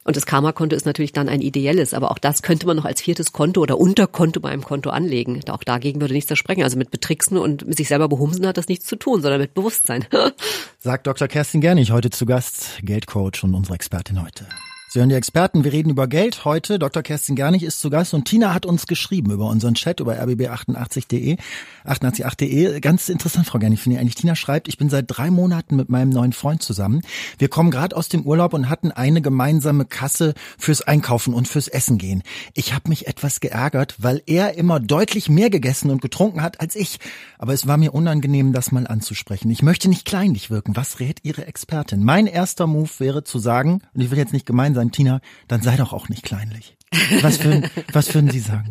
Und 0.04 0.16
das 0.16 0.26
Karma-Konto 0.26 0.74
ist 0.74 0.86
natürlich 0.86 1.12
dann 1.12 1.28
ein 1.28 1.40
ideelles, 1.40 1.94
aber 1.94 2.10
auch 2.10 2.18
das 2.18 2.42
könnte 2.42 2.66
man 2.66 2.76
noch 2.76 2.84
als 2.84 3.00
viertes 3.00 3.32
Konto 3.32 3.60
oder 3.60 3.78
Unterkonto 3.78 4.40
bei 4.40 4.50
einem 4.50 4.64
Konto 4.64 4.90
anlegen. 4.90 5.40
Auch 5.48 5.62
dagegen 5.62 6.00
würde 6.00 6.14
nichts 6.14 6.28
versprechen. 6.28 6.62
Also 6.62 6.76
mit 6.76 6.90
Betricksen 6.90 7.38
und 7.38 7.66
mit 7.66 7.76
sich 7.76 7.88
selber 7.88 8.08
behumsen 8.08 8.46
hat 8.46 8.56
das 8.56 8.68
nichts 8.68 8.86
zu 8.86 8.96
tun, 8.96 9.22
sondern 9.22 9.40
mit 9.40 9.54
Bewusstsein. 9.54 10.06
Sagt 10.80 11.06
Dr. 11.06 11.28
Kerstin 11.28 11.60
Gernig, 11.60 11.92
heute 11.92 12.10
zu 12.10 12.26
Gast, 12.26 12.80
Geldcoach 12.82 13.44
und 13.44 13.54
unsere 13.54 13.74
Expertin 13.74 14.22
heute. 14.22 14.46
Sie 14.92 14.98
hören 14.98 15.08
die 15.08 15.14
Experten, 15.14 15.64
wir 15.64 15.72
reden 15.72 15.88
über 15.88 16.06
Geld. 16.06 16.44
Heute 16.44 16.78
Dr. 16.78 17.02
Kerstin 17.02 17.34
Gernig 17.34 17.62
ist 17.62 17.80
zu 17.80 17.88
Gast 17.88 18.12
und 18.12 18.26
Tina 18.26 18.52
hat 18.52 18.66
uns 18.66 18.86
geschrieben 18.86 19.30
über 19.30 19.46
unseren 19.46 19.72
Chat 19.72 20.00
über 20.00 20.20
rbb88.de, 20.20 21.38
888.de. 21.86 22.78
Ganz 22.80 23.08
interessant, 23.08 23.46
Frau 23.46 23.58
Gernig, 23.58 23.80
finde 23.80 23.94
ich 23.94 24.00
eigentlich. 24.02 24.16
Tina 24.16 24.36
schreibt, 24.36 24.68
ich 24.68 24.76
bin 24.76 24.90
seit 24.90 25.06
drei 25.08 25.30
Monaten 25.30 25.76
mit 25.76 25.88
meinem 25.88 26.10
neuen 26.10 26.34
Freund 26.34 26.62
zusammen. 26.62 27.00
Wir 27.38 27.48
kommen 27.48 27.70
gerade 27.70 27.96
aus 27.96 28.10
dem 28.10 28.26
Urlaub 28.26 28.52
und 28.52 28.68
hatten 28.68 28.92
eine 28.92 29.22
gemeinsame 29.22 29.86
Kasse 29.86 30.34
fürs 30.58 30.82
Einkaufen 30.82 31.32
und 31.32 31.48
fürs 31.48 31.68
Essen 31.68 31.96
gehen. 31.96 32.22
Ich 32.52 32.74
habe 32.74 32.90
mich 32.90 33.06
etwas 33.06 33.40
geärgert, 33.40 33.94
weil 33.96 34.22
er 34.26 34.58
immer 34.58 34.78
deutlich 34.78 35.30
mehr 35.30 35.48
gegessen 35.48 35.90
und 35.90 36.02
getrunken 36.02 36.42
hat 36.42 36.60
als 36.60 36.76
ich. 36.76 36.98
Aber 37.38 37.54
es 37.54 37.66
war 37.66 37.78
mir 37.78 37.94
unangenehm, 37.94 38.52
das 38.52 38.72
mal 38.72 38.86
anzusprechen. 38.86 39.50
Ich 39.50 39.62
möchte 39.62 39.88
nicht 39.88 40.04
kleinlich 40.04 40.50
wirken. 40.50 40.76
Was 40.76 41.00
rät 41.00 41.20
Ihre 41.22 41.46
Expertin? 41.46 42.04
Mein 42.04 42.26
erster 42.26 42.66
Move 42.66 42.90
wäre 42.98 43.24
zu 43.24 43.38
sagen, 43.38 43.80
und 43.94 44.02
ich 44.02 44.10
will 44.10 44.18
jetzt 44.18 44.34
nicht 44.34 44.44
gemein 44.44 44.74
sein, 44.74 44.81
sein, 44.82 44.92
Tina, 44.92 45.20
dann 45.48 45.62
sei 45.62 45.76
doch 45.76 45.92
auch 45.92 46.08
nicht 46.08 46.22
kleinlich. 46.22 46.76
Was, 47.20 47.38
für, 47.38 47.62
was 47.92 48.14
würden 48.14 48.30
Sie 48.30 48.40
sagen? 48.40 48.70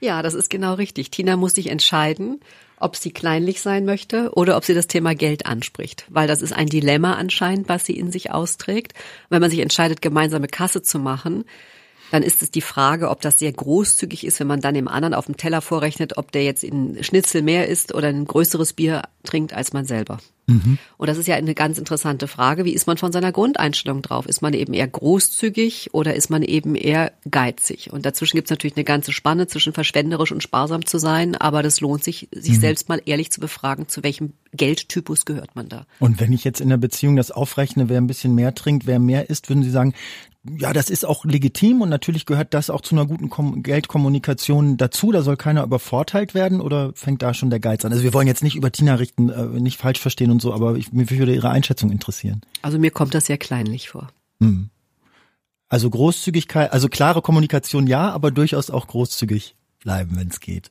Ja, 0.00 0.22
das 0.22 0.34
ist 0.34 0.50
genau 0.50 0.74
richtig. 0.74 1.10
Tina 1.10 1.36
muss 1.36 1.54
sich 1.54 1.70
entscheiden, 1.70 2.40
ob 2.78 2.94
sie 2.94 3.10
kleinlich 3.10 3.62
sein 3.62 3.86
möchte 3.86 4.30
oder 4.34 4.56
ob 4.56 4.64
sie 4.64 4.74
das 4.74 4.86
Thema 4.86 5.14
Geld 5.14 5.46
anspricht, 5.46 6.04
weil 6.10 6.28
das 6.28 6.42
ist 6.42 6.52
ein 6.52 6.66
Dilemma 6.66 7.14
anscheinend, 7.14 7.70
was 7.70 7.86
sie 7.86 7.98
in 7.98 8.12
sich 8.12 8.30
austrägt. 8.30 8.92
Wenn 9.30 9.40
man 9.40 9.50
sich 9.50 9.60
entscheidet, 9.60 10.02
gemeinsame 10.02 10.46
Kasse 10.46 10.82
zu 10.82 10.98
machen, 10.98 11.44
dann 12.10 12.22
ist 12.22 12.42
es 12.42 12.50
die 12.50 12.60
Frage, 12.60 13.10
ob 13.10 13.20
das 13.20 13.38
sehr 13.38 13.52
großzügig 13.52 14.24
ist, 14.26 14.40
wenn 14.40 14.46
man 14.46 14.60
dann 14.60 14.74
dem 14.74 14.88
anderen 14.88 15.14
auf 15.14 15.26
dem 15.26 15.36
Teller 15.36 15.60
vorrechnet, 15.60 16.16
ob 16.16 16.32
der 16.32 16.44
jetzt 16.44 16.64
in 16.64 17.02
Schnitzel 17.02 17.42
mehr 17.42 17.68
isst 17.68 17.94
oder 17.94 18.08
ein 18.08 18.24
größeres 18.24 18.72
Bier 18.72 19.02
trinkt 19.24 19.52
als 19.52 19.72
man 19.72 19.86
selber. 19.86 20.18
Mhm. 20.46 20.78
Und 20.96 21.08
das 21.08 21.18
ist 21.18 21.26
ja 21.26 21.34
eine 21.34 21.54
ganz 21.54 21.76
interessante 21.76 22.28
Frage. 22.28 22.64
Wie 22.64 22.72
ist 22.72 22.86
man 22.86 22.96
von 22.98 23.10
seiner 23.10 23.32
Grundeinstellung 23.32 24.02
drauf? 24.02 24.26
Ist 24.26 24.42
man 24.42 24.52
eben 24.52 24.74
eher 24.74 24.86
großzügig 24.86 25.90
oder 25.92 26.14
ist 26.14 26.30
man 26.30 26.42
eben 26.42 26.76
eher 26.76 27.12
geizig? 27.28 27.92
Und 27.92 28.06
dazwischen 28.06 28.36
gibt 28.36 28.46
es 28.46 28.50
natürlich 28.50 28.76
eine 28.76 28.84
ganze 28.84 29.12
Spanne 29.12 29.48
zwischen 29.48 29.72
verschwenderisch 29.72 30.30
und 30.30 30.42
sparsam 30.42 30.86
zu 30.86 30.98
sein, 30.98 31.34
aber 31.34 31.62
das 31.62 31.80
lohnt 31.80 32.04
sich, 32.04 32.28
sich 32.30 32.56
mhm. 32.56 32.60
selbst 32.60 32.88
mal 32.88 33.02
ehrlich 33.04 33.32
zu 33.32 33.40
befragen, 33.40 33.88
zu 33.88 34.04
welchem 34.04 34.34
Geldtypus 34.52 35.24
gehört 35.24 35.56
man 35.56 35.68
da. 35.68 35.86
Und 35.98 36.20
wenn 36.20 36.32
ich 36.32 36.44
jetzt 36.44 36.60
in 36.60 36.68
der 36.68 36.76
Beziehung 36.76 37.16
das 37.16 37.32
aufrechne, 37.32 37.88
wer 37.88 38.00
ein 38.00 38.06
bisschen 38.06 38.34
mehr 38.34 38.54
trinkt, 38.54 38.86
wer 38.86 39.00
mehr 39.00 39.28
isst, 39.28 39.48
würden 39.48 39.64
Sie 39.64 39.70
sagen, 39.70 39.94
ja, 40.58 40.72
das 40.72 40.90
ist 40.90 41.04
auch 41.04 41.24
legitim 41.24 41.82
und 41.82 41.88
natürlich 41.88 42.26
gehört 42.26 42.54
das 42.54 42.70
auch 42.70 42.80
zu 42.80 42.94
einer 42.94 43.06
guten 43.06 43.28
Kom 43.30 43.62
Geldkommunikation 43.62 44.76
dazu. 44.76 45.12
Da 45.12 45.22
soll 45.22 45.36
keiner 45.36 45.64
übervorteilt 45.64 46.34
werden 46.34 46.60
oder 46.60 46.92
fängt 46.94 47.22
da 47.22 47.34
schon 47.34 47.50
der 47.50 47.60
Geiz 47.60 47.84
an? 47.84 47.92
Also 47.92 48.04
wir 48.04 48.14
wollen 48.14 48.26
jetzt 48.26 48.42
nicht 48.42 48.56
über 48.56 48.70
Tina 48.70 48.94
richten, 48.94 49.28
äh, 49.28 49.46
nicht 49.60 49.78
falsch 49.78 50.00
verstehen 50.00 50.30
und 50.30 50.40
so, 50.40 50.52
aber 50.52 50.76
ich, 50.76 50.92
mich 50.92 51.10
würde 51.10 51.34
Ihre 51.34 51.50
Einschätzung 51.50 51.90
interessieren. 51.90 52.42
Also 52.62 52.78
mir 52.78 52.90
kommt 52.90 53.14
das 53.14 53.26
sehr 53.26 53.38
kleinlich 53.38 53.88
vor. 53.88 54.08
Hm. 54.40 54.70
Also 55.68 55.90
Großzügigkeit, 55.90 56.72
also 56.72 56.88
klare 56.88 57.22
Kommunikation 57.22 57.86
ja, 57.86 58.10
aber 58.10 58.30
durchaus 58.30 58.70
auch 58.70 58.86
großzügig 58.86 59.56
bleiben, 59.80 60.16
wenn 60.16 60.28
es 60.28 60.40
geht. 60.40 60.70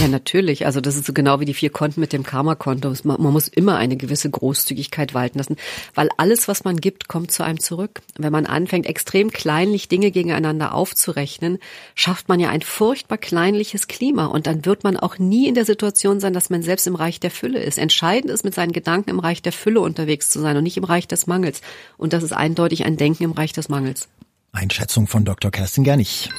Ja, 0.00 0.08
natürlich. 0.08 0.66
Also 0.66 0.80
das 0.80 0.96
ist 0.96 1.06
so 1.06 1.12
genau 1.12 1.40
wie 1.40 1.44
die 1.44 1.54
vier 1.54 1.70
Konten 1.70 2.00
mit 2.00 2.12
dem 2.12 2.22
Karma-Konto. 2.22 2.92
Man 3.04 3.20
muss 3.20 3.48
immer 3.48 3.76
eine 3.76 3.96
gewisse 3.96 4.30
Großzügigkeit 4.30 5.14
walten 5.14 5.38
lassen, 5.38 5.56
weil 5.94 6.08
alles, 6.16 6.48
was 6.48 6.64
man 6.64 6.78
gibt, 6.78 7.08
kommt 7.08 7.30
zu 7.30 7.42
einem 7.42 7.60
zurück. 7.60 8.00
Wenn 8.16 8.32
man 8.32 8.46
anfängt, 8.46 8.86
extrem 8.86 9.30
kleinlich 9.30 9.88
Dinge 9.88 10.10
gegeneinander 10.10 10.74
aufzurechnen, 10.74 11.58
schafft 11.94 12.28
man 12.28 12.40
ja 12.40 12.48
ein 12.50 12.62
furchtbar 12.62 13.18
kleinliches 13.18 13.86
Klima 13.86 14.26
und 14.26 14.46
dann 14.46 14.64
wird 14.64 14.82
man 14.84 14.96
auch 14.96 15.18
nie 15.18 15.46
in 15.48 15.54
der 15.54 15.64
Situation 15.64 16.20
sein, 16.20 16.32
dass 16.32 16.50
man 16.50 16.62
selbst 16.62 16.86
im 16.86 16.94
Reich 16.94 17.20
der 17.20 17.30
Fülle 17.30 17.62
ist. 17.62 17.78
Entscheidend 17.78 18.30
ist, 18.30 18.44
mit 18.44 18.54
seinen 18.54 18.72
Gedanken 18.72 19.10
im 19.10 19.18
Reich 19.18 19.42
der 19.42 19.52
Fülle 19.52 19.80
unterwegs 19.80 20.28
zu 20.30 20.40
sein 20.40 20.56
und 20.56 20.64
nicht 20.64 20.76
im 20.76 20.84
Reich 20.84 21.06
des 21.06 21.26
Mangels. 21.26 21.60
Und 21.96 22.12
das 22.12 22.22
ist 22.22 22.32
eindeutig 22.32 22.84
ein 22.84 22.96
Denken 22.96 23.24
im 23.24 23.32
Reich 23.32 23.52
des 23.52 23.68
Mangels. 23.68 24.08
Einschätzung 24.52 25.06
von 25.06 25.24
Dr. 25.24 25.50
Kerstin 25.50 25.84
Gernig. 25.84 26.30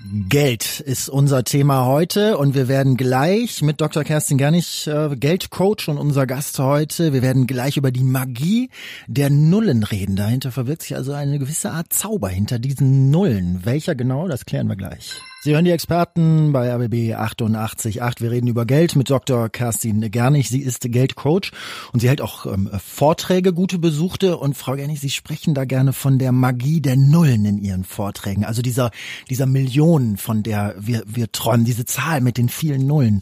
Geld 0.00 0.80
ist 0.80 1.08
unser 1.08 1.44
Thema 1.44 1.86
heute 1.86 2.36
und 2.36 2.56
wir 2.56 2.66
werden 2.66 2.96
gleich 2.96 3.62
mit 3.62 3.80
Dr. 3.80 4.02
Kerstin 4.02 4.38
Gernig, 4.38 4.88
äh, 4.88 5.14
Geldcoach 5.14 5.88
und 5.88 5.98
unser 5.98 6.26
Gast 6.26 6.58
heute, 6.58 7.12
wir 7.12 7.22
werden 7.22 7.46
gleich 7.46 7.76
über 7.76 7.92
die 7.92 8.02
Magie 8.02 8.70
der 9.06 9.30
Nullen 9.30 9.84
reden. 9.84 10.16
Dahinter 10.16 10.50
verbirgt 10.50 10.82
sich 10.82 10.96
also 10.96 11.12
eine 11.12 11.38
gewisse 11.38 11.70
Art 11.70 11.92
Zauber 11.92 12.28
hinter 12.28 12.58
diesen 12.58 13.12
Nullen. 13.12 13.64
Welcher 13.64 13.94
genau, 13.94 14.26
das 14.26 14.46
klären 14.46 14.68
wir 14.68 14.76
gleich. 14.76 15.20
Sie 15.44 15.52
hören 15.52 15.66
die 15.66 15.72
Experten 15.72 16.52
bei 16.52 16.74
RBB 16.74 17.14
88.8. 17.14 18.22
Wir 18.22 18.30
reden 18.30 18.46
über 18.46 18.64
Geld 18.64 18.96
mit 18.96 19.10
Dr. 19.10 19.50
Kerstin 19.50 20.10
Gernig. 20.10 20.48
Sie 20.48 20.62
ist 20.62 20.90
Geldcoach 20.90 21.52
und 21.92 22.00
sie 22.00 22.08
hält 22.08 22.22
auch 22.22 22.46
ähm, 22.46 22.70
Vorträge, 22.82 23.52
gute 23.52 23.78
Besuchte. 23.78 24.38
Und 24.38 24.56
Frau 24.56 24.74
Gernig, 24.74 25.00
Sie 25.00 25.10
sprechen 25.10 25.52
da 25.52 25.66
gerne 25.66 25.92
von 25.92 26.18
der 26.18 26.32
Magie 26.32 26.80
der 26.80 26.96
Nullen 26.96 27.44
in 27.44 27.58
Ihren 27.58 27.84
Vorträgen. 27.84 28.46
Also 28.46 28.62
dieser, 28.62 28.90
dieser 29.28 29.44
Millionen, 29.44 30.16
von 30.16 30.42
der 30.42 30.76
wir, 30.78 31.02
wir 31.04 31.30
träumen, 31.30 31.66
diese 31.66 31.84
Zahl 31.84 32.22
mit 32.22 32.38
den 32.38 32.48
vielen 32.48 32.86
Nullen. 32.86 33.20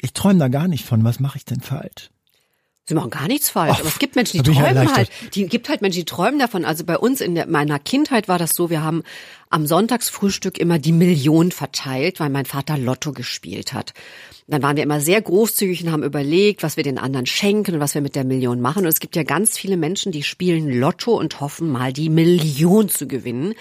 Ich 0.00 0.12
träume 0.12 0.38
da 0.38 0.46
gar 0.46 0.68
nicht 0.68 0.84
von. 0.84 1.02
Was 1.02 1.18
mache 1.18 1.38
ich 1.38 1.44
denn 1.44 1.60
falsch? 1.60 2.10
Sie 2.88 2.94
machen 2.94 3.10
gar 3.10 3.28
nichts 3.28 3.50
falsch, 3.50 3.74
Ach, 3.74 3.80
aber 3.80 3.88
es 3.88 3.98
gibt 3.98 4.16
Menschen, 4.16 4.42
die 4.42 4.50
träumen 4.50 4.96
halt. 4.96 5.10
Die 5.34 5.46
gibt 5.46 5.68
halt 5.68 5.82
Menschen, 5.82 5.98
die 5.98 6.04
träumen 6.06 6.38
davon. 6.38 6.64
Also 6.64 6.84
bei 6.84 6.96
uns 6.96 7.20
in 7.20 7.34
der, 7.34 7.46
meiner 7.46 7.78
Kindheit 7.78 8.28
war 8.28 8.38
das 8.38 8.54
so, 8.54 8.70
wir 8.70 8.82
haben 8.82 9.02
am 9.50 9.66
Sonntagsfrühstück 9.66 10.56
immer 10.56 10.78
die 10.78 10.92
Million 10.92 11.52
verteilt, 11.52 12.18
weil 12.18 12.30
mein 12.30 12.46
Vater 12.46 12.78
Lotto 12.78 13.12
gespielt 13.12 13.74
hat. 13.74 13.92
Dann 14.46 14.62
waren 14.62 14.76
wir 14.76 14.84
immer 14.84 15.02
sehr 15.02 15.20
großzügig 15.20 15.84
und 15.84 15.92
haben 15.92 16.02
überlegt, 16.02 16.62
was 16.62 16.78
wir 16.78 16.82
den 16.82 16.96
anderen 16.96 17.26
schenken 17.26 17.74
und 17.74 17.80
was 17.80 17.92
wir 17.94 18.00
mit 18.00 18.16
der 18.16 18.24
Million 18.24 18.62
machen. 18.62 18.84
Und 18.84 18.88
es 18.88 19.00
gibt 19.00 19.16
ja 19.16 19.22
ganz 19.22 19.58
viele 19.58 19.76
Menschen, 19.76 20.10
die 20.10 20.22
spielen 20.22 20.72
Lotto 20.72 21.12
und 21.12 21.42
hoffen 21.42 21.70
mal 21.70 21.92
die 21.92 22.08
Million 22.08 22.88
zu 22.88 23.06
gewinnen. 23.06 23.52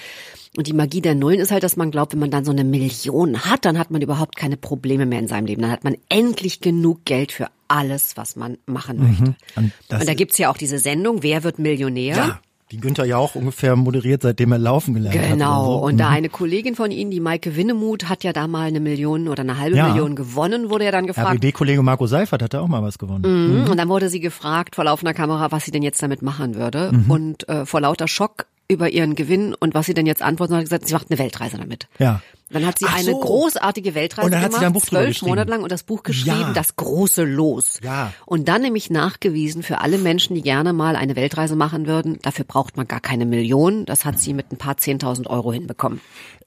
Und 0.57 0.65
die 0.65 0.73
Magie 0.73 1.01
der 1.01 1.13
Nullen 1.13 1.39
ist 1.39 1.51
halt, 1.51 1.61
dass 1.61 1.77
man 1.77 1.91
glaubt, 1.91 2.13
wenn 2.13 2.19
man 2.19 2.31
dann 2.31 2.43
so 2.43 2.51
eine 2.51 2.63
Million 2.63 3.45
hat, 3.45 3.63
dann 3.63 3.77
hat 3.77 3.91
man 3.91 4.01
überhaupt 4.01 4.35
keine 4.35 4.57
Probleme 4.57 5.05
mehr 5.05 5.19
in 5.19 5.27
seinem 5.27 5.45
Leben. 5.45 5.61
Dann 5.61 5.69
hat 5.69 5.83
man 5.83 5.95
endlich 6.09 6.61
genug 6.61 7.05
Geld 7.05 7.31
für 7.31 7.45
alles, 7.67 8.17
was 8.17 8.35
man 8.35 8.57
machen 8.65 8.97
möchte. 8.97 9.23
Mhm. 9.23 9.35
Und, 9.55 9.71
und, 9.89 10.07
da 10.07 10.13
gibt's 10.15 10.39
ja 10.39 10.49
auch 10.49 10.57
diese 10.57 10.79
Sendung, 10.79 11.21
Wer 11.21 11.43
wird 11.43 11.59
Millionär? 11.59 12.15
Ja. 12.15 12.39
Die 12.71 12.79
Günther 12.79 13.05
ja 13.05 13.17
auch 13.17 13.35
ungefähr 13.35 13.75
moderiert, 13.75 14.23
seitdem 14.23 14.51
er 14.51 14.57
laufen 14.57 14.95
gelernt 14.95 15.13
genau. 15.13 15.29
hat. 15.29 15.33
Genau. 15.33 15.65
So. 15.65 15.85
Und 15.85 15.93
mhm. 15.93 15.97
da 15.99 16.09
eine 16.09 16.29
Kollegin 16.29 16.73
von 16.73 16.89
Ihnen, 16.89 17.11
die 17.11 17.19
Maike 17.19 17.55
Winnemuth, 17.55 18.09
hat 18.09 18.23
ja 18.23 18.33
da 18.33 18.47
mal 18.47 18.67
eine 18.67 18.79
Million 18.79 19.27
oder 19.27 19.43
eine 19.43 19.59
halbe 19.59 19.77
ja. 19.77 19.89
Million 19.89 20.15
gewonnen, 20.15 20.71
wurde 20.71 20.85
ja 20.85 20.91
dann 20.91 21.05
gefragt. 21.05 21.35
RBB-Kollege 21.35 21.83
Marco 21.83 22.07
Seifert 22.07 22.41
hat 22.41 22.55
da 22.55 22.61
auch 22.61 22.67
mal 22.67 22.81
was 22.81 22.97
gewonnen. 22.97 23.21
Mhm. 23.21 23.61
Mhm. 23.61 23.69
Und 23.69 23.77
dann 23.77 23.89
wurde 23.89 24.09
sie 24.09 24.19
gefragt 24.19 24.75
vor 24.75 24.85
laufender 24.85 25.13
Kamera, 25.13 25.51
was 25.51 25.65
sie 25.65 25.71
denn 25.71 25.83
jetzt 25.83 26.01
damit 26.01 26.23
machen 26.23 26.55
würde. 26.55 26.91
Mhm. 26.91 27.11
Und 27.11 27.47
äh, 27.47 27.67
vor 27.67 27.79
lauter 27.79 28.07
Schock 28.07 28.47
über 28.67 28.89
ihren 28.89 29.15
Gewinn 29.15 29.53
und 29.53 29.73
was 29.73 29.85
sie 29.85 29.93
denn 29.93 30.05
jetzt 30.05 30.21
antworten, 30.21 30.55
hat 30.55 30.63
gesagt, 30.63 30.87
sie 30.87 30.93
macht 30.93 31.09
eine 31.09 31.19
Weltreise 31.19 31.57
damit. 31.57 31.87
Ja. 31.99 32.21
Dann 32.49 32.65
hat 32.65 32.79
sie 32.79 32.85
Ach 32.87 32.95
eine 32.95 33.11
so. 33.11 33.19
großartige 33.19 33.93
Weltreise 33.93 34.25
und 34.25 34.31
dann 34.31 34.41
hat 34.41 34.51
gemacht, 34.51 34.85
zwölf 34.85 35.21
Monate 35.21 35.49
lang 35.49 35.63
und 35.63 35.71
das 35.71 35.83
Buch 35.83 36.03
geschrieben, 36.03 36.39
ja. 36.39 36.53
das 36.53 36.75
große 36.75 37.23
Los. 37.23 37.79
Ja. 37.83 38.13
Und 38.25 38.47
dann 38.47 38.61
nämlich 38.61 38.89
nachgewiesen 38.89 39.63
für 39.63 39.81
alle 39.81 39.97
Menschen, 39.97 40.35
die 40.35 40.41
gerne 40.41 40.71
mal 40.71 40.95
eine 40.95 41.15
Weltreise 41.15 41.55
machen 41.55 41.87
würden, 41.87 42.19
dafür 42.21 42.45
braucht 42.45 42.77
man 42.77 42.87
gar 42.87 43.01
keine 43.01 43.25
Millionen. 43.25 43.85
Das 43.85 44.05
hat 44.05 44.19
sie 44.19 44.33
mit 44.33 44.51
ein 44.51 44.57
paar 44.57 44.77
zehntausend 44.77 45.27
Euro 45.27 45.51
hinbekommen. 45.51 45.99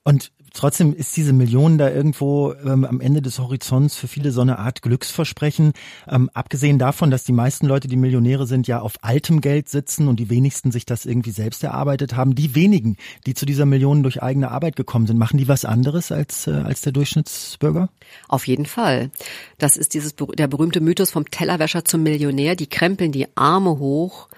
Und 0.03 0.33
trotzdem 0.55 0.95
ist 0.95 1.17
diese 1.17 1.33
Million 1.33 1.77
da 1.77 1.91
irgendwo 1.91 2.55
ähm, 2.65 2.85
am 2.85 3.01
Ende 3.01 3.21
des 3.21 3.39
Horizonts 3.39 3.97
für 3.97 4.09
viele 4.09 4.33
so 4.33 4.41
eine 4.41 4.59
Art 4.59 4.83
Glücksversprechen. 4.83 5.73
Ähm, 6.09 6.31
abgesehen 6.33 6.79
davon, 6.79 7.11
dass 7.11 7.25
die 7.25 7.33
meisten 7.33 7.67
Leute, 7.67 7.87
die 7.87 7.97
Millionäre 7.97 8.47
sind, 8.47 8.67
ja 8.67 8.81
auf 8.81 8.95
altem 9.03 9.41
Geld 9.41 9.69
sitzen 9.69 10.09
und 10.09 10.19
die 10.19 10.31
wenigsten 10.31 10.73
sich 10.73 10.87
das 10.87 11.05
irgendwie 11.05 11.31
selbst 11.33 11.63
erarbeitet 11.63 12.17
haben. 12.17 12.35
Die 12.35 12.55
wenigen, 12.55 12.97
die 13.27 13.35
zu 13.35 13.47
dieser 13.47 13.67
Million 13.67 14.03
durch 14.03 14.23
eigene 14.23 14.51
Arbeit 14.51 14.77
gekommen 14.77 15.07
sind, 15.07 15.19
machen 15.19 15.37
die 15.37 15.49
was 15.49 15.65
anderes 15.65 15.90
als, 16.13 16.47
äh, 16.47 16.51
als 16.51 16.81
der 16.81 16.93
Durchschnittsbürger? 16.93 17.91
Auf 18.29 18.47
jeden 18.47 18.67
Fall. 18.67 19.11
Das 19.59 19.77
ist 19.77 19.95
dieses, 19.95 20.15
der 20.17 20.49
berühmte 20.49 20.81
Mythos 20.81 21.11
vom 21.11 21.31
Tellerwäscher 21.31 21.85
zum 21.85 22.03
Millionär. 22.03 22.57
Die 22.57 22.69
krempeln 22.69 23.13
die 23.13 23.29
Arme 23.37 23.79
hoch. 23.79 24.29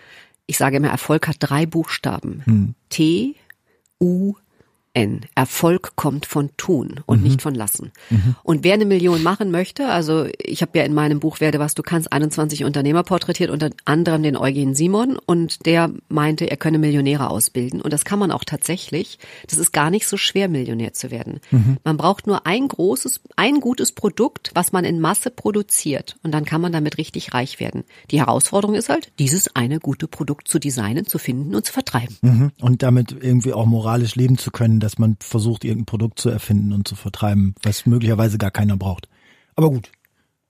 Ich 0.46 0.58
sage 0.58 0.76
immer, 0.76 0.88
Erfolg 0.88 1.28
hat 1.28 1.36
drei 1.38 1.66
Buchstaben. 1.66 2.42
Hm. 2.44 2.74
T, 2.88 3.36
U, 4.00 4.34
N. 4.94 5.22
Erfolg 5.34 5.96
kommt 5.96 6.26
von 6.26 6.50
tun 6.56 7.00
und 7.06 7.18
mhm. 7.18 7.24
nicht 7.24 7.42
von 7.42 7.54
lassen. 7.54 7.92
Mhm. 8.10 8.36
Und 8.42 8.62
wer 8.62 8.74
eine 8.74 8.84
Million 8.84 9.22
machen 9.22 9.50
möchte, 9.50 9.88
also 9.88 10.26
ich 10.38 10.60
habe 10.60 10.78
ja 10.78 10.84
in 10.84 10.92
meinem 10.92 11.18
Buch 11.18 11.40
Werde 11.40 11.58
was 11.58 11.74
du 11.74 11.82
kannst 11.82 12.12
21 12.12 12.64
Unternehmer 12.64 13.02
porträtiert, 13.02 13.50
unter 13.50 13.70
anderem 13.84 14.22
den 14.22 14.36
Eugen 14.36 14.74
Simon 14.74 15.16
und 15.24 15.64
der 15.64 15.90
meinte, 16.08 16.50
er 16.50 16.56
könne 16.56 16.78
Millionäre 16.78 17.30
ausbilden 17.30 17.80
und 17.80 17.92
das 17.92 18.04
kann 18.04 18.18
man 18.18 18.30
auch 18.30 18.44
tatsächlich. 18.44 19.18
Das 19.48 19.58
ist 19.58 19.72
gar 19.72 19.90
nicht 19.90 20.06
so 20.06 20.16
schwer 20.16 20.48
Millionär 20.48 20.92
zu 20.92 21.10
werden. 21.10 21.40
Mhm. 21.50 21.78
Man 21.84 21.96
braucht 21.96 22.26
nur 22.26 22.46
ein 22.46 22.68
großes 22.68 23.20
ein 23.36 23.60
gutes 23.60 23.92
Produkt, 23.92 24.50
was 24.54 24.72
man 24.72 24.84
in 24.84 25.00
Masse 25.00 25.30
produziert 25.30 26.16
und 26.22 26.32
dann 26.32 26.44
kann 26.44 26.60
man 26.60 26.72
damit 26.72 26.98
richtig 26.98 27.32
reich 27.32 27.60
werden. 27.60 27.84
Die 28.10 28.18
Herausforderung 28.18 28.74
ist 28.74 28.90
halt, 28.90 29.10
dieses 29.18 29.56
eine 29.56 29.78
gute 29.78 30.06
Produkt 30.06 30.48
zu 30.48 30.58
designen, 30.58 31.06
zu 31.06 31.18
finden 31.18 31.54
und 31.54 31.64
zu 31.64 31.72
vertreiben. 31.72 32.16
Mhm. 32.20 32.50
Und 32.60 32.82
damit 32.82 33.16
irgendwie 33.18 33.54
auch 33.54 33.66
moralisch 33.66 34.16
leben 34.16 34.36
zu 34.36 34.50
können 34.50 34.81
dass 34.82 34.98
man 34.98 35.16
versucht, 35.20 35.64
irgendein 35.64 35.86
Produkt 35.86 36.18
zu 36.18 36.28
erfinden 36.28 36.72
und 36.72 36.88
zu 36.88 36.96
vertreiben, 36.96 37.54
was 37.62 37.86
möglicherweise 37.86 38.38
gar 38.38 38.50
keiner 38.50 38.76
braucht. 38.76 39.08
Aber 39.54 39.70
gut. 39.70 39.90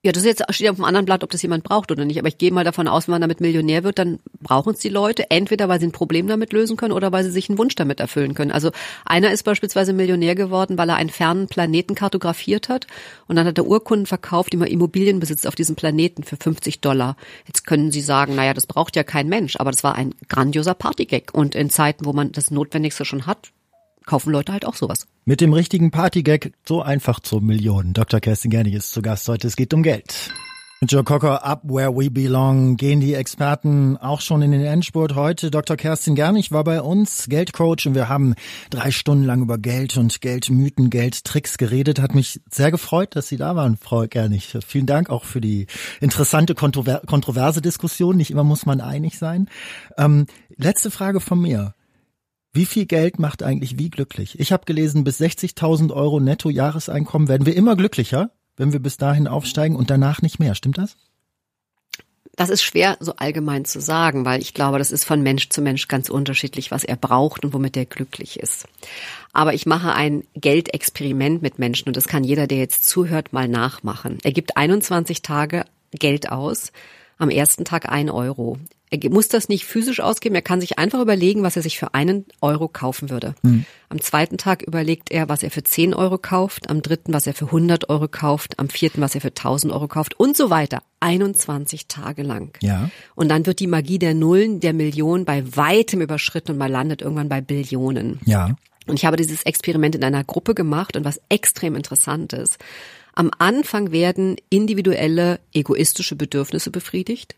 Ja, 0.04 0.10
das 0.10 0.24
ist 0.24 0.40
jetzt 0.40 0.52
steht 0.52 0.68
auf 0.68 0.74
dem 0.74 0.84
anderen 0.84 1.06
Blatt, 1.06 1.22
ob 1.22 1.30
das 1.30 1.42
jemand 1.42 1.62
braucht 1.62 1.92
oder 1.92 2.04
nicht. 2.04 2.18
Aber 2.18 2.26
ich 2.26 2.36
gehe 2.36 2.50
mal 2.50 2.64
davon 2.64 2.88
aus, 2.88 3.06
wenn 3.06 3.12
man 3.12 3.20
damit 3.20 3.40
Millionär 3.40 3.84
wird, 3.84 4.00
dann 4.00 4.18
brauchen 4.40 4.72
es 4.72 4.80
die 4.80 4.88
Leute. 4.88 5.30
Entweder 5.30 5.68
weil 5.68 5.78
sie 5.78 5.86
ein 5.86 5.92
Problem 5.92 6.26
damit 6.26 6.52
lösen 6.52 6.76
können 6.76 6.92
oder 6.92 7.12
weil 7.12 7.22
sie 7.22 7.30
sich 7.30 7.48
einen 7.48 7.58
Wunsch 7.58 7.76
damit 7.76 8.00
erfüllen 8.00 8.34
können. 8.34 8.50
Also 8.50 8.72
einer 9.04 9.30
ist 9.30 9.44
beispielsweise 9.44 9.92
Millionär 9.92 10.34
geworden, 10.34 10.76
weil 10.76 10.88
er 10.88 10.96
einen 10.96 11.10
fernen 11.10 11.46
Planeten 11.46 11.94
kartografiert 11.94 12.68
hat 12.68 12.88
und 13.28 13.36
dann 13.36 13.46
hat 13.46 13.58
er 13.58 13.66
Urkunden 13.66 14.06
verkauft, 14.06 14.52
die 14.52 14.56
man 14.56 14.66
Immobilien 14.66 15.20
besitzt 15.20 15.46
auf 15.46 15.54
diesem 15.54 15.76
Planeten 15.76 16.24
für 16.24 16.36
50 16.36 16.80
Dollar. 16.80 17.16
Jetzt 17.46 17.64
können 17.64 17.92
Sie 17.92 18.00
sagen, 18.00 18.34
naja, 18.34 18.54
das 18.54 18.66
braucht 18.66 18.96
ja 18.96 19.04
kein 19.04 19.28
Mensch, 19.28 19.54
aber 19.54 19.70
das 19.70 19.84
war 19.84 19.94
ein 19.94 20.16
grandioser 20.28 20.74
Partygag. 20.74 21.32
Und 21.32 21.54
in 21.54 21.70
Zeiten, 21.70 22.06
wo 22.06 22.12
man 22.12 22.32
das 22.32 22.50
Notwendigste 22.50 23.04
schon 23.04 23.26
hat, 23.26 23.52
kaufen 24.04 24.30
Leute 24.30 24.52
halt 24.52 24.64
auch 24.64 24.74
sowas. 24.74 25.06
Mit 25.24 25.40
dem 25.40 25.52
richtigen 25.52 25.90
Partygag 25.90 26.52
so 26.66 26.82
einfach 26.82 27.20
zur 27.20 27.40
Million. 27.40 27.92
Dr. 27.92 28.20
Kerstin 28.20 28.50
Gernig 28.50 28.74
ist 28.74 28.92
zu 28.92 29.02
Gast 29.02 29.28
heute. 29.28 29.46
Es 29.46 29.56
geht 29.56 29.72
um 29.74 29.82
Geld. 29.82 30.32
Mit 30.82 30.90
Joe 30.90 31.04
Cocker, 31.04 31.44
Up 31.44 31.60
Where 31.62 31.96
We 31.96 32.10
Belong, 32.10 32.76
gehen 32.76 32.98
die 32.98 33.14
Experten 33.14 33.96
auch 33.98 34.20
schon 34.20 34.42
in 34.42 34.50
den 34.50 34.64
Endspurt. 34.64 35.14
Heute 35.14 35.52
Dr. 35.52 35.76
Kerstin 35.76 36.16
Gernig 36.16 36.50
war 36.50 36.64
bei 36.64 36.82
uns, 36.82 37.26
Geldcoach, 37.28 37.86
und 37.86 37.94
wir 37.94 38.08
haben 38.08 38.34
drei 38.68 38.90
Stunden 38.90 39.22
lang 39.22 39.42
über 39.42 39.58
Geld 39.58 39.96
und 39.96 40.20
Geldmythen, 40.20 40.90
Geldtricks 40.90 41.56
geredet. 41.56 42.00
Hat 42.00 42.16
mich 42.16 42.40
sehr 42.50 42.72
gefreut, 42.72 43.14
dass 43.14 43.28
Sie 43.28 43.36
da 43.36 43.54
waren, 43.54 43.76
Frau 43.76 44.08
Gernig. 44.08 44.58
Vielen 44.66 44.86
Dank 44.86 45.08
auch 45.08 45.22
für 45.22 45.40
die 45.40 45.68
interessante, 46.00 46.56
kontrover 46.56 47.02
kontroverse 47.06 47.62
Diskussion. 47.62 48.16
Nicht 48.16 48.32
immer 48.32 48.42
muss 48.42 48.66
man 48.66 48.80
einig 48.80 49.18
sein. 49.18 49.48
Ähm, 49.96 50.26
letzte 50.56 50.90
Frage 50.90 51.20
von 51.20 51.40
mir. 51.40 51.74
Wie 52.54 52.66
viel 52.66 52.84
Geld 52.84 53.18
macht 53.18 53.42
eigentlich 53.42 53.78
wie 53.78 53.88
glücklich? 53.88 54.38
Ich 54.38 54.52
habe 54.52 54.66
gelesen, 54.66 55.04
bis 55.04 55.18
60.000 55.20 55.90
Euro 55.90 56.20
Netto-Jahreseinkommen 56.20 57.28
werden 57.28 57.46
wir 57.46 57.56
immer 57.56 57.76
glücklicher, 57.76 58.30
wenn 58.56 58.74
wir 58.74 58.80
bis 58.80 58.98
dahin 58.98 59.26
aufsteigen 59.26 59.74
und 59.74 59.88
danach 59.88 60.20
nicht 60.20 60.38
mehr. 60.38 60.54
Stimmt 60.54 60.76
das? 60.76 60.96
Das 62.36 62.50
ist 62.50 62.62
schwer 62.62 62.98
so 63.00 63.14
allgemein 63.16 63.64
zu 63.64 63.80
sagen, 63.80 64.26
weil 64.26 64.42
ich 64.42 64.52
glaube, 64.52 64.78
das 64.78 64.90
ist 64.90 65.04
von 65.04 65.22
Mensch 65.22 65.48
zu 65.48 65.62
Mensch 65.62 65.88
ganz 65.88 66.10
unterschiedlich, 66.10 66.70
was 66.70 66.84
er 66.84 66.96
braucht 66.96 67.44
und 67.44 67.54
womit 67.54 67.76
er 67.76 67.86
glücklich 67.86 68.38
ist. 68.38 68.66
Aber 69.32 69.54
ich 69.54 69.64
mache 69.64 69.94
ein 69.94 70.24
Geldexperiment 70.34 71.40
mit 71.40 71.58
Menschen 71.58 71.88
und 71.88 71.96
das 71.96 72.06
kann 72.06 72.24
jeder, 72.24 72.46
der 72.46 72.58
jetzt 72.58 72.86
zuhört, 72.86 73.32
mal 73.32 73.48
nachmachen. 73.48 74.18
Er 74.24 74.32
gibt 74.32 74.58
21 74.58 75.22
Tage 75.22 75.64
Geld 75.90 76.30
aus, 76.30 76.72
am 77.16 77.30
ersten 77.30 77.64
Tag 77.64 77.90
ein 77.90 78.10
Euro. 78.10 78.58
Er 78.92 79.10
muss 79.10 79.28
das 79.28 79.48
nicht 79.48 79.64
physisch 79.64 80.00
ausgeben, 80.00 80.34
er 80.34 80.42
kann 80.42 80.60
sich 80.60 80.78
einfach 80.78 81.00
überlegen, 81.00 81.42
was 81.42 81.56
er 81.56 81.62
sich 81.62 81.78
für 81.78 81.94
einen 81.94 82.26
Euro 82.42 82.68
kaufen 82.68 83.08
würde. 83.08 83.34
Mhm. 83.42 83.64
Am 83.88 84.00
zweiten 84.02 84.36
Tag 84.36 84.62
überlegt 84.62 85.10
er, 85.10 85.30
was 85.30 85.42
er 85.42 85.50
für 85.50 85.62
10 85.62 85.94
Euro 85.94 86.18
kauft, 86.18 86.68
am 86.68 86.82
dritten, 86.82 87.14
was 87.14 87.26
er 87.26 87.32
für 87.32 87.46
100 87.46 87.88
Euro 87.88 88.06
kauft, 88.08 88.58
am 88.58 88.68
vierten, 88.68 89.00
was 89.00 89.14
er 89.14 89.22
für 89.22 89.28
1000 89.28 89.72
Euro 89.72 89.88
kauft 89.88 90.20
und 90.20 90.36
so 90.36 90.50
weiter. 90.50 90.82
21 91.00 91.88
Tage 91.88 92.22
lang. 92.22 92.58
Ja. 92.60 92.90
Und 93.14 93.30
dann 93.30 93.46
wird 93.46 93.60
die 93.60 93.66
Magie 93.66 93.98
der 93.98 94.12
Nullen, 94.12 94.60
der 94.60 94.74
Millionen 94.74 95.24
bei 95.24 95.42
weitem 95.56 96.02
überschritten 96.02 96.52
und 96.52 96.58
man 96.58 96.70
landet 96.70 97.00
irgendwann 97.00 97.30
bei 97.30 97.40
Billionen. 97.40 98.20
Ja. 98.26 98.56
Und 98.86 98.98
ich 98.98 99.06
habe 99.06 99.16
dieses 99.16 99.44
Experiment 99.44 99.94
in 99.94 100.04
einer 100.04 100.24
Gruppe 100.24 100.54
gemacht 100.54 100.96
und 100.96 101.04
was 101.06 101.20
extrem 101.30 101.76
interessant 101.76 102.34
ist. 102.34 102.58
Am 103.14 103.30
Anfang 103.38 103.90
werden 103.90 104.36
individuelle 104.50 105.40
egoistische 105.54 106.16
Bedürfnisse 106.16 106.70
befriedigt. 106.70 107.36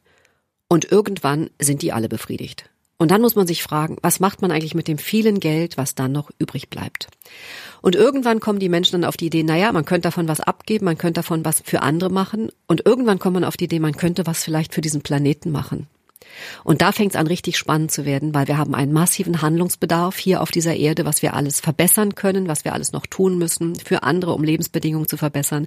Und 0.69 0.91
irgendwann 0.91 1.51
sind 1.61 1.83
die 1.83 1.93
alle 1.93 2.09
befriedigt. 2.09 2.71
Und 2.97 3.11
dann 3.11 3.21
muss 3.21 3.35
man 3.35 3.47
sich 3.47 3.63
fragen, 3.63 3.97
was 4.03 4.21
macht 4.21 4.41
man 4.41 4.51
eigentlich 4.51 4.75
mit 4.75 4.87
dem 4.87 4.99
vielen 4.99 5.41
Geld, 5.41 5.77
was 5.77 5.95
dann 5.95 6.13
noch 6.13 6.31
übrig 6.39 6.71
bleibt? 6.71 7.09
Und 7.83 7.97
irgendwann 7.97 8.41
kommen 8.41 8.61
die 8.61 8.69
Menschen 8.69 9.01
dann 9.01 9.09
auf 9.09 9.17
die 9.17 9.27
Idee, 9.27 9.43
naja, 9.43 9.73
man 9.73 9.85
könnte 9.85 10.07
davon 10.07 10.29
was 10.29 10.41
abgeben, 10.41 10.85
man 10.85 10.97
könnte 10.97 11.19
davon 11.19 11.45
was 11.45 11.61
für 11.65 11.83
andere 11.83 12.11
machen. 12.11 12.51
Und 12.67 12.87
irgendwann 12.87 13.19
kommt 13.19 13.35
man 13.35 13.45
auf 13.45 13.57
die 13.57 13.65
Idee, 13.65 13.81
man 13.81 13.97
könnte 13.97 14.27
was 14.27 14.45
vielleicht 14.45 14.75
für 14.75 14.81
diesen 14.81 15.03
Planeten 15.03 15.51
machen. 15.51 15.89
Und 16.63 16.83
da 16.83 16.93
fängt 16.93 17.13
es 17.13 17.21
an, 17.21 17.27
richtig 17.27 17.59
spannend 17.59 17.91
zu 17.91 18.05
werden, 18.05 18.35
weil 18.35 18.49
wir 18.49 18.59
haben 18.59 18.75
einen 18.75 18.93
massiven 18.93 19.43
Handlungsbedarf 19.43 20.17
hier 20.17 20.41
auf 20.41 20.51
dieser 20.51 20.75
Erde, 20.75 21.05
was 21.05 21.23
wir 21.23 21.35
alles 21.35 21.61
verbessern 21.61 22.15
können, 22.15 22.49
was 22.49 22.65
wir 22.65 22.73
alles 22.73 22.93
noch 22.93 23.07
tun 23.07 23.39
müssen 23.39 23.77
für 23.77 24.03
andere, 24.03 24.33
um 24.33 24.43
Lebensbedingungen 24.43 25.09
zu 25.09 25.17
verbessern. 25.17 25.67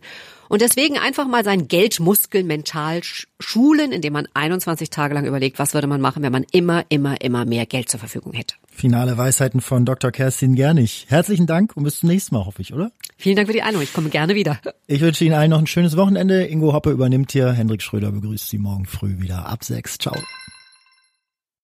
Und 0.50 0.62
deswegen 0.62 0.98
einfach 0.98 1.28
mal 1.28 1.43
seinen 1.43 1.68
Geldmuskel 1.68 2.43
mental 2.43 3.02
schulen, 3.39 3.91
indem 3.91 4.14
man 4.14 4.28
21 4.34 4.89
Tage 4.89 5.14
lang 5.14 5.26
überlegt, 5.26 5.60
was 5.60 5.74
würde 5.74 5.88
man 5.88 6.02
machen, 6.02 6.24
wenn 6.24 6.32
man 6.32 6.45
immer, 6.52 6.86
immer, 6.89 7.22
immer 7.22 7.45
mehr 7.45 7.66
Geld 7.66 7.89
zur 7.89 8.00
Verfügung 8.00 8.34
hätte. 8.34 8.56
Finale 8.70 9.18
Weisheiten 9.18 9.62
von 9.62 9.86
Dr. 9.86 10.12
Kerstin 10.12 10.56
Gernig. 10.56 11.06
Herzlichen 11.10 11.48
Dank 11.48 11.76
und 11.76 11.84
bis 11.84 12.00
zum 12.00 12.10
nächsten 12.10 12.36
Mal, 12.36 12.45
hoffe 12.45 12.62
ich, 12.62 12.74
oder? 12.74 12.91
Vielen 13.18 13.36
Dank 13.36 13.48
für 13.48 13.54
die 13.54 13.62
Einladung. 13.62 13.84
Ich 13.84 13.93
komme 13.93 14.10
gerne 14.10 14.36
wieder. 14.36 14.60
Ich 14.86 15.02
wünsche 15.02 15.26
Ihnen 15.26 15.34
allen 15.34 15.50
noch 15.50 15.60
ein 15.60 15.68
schönes 15.68 15.98
Wochenende. 15.98 16.45
Ingo 16.45 16.74
Hoppe 16.74 16.91
übernimmt 16.91 17.32
hier. 17.32 17.52
Hendrik 17.52 17.82
Schröder 17.82 18.12
begrüßt 18.12 18.50
Sie 18.50 18.58
morgen 18.58 18.86
früh 18.86 19.20
wieder 19.20 19.48
ab 19.48 19.64
sechs. 19.64 19.98
Ciao. 19.98 20.16